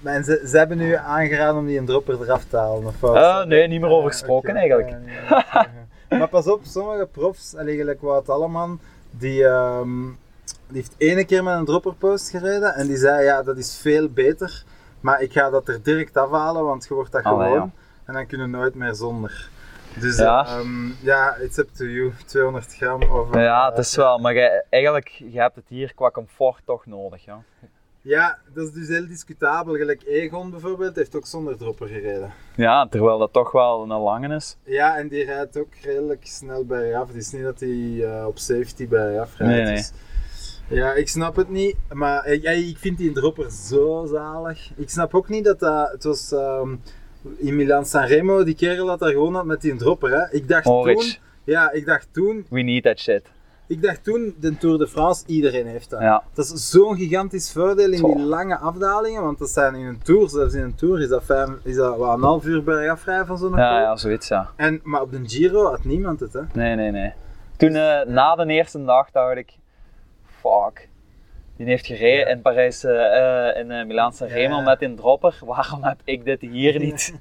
Maar 0.00 0.14
en 0.14 0.24
ze, 0.24 0.42
ze 0.46 0.58
hebben 0.58 0.76
nu 0.76 0.94
aangeraden 0.94 1.56
om 1.56 1.66
die 1.66 1.78
een 1.78 1.86
dropper 1.86 2.22
eraf 2.22 2.44
te 2.44 2.56
halen. 2.56 2.86
Of 2.86 3.00
wat? 3.00 3.16
Eh, 3.16 3.44
nee, 3.44 3.68
niet 3.68 3.80
meer 3.80 3.90
over 3.90 4.10
gesproken 4.10 4.50
oké. 4.50 4.58
eigenlijk. 4.58 4.96
Maar 6.08 6.28
pas 6.28 6.46
op, 6.46 6.60
sommige 6.62 7.06
profs, 7.12 7.56
allee, 7.56 7.76
gelijk 7.76 8.00
Wout 8.00 8.28
Alleman, 8.28 8.80
die, 9.10 9.46
ehm, 9.46 10.02
die 10.44 10.76
heeft 10.76 10.94
ene 10.98 11.24
keer 11.24 11.42
met 11.42 11.54
een 11.54 11.64
dropperpost 11.64 12.30
gereden 12.30 12.74
en 12.74 12.86
die 12.86 12.96
zei 12.96 13.24
ja, 13.24 13.42
dat 13.42 13.56
is 13.56 13.78
veel 13.82 14.08
beter, 14.08 14.64
maar 15.00 15.20
ik 15.22 15.32
ga 15.32 15.50
dat 15.50 15.68
er 15.68 15.82
direct 15.82 16.16
afhalen, 16.16 16.64
want 16.64 16.86
je 16.88 16.94
wordt 16.94 17.12
dat 17.12 17.22
gewoon 17.22 17.52
ja. 17.52 17.70
En 18.04 18.14
dan 18.14 18.26
kun 18.26 18.38
je 18.40 18.46
nooit 18.46 18.74
meer 18.74 18.94
zonder. 18.94 19.48
Dus 20.00 20.16
Ja. 20.18 20.46
ja, 20.48 20.62
ja 21.00 21.36
it's 21.36 21.58
up 21.58 21.68
to 21.74 21.84
you, 21.84 22.12
200 22.26 22.74
gram 22.76 23.02
of... 23.02 23.34
Ja, 23.34 23.62
eh, 23.62 23.68
het 23.76 23.78
is 23.86 23.96
wel, 23.96 24.18
maar 24.18 24.34
jij- 24.34 24.64
eigenlijk, 24.70 25.08
je 25.08 25.40
hebt 25.40 25.56
het 25.56 25.64
hier 25.68 25.94
qua 25.94 26.10
comfort 26.10 26.62
toch 26.64 26.86
nodig. 26.86 27.24
Ja. 27.24 27.42
Ja, 28.00 28.38
dat 28.54 28.66
is 28.66 28.72
dus 28.72 28.88
heel 28.88 29.06
discutabel. 29.06 29.74
Gelijk 29.74 30.02
Egon 30.06 30.50
bijvoorbeeld 30.50 30.96
heeft 30.96 31.16
ook 31.16 31.26
zonder 31.26 31.56
dropper 31.56 31.88
gereden. 31.88 32.32
ja, 32.56 32.86
terwijl 32.88 33.18
dat 33.18 33.32
toch 33.32 33.52
wel 33.52 33.82
een 33.82 33.88
lange 33.88 34.34
is. 34.34 34.56
Ja, 34.64 34.96
en 34.96 35.08
die 35.08 35.24
rijdt 35.24 35.58
ook 35.58 35.74
redelijk 35.82 36.26
snel 36.26 36.64
bij 36.64 36.96
af. 36.98 37.06
Het 37.06 37.16
is 37.16 37.30
niet 37.32 37.42
dat 37.42 37.60
hij 37.60 38.04
eh, 38.04 38.26
op 38.26 38.38
safety 38.38 38.88
bij 38.88 39.20
af 39.20 39.36
rijdt. 39.36 39.54
Nee, 39.54 39.64
nee. 39.64 39.74
Dus, 39.74 39.92
ja, 40.68 40.92
ik 40.92 41.08
snap 41.08 41.36
het 41.36 41.48
niet, 41.48 41.76
maar 41.92 42.26
ik, 42.26 42.42
ja, 42.42 42.50
ik 42.50 42.78
vind 42.78 42.98
die 42.98 43.12
dropper 43.12 43.50
zo 43.50 44.06
zalig. 44.06 44.70
Ik 44.76 44.90
snap 44.90 45.14
ook 45.14 45.28
niet 45.28 45.44
dat 45.44 45.58
dat. 45.60 45.90
Het 45.92 46.04
was 46.04 46.32
ehm, 46.32 46.76
in 47.36 47.56
Milan 47.56 47.86
Sanremo, 47.86 48.44
die 48.44 48.54
kerel 48.54 48.86
dat 48.86 48.98
daar 48.98 49.10
gewoon 49.10 49.34
had 49.34 49.44
met 49.44 49.60
die 49.60 49.76
dropper. 49.76 50.10
Hè. 50.10 50.36
Ik 50.36 50.48
dacht 50.48 50.64
toen. 50.64 51.02
Ja, 51.44 51.72
ik 51.72 51.86
dacht 51.86 52.08
toen. 52.12 52.46
we 52.50 52.60
need 52.60 52.82
that 52.82 52.98
shit. 52.98 53.22
Ik 53.66 53.82
dacht 53.82 54.04
toen, 54.04 54.34
de 54.40 54.56
Tour 54.56 54.78
de 54.78 54.88
France, 54.88 55.22
iedereen 55.26 55.66
heeft 55.66 55.90
dat. 55.90 56.00
Ja, 56.00 56.22
Dat 56.34 56.44
is 56.44 56.70
zo'n 56.70 56.96
gigantisch 56.96 57.52
voordeel 57.52 57.92
in 57.92 58.02
die 58.02 58.18
lange 58.18 58.56
afdalingen, 58.58 59.22
want 59.22 59.38
dat 59.38 59.50
zijn 59.50 59.74
in 59.74 59.86
een 59.86 60.02
tour, 60.02 60.28
zelfs 60.28 60.54
in 60.54 60.62
een 60.62 60.74
tour 60.74 61.00
is 61.00 61.08
dat, 61.08 61.24
vijf, 61.24 61.50
is 61.62 61.76
dat 61.76 61.96
wat, 61.96 62.16
een 62.16 62.22
half 62.22 62.44
uur 62.44 62.62
bergaf 62.64 63.04
rijden 63.04 63.26
van 63.26 63.38
zo'n 63.38 63.56
ja, 63.56 63.80
ja, 63.80 63.96
zoiets 63.96 64.28
ja. 64.28 64.50
En, 64.56 64.80
maar 64.82 65.00
op 65.00 65.12
de 65.12 65.20
Giro 65.26 65.64
had 65.64 65.84
niemand 65.84 66.20
het, 66.20 66.32
hè? 66.32 66.40
Nee, 66.52 66.74
nee, 66.74 66.90
nee. 66.90 67.12
Toen 67.56 67.74
eh, 67.74 68.06
na 68.06 68.34
de 68.34 68.46
eerste 68.46 68.84
dag 68.84 69.10
dacht 69.10 69.36
ik, 69.36 69.52
fuck. 70.24 70.88
Die 71.56 71.66
heeft 71.66 71.86
gereden 71.86 72.28
in 72.28 72.42
Parijs, 72.42 72.84
eh, 72.84 73.48
eh, 73.48 73.56
in 73.56 73.70
uh, 73.70 73.84
Milaan 73.84 74.12
Sanremo 74.12 74.60
met 74.60 74.82
een 74.82 74.96
dropper. 74.96 75.38
Waarom 75.44 75.82
heb 75.84 75.98
ik 76.04 76.24
dit 76.24 76.40
hier 76.40 76.78
niet? 76.78 77.14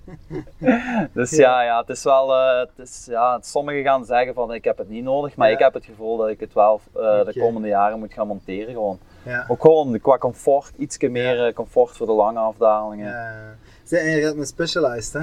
dus 1.13 1.31
ja, 1.35 1.61
ja, 1.63 1.79
het 1.79 1.89
is 1.89 2.03
wel, 2.03 2.33
eh, 2.35 2.59
het 2.59 2.87
is, 2.87 3.07
ja, 3.09 3.39
sommigen 3.41 3.83
gaan 3.83 4.05
zeggen 4.05 4.33
van 4.33 4.53
ik 4.53 4.63
heb 4.63 4.77
het 4.77 4.89
niet 4.89 5.03
nodig, 5.03 5.35
maar 5.35 5.51
ik 5.51 5.59
heb 5.59 5.73
het 5.73 5.85
gevoel 5.85 6.17
dat 6.17 6.29
ik 6.29 6.39
het 6.39 6.53
wel 6.53 6.81
eh, 6.95 7.25
de 7.25 7.33
komende 7.39 7.67
jaren 7.67 7.99
moet 7.99 8.13
gaan 8.13 8.27
monteren 8.27 8.73
gewoon. 8.73 8.99
Ook 9.47 9.61
gewoon 9.61 9.99
qua 10.01 10.17
comfort, 10.17 10.71
iets 10.77 10.97
meer 10.97 11.45
eh, 11.45 11.53
comfort 11.53 11.97
voor 11.97 12.05
de 12.05 12.13
lange 12.13 12.39
afdalingen. 12.39 13.07
Ja. 13.07 13.97
En 13.97 14.09
je 14.09 14.21
gaat 14.21 14.35
met 14.35 14.47
Specialized, 14.47 15.13
hè? 15.13 15.21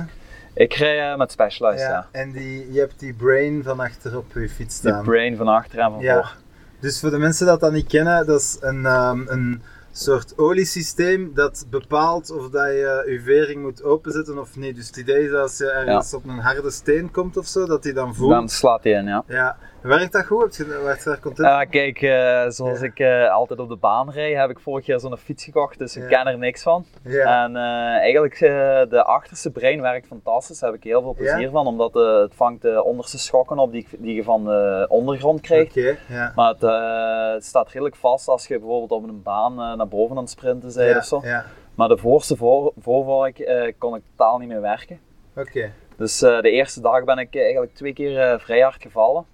Ik 0.55 0.73
rij 0.73 1.11
eh, 1.11 1.17
met 1.19 1.33
Specialized, 1.33 1.89
ja. 1.89 2.07
En 2.13 2.33
die, 2.33 2.73
je 2.73 2.81
hebt 2.81 2.99
die 2.99 3.15
brain 3.15 3.63
van 3.63 3.81
achter 3.81 4.17
op 4.17 4.33
je 4.35 4.49
fiets 4.49 4.81
Die 4.81 4.91
staan. 4.91 5.05
brain 5.05 5.37
van 5.37 5.49
achter 5.49 5.79
en 5.79 5.91
van 5.91 6.03
voor. 6.03 6.37
Dus 6.81 7.01
voor 7.01 7.11
de 7.11 7.19
mensen 7.19 7.47
dat 7.47 7.61
dat 7.61 7.73
niet 7.73 7.87
kennen, 7.87 8.27
dat 8.27 8.41
is 8.41 8.57
een, 8.61 8.87
ehm, 8.87 9.21
een 9.27 9.63
soort 9.93 10.39
oliesysteem 10.39 11.31
dat 11.35 11.67
bepaalt 11.71 12.31
of 12.31 12.51
dat 12.51 12.67
je 12.67 13.05
je 13.07 13.21
vering 13.25 13.63
moet 13.63 13.83
openzetten 13.83 14.39
of 14.39 14.57
niet. 14.57 14.77
Dus 14.77 14.87
het 14.87 14.97
idee 14.97 15.25
is 15.25 15.31
dat 15.31 15.41
als 15.41 15.59
je 15.59 15.71
ergens 15.71 16.15
op 16.15 16.25
een 16.25 16.39
harde 16.39 16.71
steen 16.71 17.11
komt 17.11 17.37
of 17.37 17.47
zo, 17.47 17.67
dat 17.67 17.83
die 17.83 17.93
dan 17.93 18.15
voelt. 18.15 18.31
Dan 18.31 18.49
slaat 18.49 18.85
hij 18.85 18.93
in, 18.93 19.07
ja. 19.07 19.25
Ja. 19.27 19.57
Werkt 19.83 20.13
dat 20.13 20.27
goed? 20.27 20.57
Heb 20.57 20.67
je, 20.67 20.81
werd 20.85 21.03
je 21.03 21.09
daar 21.09 21.21
content 21.21 21.49
Ja, 21.49 21.65
kijk, 21.65 22.03
eh, 22.03 22.45
zoals 22.49 22.81
Ja. 22.81 22.87
ik 22.87 22.99
eh, 22.99 23.31
altijd 23.33 23.61
op 23.61 23.69
de 23.69 23.77
baan 23.77 24.11
rijd, 24.11 24.37
heb 24.37 24.51
ik 24.51 24.59
vorig 24.59 24.87
jaar 24.87 25.01
zo'n 25.01 25.17
fiets 25.17 25.45
gekocht, 25.45 25.79
dus 25.79 25.97
ik 25.97 26.03
Ja. 26.03 26.09
ken 26.23 26.33
er 26.33 26.39
niks 26.39 26.63
van. 26.63 26.85
Ja. 27.03 27.45
En 27.45 27.57
eh, 27.57 27.63
eigenlijk, 27.99 28.35
eh, 28.35 28.41
de 28.89 29.03
achterste 29.05 29.51
brein 29.51 29.81
werkt 29.81 30.07
fantastisch, 30.07 30.59
daar 30.59 30.71
heb 30.71 30.79
ik 30.79 30.85
heel 30.85 31.03
veel 31.03 31.15
plezier 31.15 31.51
van, 31.51 31.67
omdat 31.67 31.97
eh, 31.97 32.19
het 32.21 32.35
vangt 32.35 32.63
de 32.63 32.85
onderste 32.85 33.19
schokken 33.19 33.59
op 33.59 33.73
die, 33.73 33.87
die 33.99 34.15
je 34.15 34.23
van 34.23 34.45
de 34.45 34.87
ondergrond 34.89 35.41
krijgt. 35.41 35.71
Oké, 35.77 35.97
ja. 36.09 36.33
Maar 36.35 36.49
het, 36.53 36.63
eh, 36.63 37.33
het 37.33 37.45
staat 37.45 37.69
redelijk 37.71 37.97
vast 37.97 38.29
als 38.29 38.47
je 38.47 38.59
bijvoorbeeld 38.59 38.91
op 39.03 39.09
een 39.09 39.23
baan 39.23 39.61
eh, 39.61 39.75
naar 39.77 39.89
boven 39.89 40.17
aan 40.17 40.23
het 40.23 40.31
sprinten 40.31 40.75
bent 40.75 40.97
of 40.97 41.05
zo. 41.05 41.21
Ja, 41.25 41.45
Maar 41.75 41.89
de 41.89 41.97
voorste 41.99 42.37
voor, 42.37 42.73
voorvork 42.81 43.39
eh, 43.39 43.73
kon 43.79 43.95
ik 43.95 44.03
totaal 44.17 44.39
niet 44.39 44.49
meer 44.49 44.61
werken. 44.61 45.01
oké. 45.37 45.73
Dus 45.97 46.23
eh, 46.23 46.41
de 46.41 46.51
eerste 46.51 46.81
dag 46.81 47.05
ben 47.05 47.19
ik 47.19 47.37
eigenlijk 47.37 47.75
twee 47.75 47.93
keer 47.93 48.21
eh, 48.21 48.39
vrij 48.39 48.61
hard 48.61 48.83
gevallen 48.83 49.25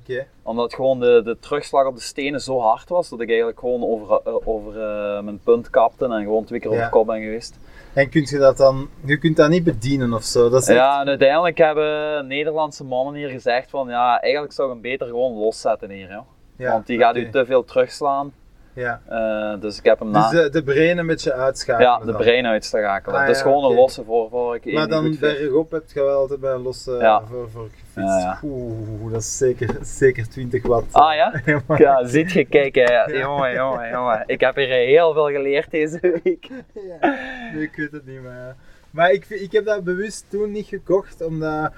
Oké. 0.00 0.26
omdat 0.42 0.74
gewoon 0.74 1.00
de, 1.00 1.20
de 1.24 1.36
terugslag 1.40 1.86
op 1.86 1.94
de 1.94 2.00
stenen 2.02 2.40
zo 2.40 2.58
hard 2.60 2.88
was 2.88 3.08
dat 3.08 3.20
ik 3.20 3.28
eigenlijk 3.28 3.58
gewoon 3.58 3.82
over, 3.84 4.20
eh, 4.24 4.48
over 4.48 4.80
eh, 4.80 5.22
mijn 5.22 5.40
punt 5.44 5.70
kapte 5.70 6.04
en 6.04 6.22
gewoon 6.22 6.44
twee 6.44 6.60
keer 6.60 6.70
Ja. 6.70 6.76
over 6.76 6.90
kop 6.90 7.06
ben 7.06 7.20
geweest. 7.22 7.58
En 7.92 8.08
kunt 8.10 8.28
je 8.28 8.38
dat 8.38 8.56
dan, 8.56 8.88
je 9.04 9.18
kunt 9.18 9.36
dat 9.36 9.48
niet 9.48 9.64
bedienen 9.64 10.12
of 10.12 10.22
zo? 10.24 10.48
Dat 10.48 10.62
is 10.62 10.68
echt- 10.68 10.78
Ja, 10.78 11.00
en 11.00 11.08
uiteindelijk 11.08 11.58
hebben 11.58 12.26
Nederlandse 12.26 12.84
mannen 12.84 13.14
hier 13.14 13.28
gezegd 13.28 13.70
van 13.70 13.88
ja, 13.88 14.20
eigenlijk 14.20 14.52
zou 14.52 14.68
ik 14.68 14.72
hem 14.74 14.82
beter 14.82 15.06
gewoon 15.06 15.32
loszetten 15.32 15.90
hier. 15.90 16.08
Ja. 16.08 16.24
ja, 16.56 16.70
Want 16.72 16.86
die 16.86 16.98
gaat 16.98 17.16
u 17.16 17.30
te 17.30 17.44
veel 17.46 17.64
terugslaan. 17.64 18.32
Ja. 18.74 19.00
Eh, 19.08 19.60
dus 19.60 19.78
ik 19.78 19.84
heb 19.84 19.98
hem 19.98 20.10
na 20.10 20.30
Dus 20.30 20.42
de, 20.42 20.50
de 20.50 20.62
brain 20.62 20.98
een 20.98 21.06
beetje 21.06 21.32
uitschakelen. 21.32 21.90
ja, 21.90 21.98
de 21.98 22.06
dan. 22.06 22.16
brein 22.16 22.46
uitschakelen. 22.46 23.16
Ah, 23.16 23.20
het 23.26 23.30
is 23.30 23.36
ja, 23.36 23.42
gewoon 23.42 23.64
een 23.64 23.74
losse 23.76 24.04
voorvork. 24.04 24.72
Maar 24.72 24.88
dan 24.88 25.16
bergop 25.20 25.70
heb 25.70 25.82
je 25.86 26.02
wel 26.02 26.18
altijd 26.18 26.40
bij 26.40 26.52
een 26.52 26.62
losse 26.62 26.92
Ja. 26.92 27.22
gefietst. 27.28 27.94
Ja. 27.94 28.38
Oeh, 28.42 29.12
dat 29.12 29.20
is 29.20 29.36
zeker, 29.36 29.76
zeker 29.82 30.28
20 30.28 30.66
watt. 30.66 30.92
Ah 30.92 31.14
ja? 31.14 31.32
Ja, 31.76 32.04
ziet 32.06 32.32
je, 32.32 32.44
kijk, 32.44 32.74
hè. 32.74 33.02
jongen, 33.04 33.54
jongen, 33.54 33.90
jongen. 33.90 34.22
Ik 34.26 34.40
heb 34.40 34.54
hier 34.56 34.68
heel 34.68 35.12
veel 35.12 35.28
geleerd 35.30 35.70
deze 35.70 36.20
week. 36.22 36.48
Ja, 37.00 37.14
nee, 37.54 37.62
ik 37.62 37.76
weet 37.76 37.92
het 37.92 38.06
niet, 38.06 38.22
maar. 38.22 38.56
Maar 38.90 39.10
ik, 39.12 39.26
ik 39.28 39.52
heb 39.52 39.64
dat 39.64 39.84
bewust 39.84 40.24
toen 40.28 40.50
niet 40.52 40.66
gekocht, 40.66 41.24
omdat 41.24 41.72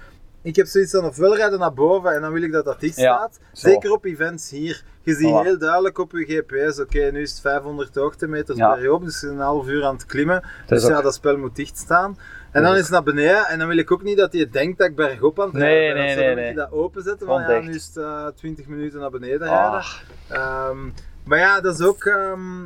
ik 0.46 0.56
heb 0.56 0.66
zoiets 0.66 0.90
van 0.92 1.04
ofwel 1.04 1.36
rijden 1.36 1.58
naar 1.58 1.72
boven 1.74 2.14
en 2.14 2.20
dan 2.20 2.32
wil 2.32 2.42
ik 2.42 2.52
dat 2.52 2.64
dat 2.64 2.80
dicht 2.80 2.94
staat. 2.98 3.38
Zeker 3.52 3.90
op 3.92 4.04
events 4.04 4.50
hier. 4.50 4.82
Je 5.02 5.14
ziet 5.14 5.28
Voilà. 5.30 5.44
heel 5.46 5.58
duidelijk 5.58 5.98
op 5.98 6.12
je 6.12 6.24
GPS, 6.24 6.80
oké, 6.80 7.10
nu 7.12 7.20
is 7.22 7.30
het 7.30 7.40
500 7.40 7.94
hoogtemeters 7.94 8.58
Ja. 8.58 8.74
bergop, 8.74 9.04
dus 9.04 9.22
een 9.22 9.38
half 9.38 9.66
uur 9.68 9.84
aan 9.84 9.94
het 9.94 10.06
klimmen. 10.06 10.42
Dus 10.66 10.84
ook- 10.84 10.90
ja, 10.90 11.00
dat 11.00 11.14
spel 11.14 11.36
moet 11.36 11.56
dicht 11.56 11.78
staan. 11.78 12.18
En 12.52 12.62
dan 12.62 12.74
is 12.74 12.80
het 12.80 12.90
naar 12.90 13.02
beneden 13.02 13.46
en 13.46 13.58
dan 13.58 13.68
wil 13.68 13.76
ik 13.76 13.90
ook 13.92 14.02
niet 14.02 14.16
dat 14.16 14.32
je 14.32 14.48
denkt 14.48 14.78
dat 14.78 14.86
ik 14.88 14.96
bergop 14.96 15.40
aan 15.40 15.46
het 15.46 15.54
Nee, 15.54 15.92
rijden 15.92 15.94
ben. 15.94 16.04
nee, 16.04 16.14
zo. 16.14 16.20
nee, 16.20 16.26
Dan 16.26 16.34
moet 16.34 16.44
nee. 16.44 16.48
je 16.64 16.70
dat 16.70 16.72
openzetten 16.72 17.26
Gewoon 17.26 17.40
ja, 17.42 17.60
nu 17.60 17.74
is 17.74 17.86
het 17.86 17.96
eh, 17.96 18.26
20 18.36 18.66
minuten 18.66 19.00
naar 19.00 19.10
beneden 19.10 19.38
rijden. 19.48 19.70
Ah, 19.70 19.86
Ehm, 20.28 20.78
maar 21.24 21.38
ja, 21.38 21.60
dat 21.60 21.78
is 21.80 21.86
ook... 21.86 22.04
ehm, 22.04 22.64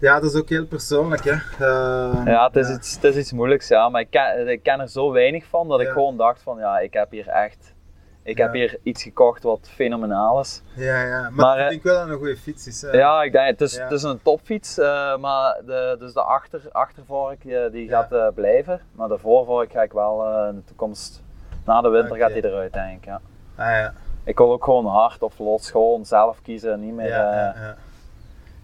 ja, 0.00 0.20
dat 0.20 0.30
is 0.34 0.40
ook 0.40 0.48
heel 0.48 0.66
persoonlijk, 0.66 1.24
hè. 1.24 1.30
Ehm, 1.66 2.28
Ja, 2.28 2.46
het 2.46 2.56
is, 2.56 2.70
Iets, 2.70 2.94
het 2.94 3.04
is 3.04 3.16
iets 3.16 3.32
moeilijks, 3.32 3.68
ja. 3.68 3.88
Maar 3.88 4.00
ik 4.00 4.10
ken, 4.10 4.48
ik 4.48 4.62
ken 4.62 4.80
er 4.80 4.88
zo 4.88 5.12
weinig 5.12 5.44
van 5.44 5.68
dat 5.68 5.80
ik 5.80 5.88
gewoon 5.88 6.16
dacht 6.16 6.42
van, 6.42 6.58
ja, 6.58 6.78
ik 6.78 6.92
heb 6.92 7.10
hier 7.10 7.28
echt... 7.28 7.74
Ik 8.22 8.36
Ja. 8.38 8.44
heb 8.44 8.52
hier 8.52 8.78
iets 8.82 9.02
gekocht 9.02 9.42
wat 9.42 9.68
fenomenaal 9.74 10.40
is. 10.40 10.62
Ja, 10.74 11.04
ja. 11.04 11.20
Maar, 11.20 11.32
Maar, 11.32 11.56
ik 11.58 11.62
eh, 11.62 11.68
denk 11.68 11.82
wel 11.82 11.92
dat 11.94 12.02
het 12.02 12.12
een 12.12 12.18
goede 12.18 12.36
fiets 12.36 12.66
is. 12.66 12.82
hè. 12.82 12.90
Ja, 12.90 13.22
ik 13.22 13.32
denk, 13.32 13.46
het 13.46 13.60
is, 13.60 13.76
Ja. 13.76 13.82
het 13.82 13.92
is 13.92 14.02
een 14.02 14.22
topfiets, 14.22 14.78
eh, 14.78 15.16
maar 15.16 15.60
de, 15.66 15.96
dus 15.98 16.12
de 16.12 16.22
achter, 16.22 16.60
achtervork 16.72 17.44
eh, 17.44 17.70
die 17.70 17.88
Ja. 17.88 18.06
gaat 18.10 18.34
blijven. 18.34 18.80
Maar 18.92 19.08
de 19.08 19.18
voorvork 19.18 19.72
ga 19.72 19.82
ik 19.82 19.92
wel 19.92 20.46
in 20.48 20.54
de 20.54 20.64
toekomst, 20.64 21.22
na 21.64 21.80
de 21.80 21.88
winter 21.88 22.16
gaat 22.16 22.32
die 22.32 22.44
eruit 22.46 22.72
denk 22.72 22.96
ik, 22.98 23.04
ja. 23.04 23.20
Ah, 23.56 23.66
ja. 23.66 23.92
Ik 24.24 24.38
wil 24.38 24.52
ook 24.52 24.64
gewoon 24.64 24.86
hard 24.86 25.22
of 25.22 25.38
los, 25.38 25.70
gewoon 25.70 26.04
zelf 26.04 26.42
kiezen 26.42 26.72
en 26.72 26.80
niet 26.80 26.94
meer... 26.94 27.54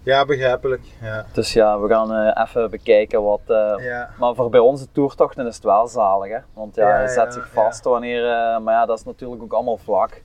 Ja, 0.07 0.25
begrijpelijk. 0.25 0.81
Ja. 1.01 1.25
Dus 1.33 1.53
ja, 1.53 1.79
we 1.79 1.87
gaan 1.87 2.13
eh, 2.13 2.43
even 2.47 2.69
bekijken 2.69 3.23
wat. 3.23 3.39
eh, 3.47 3.73
Ja. 3.79 4.09
Maar 4.19 4.35
voor 4.35 4.49
bij 4.49 4.59
onze 4.59 4.87
toertochten 4.91 5.47
is 5.47 5.55
het 5.55 5.63
wel 5.63 5.87
zalig, 5.87 6.31
hè? 6.31 6.39
Want 6.53 6.75
ja, 6.75 6.89
Ja, 6.89 7.01
je 7.01 7.07
zet 7.07 7.15
ja, 7.25 7.31
zich 7.31 7.49
vast 7.53 7.83
wanneer. 7.83 8.23
eh, 8.23 8.59
maar 8.59 8.73
ja, 8.73 8.85
dat 8.85 8.97
is 8.99 9.05
natuurlijk 9.05 9.41
ook 9.43 9.53
allemaal 9.53 9.77
vlak. 9.77 10.21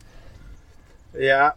Ja. 1.11 1.57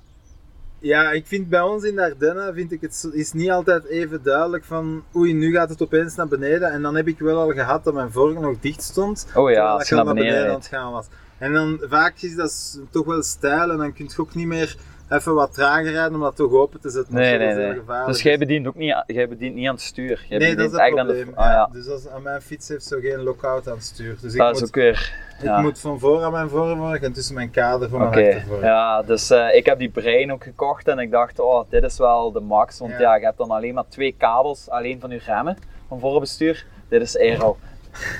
Ja, 0.79 1.11
ik 1.11 1.27
vind 1.27 1.49
bij 1.49 1.61
ons 1.61 1.83
in 1.83 1.95
de 1.95 2.01
Ardennen 2.03 2.53
vind 2.53 2.71
ik 2.71 2.81
het 2.81 3.09
is 3.13 3.31
niet 3.33 3.49
altijd 3.51 3.85
even 3.85 4.23
duidelijk 4.23 4.63
van 4.63 5.03
oei, 5.15 5.33
nu 5.33 5.51
gaat 5.53 5.69
het 5.69 5.81
opeens 5.81 6.15
naar 6.15 6.27
beneden. 6.27 6.71
En 6.71 6.81
dan 6.81 6.95
heb 6.95 7.07
ik 7.07 7.19
wel 7.19 7.39
al 7.39 7.51
gehad 7.51 7.83
dat 7.83 7.93
mijn 7.93 8.11
vork 8.11 8.39
nog 8.39 8.59
dicht 8.59 8.81
stond. 8.83 9.27
Oh 9.35 9.51
ja, 9.51 9.67
als 9.71 9.81
ik 9.83 9.89
je 9.89 9.95
naar 9.95 10.05
beneden 10.05 10.37
aan 10.37 10.43
rijdt. 10.45 10.55
het 10.55 10.67
gaan 10.67 10.91
was. 10.91 11.05
En 11.37 11.53
dan 11.53 11.79
vaak 11.89 12.15
is 12.19 12.35
dat 12.35 12.79
toch 12.91 13.05
wel 13.05 13.23
stijl 13.23 13.71
en 13.71 13.77
dan 13.77 13.93
kun 13.93 14.05
je 14.15 14.21
ook 14.21 14.35
niet 14.35 14.47
meer 14.47 14.77
even 15.09 15.33
wat 15.33 15.53
trager 15.53 15.91
rijden 15.91 16.13
om 16.13 16.21
dat 16.21 16.35
toch 16.35 16.51
open 16.51 16.79
te 16.81 16.89
zetten. 16.89 17.13
Nee, 17.13 17.37
nee, 17.37 17.47
is 17.49 17.55
nee. 17.87 18.05
Dus 18.05 18.21
jij 18.21 18.37
bedient 18.37 18.67
ook 18.67 18.75
niet, 18.75 18.91
aan- 18.93 19.03
jij 19.07 19.27
bedient 19.27 19.55
niet 19.55 19.67
aan 19.67 19.73
het 19.73 19.83
stuur. 19.83 20.25
Jij 20.29 20.37
Nee, 20.37 20.55
dat 20.55 20.65
is 20.65 20.71
het 20.71 20.81
echt 20.81 20.97
aan 20.97 21.07
de. 21.07 21.13
probleem. 21.13 21.37
Ah, 21.37 21.45
ja. 21.45 21.69
Dus 21.71 21.89
als, 21.89 22.07
aan 22.07 22.21
mijn 22.21 22.41
fiets 22.41 22.67
heeft 22.67 22.85
zo 22.85 22.99
geen 22.99 23.23
lockout 23.23 23.67
aan 23.67 23.75
het 23.75 23.83
stuur. 23.83 24.15
Dus 24.21 24.33
ik, 24.33 24.39
Dat 24.39 24.53
is 24.55 24.59
moet, 24.59 24.69
ook 24.69 24.75
weer. 24.75 25.13
ik 25.43 25.57
moet 25.57 25.79
van 25.79 25.99
voor 25.99 26.23
aan 26.23 26.31
mijn 26.31 26.49
voorvork 26.49 27.01
en 27.01 27.13
tussen 27.13 27.35
mijn 27.35 27.51
kader 27.51 27.89
voor 27.89 28.01
Oké, 28.01 28.15
mijn 28.15 28.33
achtervork. 28.35 28.61
ja, 28.63 29.01
dus 29.01 29.29
eh, 29.29 29.55
ik 29.55 29.65
heb 29.65 29.79
die 29.79 29.89
brein 29.89 30.31
ook 30.31 30.43
gekocht 30.43 30.87
en 30.87 30.99
ik 30.99 31.11
dacht, 31.11 31.39
oh, 31.39 31.69
dit 31.69 31.83
is 31.83 31.97
wel 31.97 32.31
de 32.31 32.39
max. 32.39 32.79
Want 32.79 32.91
Ja. 32.91 32.99
ja, 32.99 33.15
je 33.15 33.25
hebt 33.25 33.37
dan 33.37 33.51
alleen 33.51 33.73
maar 33.73 33.87
twee 33.89 34.15
kabels, 34.17 34.69
alleen 34.69 34.99
van 34.99 35.09
je 35.09 35.19
remmen, 35.25 35.57
van 35.87 35.99
voorbestuur. 35.99 36.65
Dit 36.89 37.01
is 37.01 37.17
aero. 37.17 37.57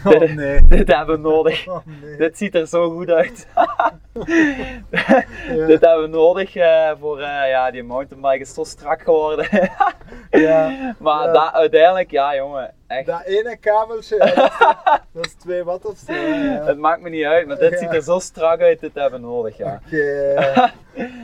Oh 0.05 0.21
nee. 0.35 0.65
dit 0.65 0.87
hebben 0.87 1.15
we 1.15 1.29
nodig. 1.29 1.67
Oh 1.67 1.77
nee. 2.01 2.17
Dit 2.17 2.37
ziet 2.37 2.55
er 2.55 2.67
zo 2.67 2.89
goed 2.91 3.09
uit. 3.09 3.47
Ja. 5.47 5.65
Dit 5.65 5.81
hebben 5.81 6.01
we 6.01 6.07
nodig 6.07 6.55
eh, 6.55 6.91
voor, 6.99 7.19
eh, 7.19 7.49
ja, 7.49 7.71
die 7.71 7.83
mountainbike 7.83 8.39
is 8.39 8.53
zo 8.53 8.63
strak 8.63 9.01
geworden. 9.01 9.47
Ja. 10.31 10.71
maar 10.99 11.33
Ja. 11.33 11.53
uiteindelijk, 11.53 12.11
ja 12.11 12.35
jongen, 12.35 12.73
echt. 12.97 13.05
Dat 13.05 13.21
ene 13.25 13.57
kabeltje, 13.57 14.15
ja, 14.15 14.25
dat, 14.35 14.51
is, 14.51 14.57
dat 15.13 15.25
is 15.25 15.33
2 15.33 15.63
watt 15.63 15.85
of 15.85 15.97
zo. 16.07 16.13
Ja. 16.13 16.63
Het 16.65 16.77
maakt 16.77 17.01
me 17.01 17.09
niet 17.09 17.25
uit, 17.25 17.47
maar 17.47 17.57
dit 17.57 17.71
Ja. 17.71 17.77
ziet 17.77 17.93
er 17.93 18.01
zo 18.01 18.19
strak 18.19 18.61
uit, 18.61 18.79
dit 18.79 18.91
hebben 18.93 19.21
we 19.21 19.25
nodig, 19.27 19.57
ja. 19.57 19.81
Oké, 19.85 19.97
ja. 20.35 20.71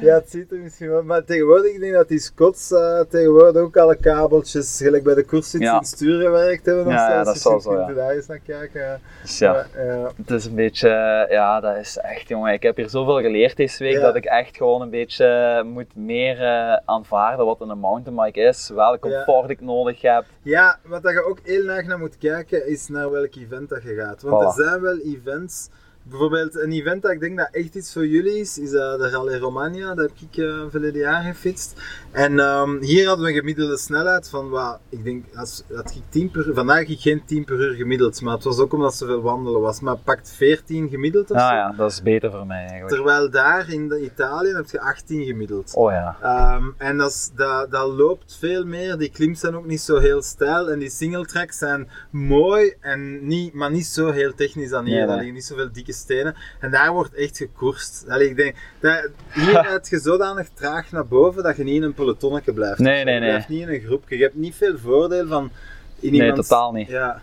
ja, 0.02 0.14
het 0.14 0.30
ziet 0.30 0.52
er 0.52 0.58
misschien 0.58 0.90
wel. 0.90 1.04
Maar 1.04 1.24
tegenwoordig, 1.24 1.72
ik 1.74 1.80
denk 1.80 1.94
dat 1.94 2.08
die 2.08 2.20
Scots 2.20 2.72
eh, 2.72 3.00
tegenwoordig 3.10 3.62
ook 3.62 3.78
alle 3.78 3.96
kabeltjes, 3.96 4.78
gelijk 4.84 5.04
bij 5.04 5.14
de 5.16 5.24
koersfiets 5.26 5.64
Ja. 5.66 5.72
in 5.72 5.78
het 5.78 5.88
stuur 5.88 6.22
gewerkt 6.22 6.66
hebben. 6.66 6.86
of 6.86 6.92
Ja, 6.92 7.08
zo. 7.08 7.14
ja, 7.14 7.24
dat 7.24 7.38
zal 7.38 7.60
zo, 7.60 7.80
ja. 7.80 7.94
daar 7.94 8.10
eens 8.12 8.28
naar 8.28 8.40
kijken. 8.40 9.02
Dus 9.22 9.38
ja. 9.40 9.52
Maar. 9.52 9.68
Het 10.16 10.32
is 10.32 10.46
een 10.46 10.56
beetje, 10.56 10.90
eh, 10.90 11.32
ja, 11.32 11.60
dat 11.60 11.76
is 11.76 11.98
echt, 11.98 12.28
jongen. 12.28 12.54
Ik 12.54 12.64
heb 12.64 12.76
hier 12.76 12.90
zoveel 12.90 13.22
geleerd 13.22 13.58
deze 13.58 13.84
week 13.84 14.02
dat 14.02 14.16
ik 14.16 14.26
echt 14.26 14.58
gewoon 14.58 14.82
een 14.82 14.90
beetje 14.90 15.26
eh, 15.26 15.64
moet 15.64 15.96
meer 15.96 16.40
aanvaarden 16.86 17.46
wat 17.46 17.62
een 17.62 17.78
mountainbike 17.80 18.40
is, 18.42 18.70
welk 18.76 19.06
Ja. 19.06 19.24
comfort 19.26 19.50
ik 19.50 19.62
nodig 19.62 20.02
heb. 20.02 20.26
Ja, 20.42 20.78
wat 20.84 21.04
dat 21.04 21.12
je 21.12 21.26
ook 21.26 21.40
heel 21.44 21.61
erg 21.69 21.86
naar 21.86 22.00
moet 22.00 22.17
kijken 22.17 22.67
is 22.67 22.88
naar 22.88 23.12
welk 23.12 23.36
event 23.36 23.69
dat 23.69 23.84
je 23.84 23.95
gaat. 23.95 24.21
Want 24.21 24.58
er 24.58 24.63
zijn 24.63 24.82
wel 24.82 24.97
events. 24.97 25.69
Bijvoorbeeld 26.04 26.56
een 26.56 26.72
event 26.72 27.02
dat 27.02 27.12
ik 27.12 27.20
denk 27.20 27.38
dat 27.38 27.50
echt 27.52 27.76
iets 27.76 27.94
voor 27.94 28.08
jullie 28.08 28.40
is, 28.40 28.58
is 28.58 28.74
eh, 28.74 28.98
de 28.98 29.10
Rally 29.10 29.38
Romania. 29.38 29.94
Dat 29.96 30.10
heb 30.10 30.30
ik 30.30 30.38
eh 30.44 30.62
verleden 30.70 31.02
jaar 31.02 31.24
gefietst. 31.24 31.82
En 32.12 32.40
ehm, 32.40 32.82
hier 32.82 33.08
hadden 33.08 33.26
we 33.26 33.32
een 33.32 33.38
gemiddelde 33.38 33.78
snelheid 33.78 34.30
van, 34.30 34.50
wat, 34.50 34.80
ik 34.90 35.04
denk, 35.04 35.26
als, 35.36 35.64
dat 35.68 35.90
ik 35.96 36.02
10 36.10 36.32
per, 36.32 36.50
vandaag 36.54 36.78
ging 36.78 36.90
ik 36.90 37.00
geen 37.00 37.26
10 37.26 37.44
per 37.46 37.60
uur 37.60 37.74
gemiddeld, 37.76 38.22
maar 38.22 38.34
het 38.34 38.44
was 38.44 38.60
ook 38.60 38.74
omdat 38.74 38.96
zoveel 38.96 39.22
wandelen 39.22 39.62
was. 39.62 39.80
Maar 39.80 39.98
pakt 39.98 40.32
14 40.36 40.90
gemiddeld 40.90 41.32
of 41.32 41.40
zo. 41.40 41.46
ja, 41.46 41.74
dat 41.78 41.92
is 41.92 42.02
beter 42.02 42.32
voor 42.32 42.48
mij 42.48 42.60
eigenlijk. 42.66 42.90
Terwijl 42.96 43.30
daar 43.30 43.70
in 43.70 43.88
de 43.90 44.02
Italië 44.04 44.54
heb 44.54 44.70
je 44.70 44.80
18 44.82 45.26
gemiddeld. 45.26 45.74
Oh 45.76 45.92
ja. 45.92 46.18
Ehm, 46.22 46.66
en 46.78 46.98
dat, 46.98 47.10
is- 47.12 47.32
dat, 47.36 47.72
dat 47.72 47.88
loopt 47.90 48.38
veel 48.40 48.66
meer. 48.66 48.98
Die 48.98 49.10
klims 49.10 49.40
zijn 49.40 49.56
ook 49.56 49.66
niet 49.66 49.82
zo 49.82 49.98
heel 49.98 50.22
stijl. 50.22 50.70
En 50.72 50.80
die 50.80 50.90
single 50.90 51.26
tracks 51.26 51.58
zijn 51.58 51.90
mooi, 52.10 52.74
en 52.80 53.28
niet, 53.28 53.54
maar 53.54 53.72
niet 53.72 53.86
zo 53.86 54.12
heel 54.12 54.34
technisch 54.36 54.70
dan 54.70 54.86
hier. 54.86 54.96
Nee, 54.98 55.06
nee. 55.06 55.16
Liggen 55.16 55.34
niet 55.34 55.46
zoveel 55.46 55.70
dikke 55.72 55.90
stenen. 55.91 56.36
En 56.60 56.71
daar 56.71 56.91
wordt 56.91 57.13
echt 57.13 57.38
gekoerst. 57.38 58.06
Allee, 58.10 58.30
ik 58.30 58.36
denk, 58.36 58.56
dat, 58.80 59.10
hier 59.34 59.80
je 59.89 59.99
zodanig 59.99 60.49
traag 60.54 60.91
naar 60.91 61.08
boven 61.08 61.43
dat 61.43 61.58
je 61.58 61.63
niet 61.63 61.75
in 61.75 61.84
een 61.84 61.93
pelotonnetje 61.93 62.54
blijft. 62.54 62.80
Nee, 62.80 62.97
zo. 62.97 63.04
nee, 63.04 63.13
Je 63.13 63.19
nee. 63.19 63.30
blijft 63.30 63.49
niet 63.49 63.62
in 63.62 63.69
een 63.73 63.80
groepje. 63.82 64.17
Je 64.17 64.23
hebt 64.23 64.36
niet 64.36 64.56
veel 64.56 64.77
voordeel 64.77 65.27
van 65.27 65.51
in 65.99 66.12
Nee, 66.12 66.34
totaal 66.34 66.71
niet. 66.71 66.88
Ja. 66.88 67.21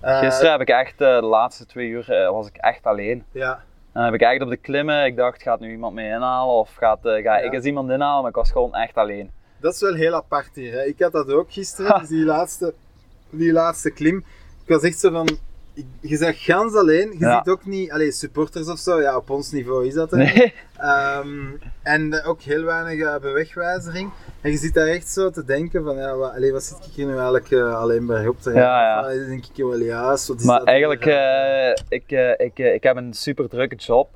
Eh, 0.00 0.18
Gisteren 0.18 0.50
heb 0.50 0.60
ik 0.60 0.68
echt, 0.68 1.00
eh, 1.00 1.20
de 1.20 1.26
laatste 1.26 1.66
twee 1.66 1.88
uur 1.88 2.10
eh, 2.12 2.30
was 2.30 2.46
ik 2.48 2.56
echt 2.56 2.84
alleen. 2.84 3.24
Ja. 3.30 3.52
En 3.52 4.02
dan 4.02 4.04
heb 4.04 4.14
ik 4.14 4.20
echt 4.20 4.40
op 4.42 4.48
de 4.48 4.56
klimmen, 4.56 5.04
ik 5.04 5.16
dacht, 5.16 5.42
gaat 5.42 5.60
nu 5.60 5.70
iemand 5.70 5.94
mij 5.94 6.08
inhalen 6.10 6.54
of 6.54 6.74
gaat, 6.74 6.98
ga 7.02 7.16
Ja. 7.18 7.36
ik 7.36 7.52
eens 7.52 7.64
iemand 7.64 7.90
inhalen, 7.90 8.20
maar 8.20 8.30
ik 8.30 8.36
was 8.36 8.50
gewoon 8.50 8.74
echt 8.74 8.94
alleen. 8.94 9.30
Dat 9.60 9.74
is 9.74 9.80
wel 9.80 9.94
heel 9.94 10.14
apart 10.14 10.50
hier. 10.54 10.72
Hè. 10.72 10.84
Ik 10.84 10.98
had 10.98 11.12
dat 11.12 11.30
ook 11.30 11.52
gisteren, 11.52 11.98
dus 12.00 12.08
die 12.08 12.24
laatste, 12.24 12.74
die 13.30 13.52
laatste 13.52 13.90
klim. 13.90 14.16
Ik 14.62 14.68
was 14.68 14.82
echt 14.82 14.98
zo 14.98 15.10
van. 15.10 15.38
Je 16.00 16.16
zegt 16.16 16.38
gans 16.38 16.74
alleen, 16.74 17.12
je 17.12 17.18
Ja. 17.18 17.36
ziet 17.38 17.48
ook 17.52 17.66
niet, 17.66 17.90
allee, 17.90 18.12
supporters 18.12 18.66
of 18.68 18.78
zo, 18.78 19.00
ja, 19.00 19.16
op 19.16 19.30
ons 19.30 19.50
niveau 19.50 19.86
is 19.86 19.94
dat 19.94 20.12
er. 20.12 20.18
Nee. 20.18 20.54
Ehm, 20.78 21.28
en 21.82 22.24
ook 22.24 22.40
heel 22.40 22.64
weinig 22.64 23.06
eh, 23.06 23.20
bewegwijzering. 23.20 24.10
En 24.40 24.50
je 24.50 24.56
zit 24.56 24.74
daar 24.74 24.86
echt 24.86 25.08
zo 25.08 25.30
te 25.30 25.44
denken 25.44 25.84
van, 25.84 25.96
ja, 25.96 26.16
wat, 26.16 26.34
allee, 26.34 26.52
wat 26.52 26.62
zit 26.62 26.76
ik 26.86 26.92
hier 26.92 27.06
nu 27.06 27.12
eigenlijk 27.12 27.50
eh, 27.50 27.80
alleen 27.80 28.06
bij 28.06 28.26
op 28.26 28.40
te 28.40 28.50
rijden? 28.50 28.70
Ja, 28.70 29.10
ja. 29.10 29.26
Denk 29.26 29.44
ik 29.44 29.64
wel, 29.64 29.78
ja, 29.78 30.12
is 30.12 30.44
Maar 30.44 30.62
eigenlijk, 30.62 31.06
eh, 31.06 31.70
ik, 31.88 32.10
ik, 32.36 32.58
ik 32.58 32.82
heb 32.82 32.96
een 32.96 33.14
super 33.14 33.48
drukke 33.48 33.74
job, 33.74 34.14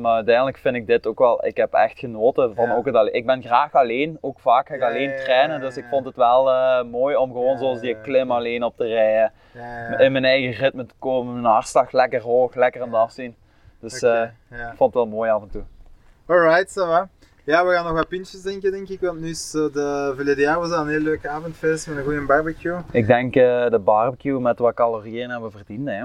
maar 0.00 0.14
uiteindelijk 0.14 0.56
vind 0.56 0.76
ik 0.76 0.86
dit 0.86 1.06
ook 1.06 1.18
wel, 1.18 1.46
ik 1.46 1.56
heb 1.56 1.72
echt 1.72 1.98
genoten 1.98 2.54
van 2.54 2.68
Ja. 2.68 2.74
ook 2.74 2.86
het 2.86 2.94
alleen. 2.94 3.14
Ik 3.14 3.26
ben 3.26 3.42
graag 3.42 3.74
alleen, 3.74 4.18
ook 4.20 4.40
vaak 4.40 4.66
ga 4.68 4.74
ik 4.74 4.82
alleen 4.82 5.16
trainen, 5.24 5.60
dus 5.60 5.76
ik 5.76 5.84
vond 5.90 6.04
het 6.04 6.16
wel 6.16 6.50
mooi 6.84 7.16
om 7.16 7.32
gewoon 7.32 7.58
zoals 7.58 7.80
die 7.80 8.00
klim 8.00 8.30
alleen 8.30 8.62
op 8.62 8.76
te 8.76 8.86
rijden, 8.86 9.32
in 9.98 10.12
mijn 10.12 10.24
eigen 10.24 10.52
ritme 10.52 10.86
te 10.86 10.94
komen, 10.98 11.32
mijn 11.32 11.52
hartslag 11.52 11.92
lekker 11.92 12.20
hoog, 12.20 12.54
lekker 12.54 12.82
aan 12.82 12.88
het 12.88 12.96
afzien. 12.96 13.34
Dus 13.80 14.02
ik 14.02 14.72
vond 14.76 14.94
het 14.94 14.94
wel 14.94 15.06
mooi 15.06 15.30
af 15.30 15.42
en 15.42 15.50
toe. 15.50 15.62
Alright, 16.28 16.70
zo. 16.72 17.06
Ja, 17.44 17.66
we 17.66 17.72
gaan 17.72 17.84
nog 17.84 17.92
wat 17.92 18.08
pintjes 18.08 18.40
drinken, 18.42 18.70
denk 18.70 18.88
ik. 18.88 19.00
Want 19.00 19.20
nu 19.20 19.28
is 19.28 19.50
zo 19.50 19.70
de 19.70 20.12
verleden 20.16 20.42
jaar 20.42 20.58
was 20.58 20.68
dat 20.70 20.78
een 20.80 20.88
heel 20.88 21.00
leuk 21.00 21.26
avondfeest 21.26 21.86
met 21.88 21.96
een 21.96 22.04
goede 22.04 22.20
barbecue. 22.20 22.76
Ik 22.90 23.06
denk 23.06 23.36
eh, 23.36 23.70
de 23.70 23.78
barbecue 23.78 24.40
met 24.40 24.58
wat 24.58 24.74
calorieën 24.74 25.30
hebben 25.30 25.50
we 25.50 25.56
verdiend, 25.56 25.88
hè. 25.88 26.04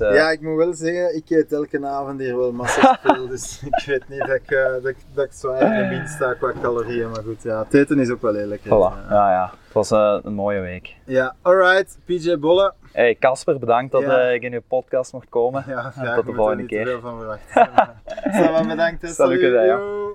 eh, 0.00 0.14
Ja, 0.14 0.30
ik 0.30 0.40
moet 0.40 0.56
wel 0.56 0.74
zeggen, 0.74 1.16
ik 1.16 1.30
eet 1.30 1.52
elke 1.52 1.86
avond 1.86 2.20
hier 2.20 2.36
wel 2.36 2.52
massa 2.52 2.98
veel. 3.02 3.28
dus 3.34 3.62
ik 3.62 3.82
weet 3.86 4.08
niet 4.08 4.18
dat 4.18 4.30
ik, 4.36 4.50
eh, 4.50 4.64
dat 4.72 4.86
ik, 4.86 4.96
dat 5.14 5.24
ik 5.24 5.32
zwaar 5.32 5.62
in 5.82 5.88
de 5.88 5.96
min 5.96 6.08
sta 6.08 6.34
qua 6.34 6.52
calorieën. 6.62 7.10
Maar 7.10 7.22
goed, 7.22 7.42
ja, 7.42 7.58
het 7.62 7.74
eten 7.74 7.98
is 7.98 8.10
ook 8.10 8.22
wel 8.22 8.34
heel 8.34 8.46
lekker. 8.46 8.66
Voilà, 8.70 9.08
Ja, 9.08 9.30
ja. 9.30 9.52
Het 9.64 9.72
was 9.72 9.90
een 10.24 10.34
mooie 10.34 10.60
week. 10.60 10.94
ja 11.04 11.34
alright. 11.42 11.98
PJ 12.04 12.36
Bolle. 12.36 12.72
Hey 12.92 13.14
Casper, 13.20 13.58
bedankt 13.58 13.92
dat 13.92 14.02
Ja. 14.02 14.20
eh, 14.28 14.34
ik 14.34 14.42
in 14.42 14.52
uw 14.52 14.60
podcast 14.68 15.12
mocht 15.12 15.28
komen. 15.28 15.64
Ja, 15.66 15.82
tot 15.82 15.94
de 15.94 16.10
moet 16.16 16.26
er 16.28 16.34
volgende 16.34 16.62
niet 16.62 16.68
te 16.70 16.76
keer. 16.76 16.86
veel 16.86 17.00
van 17.00 17.18
verwachten. 17.18 17.68
Samen 18.44 18.68
bedankt. 18.68 19.00
Salut, 19.14 19.40
Salut. 19.40 19.40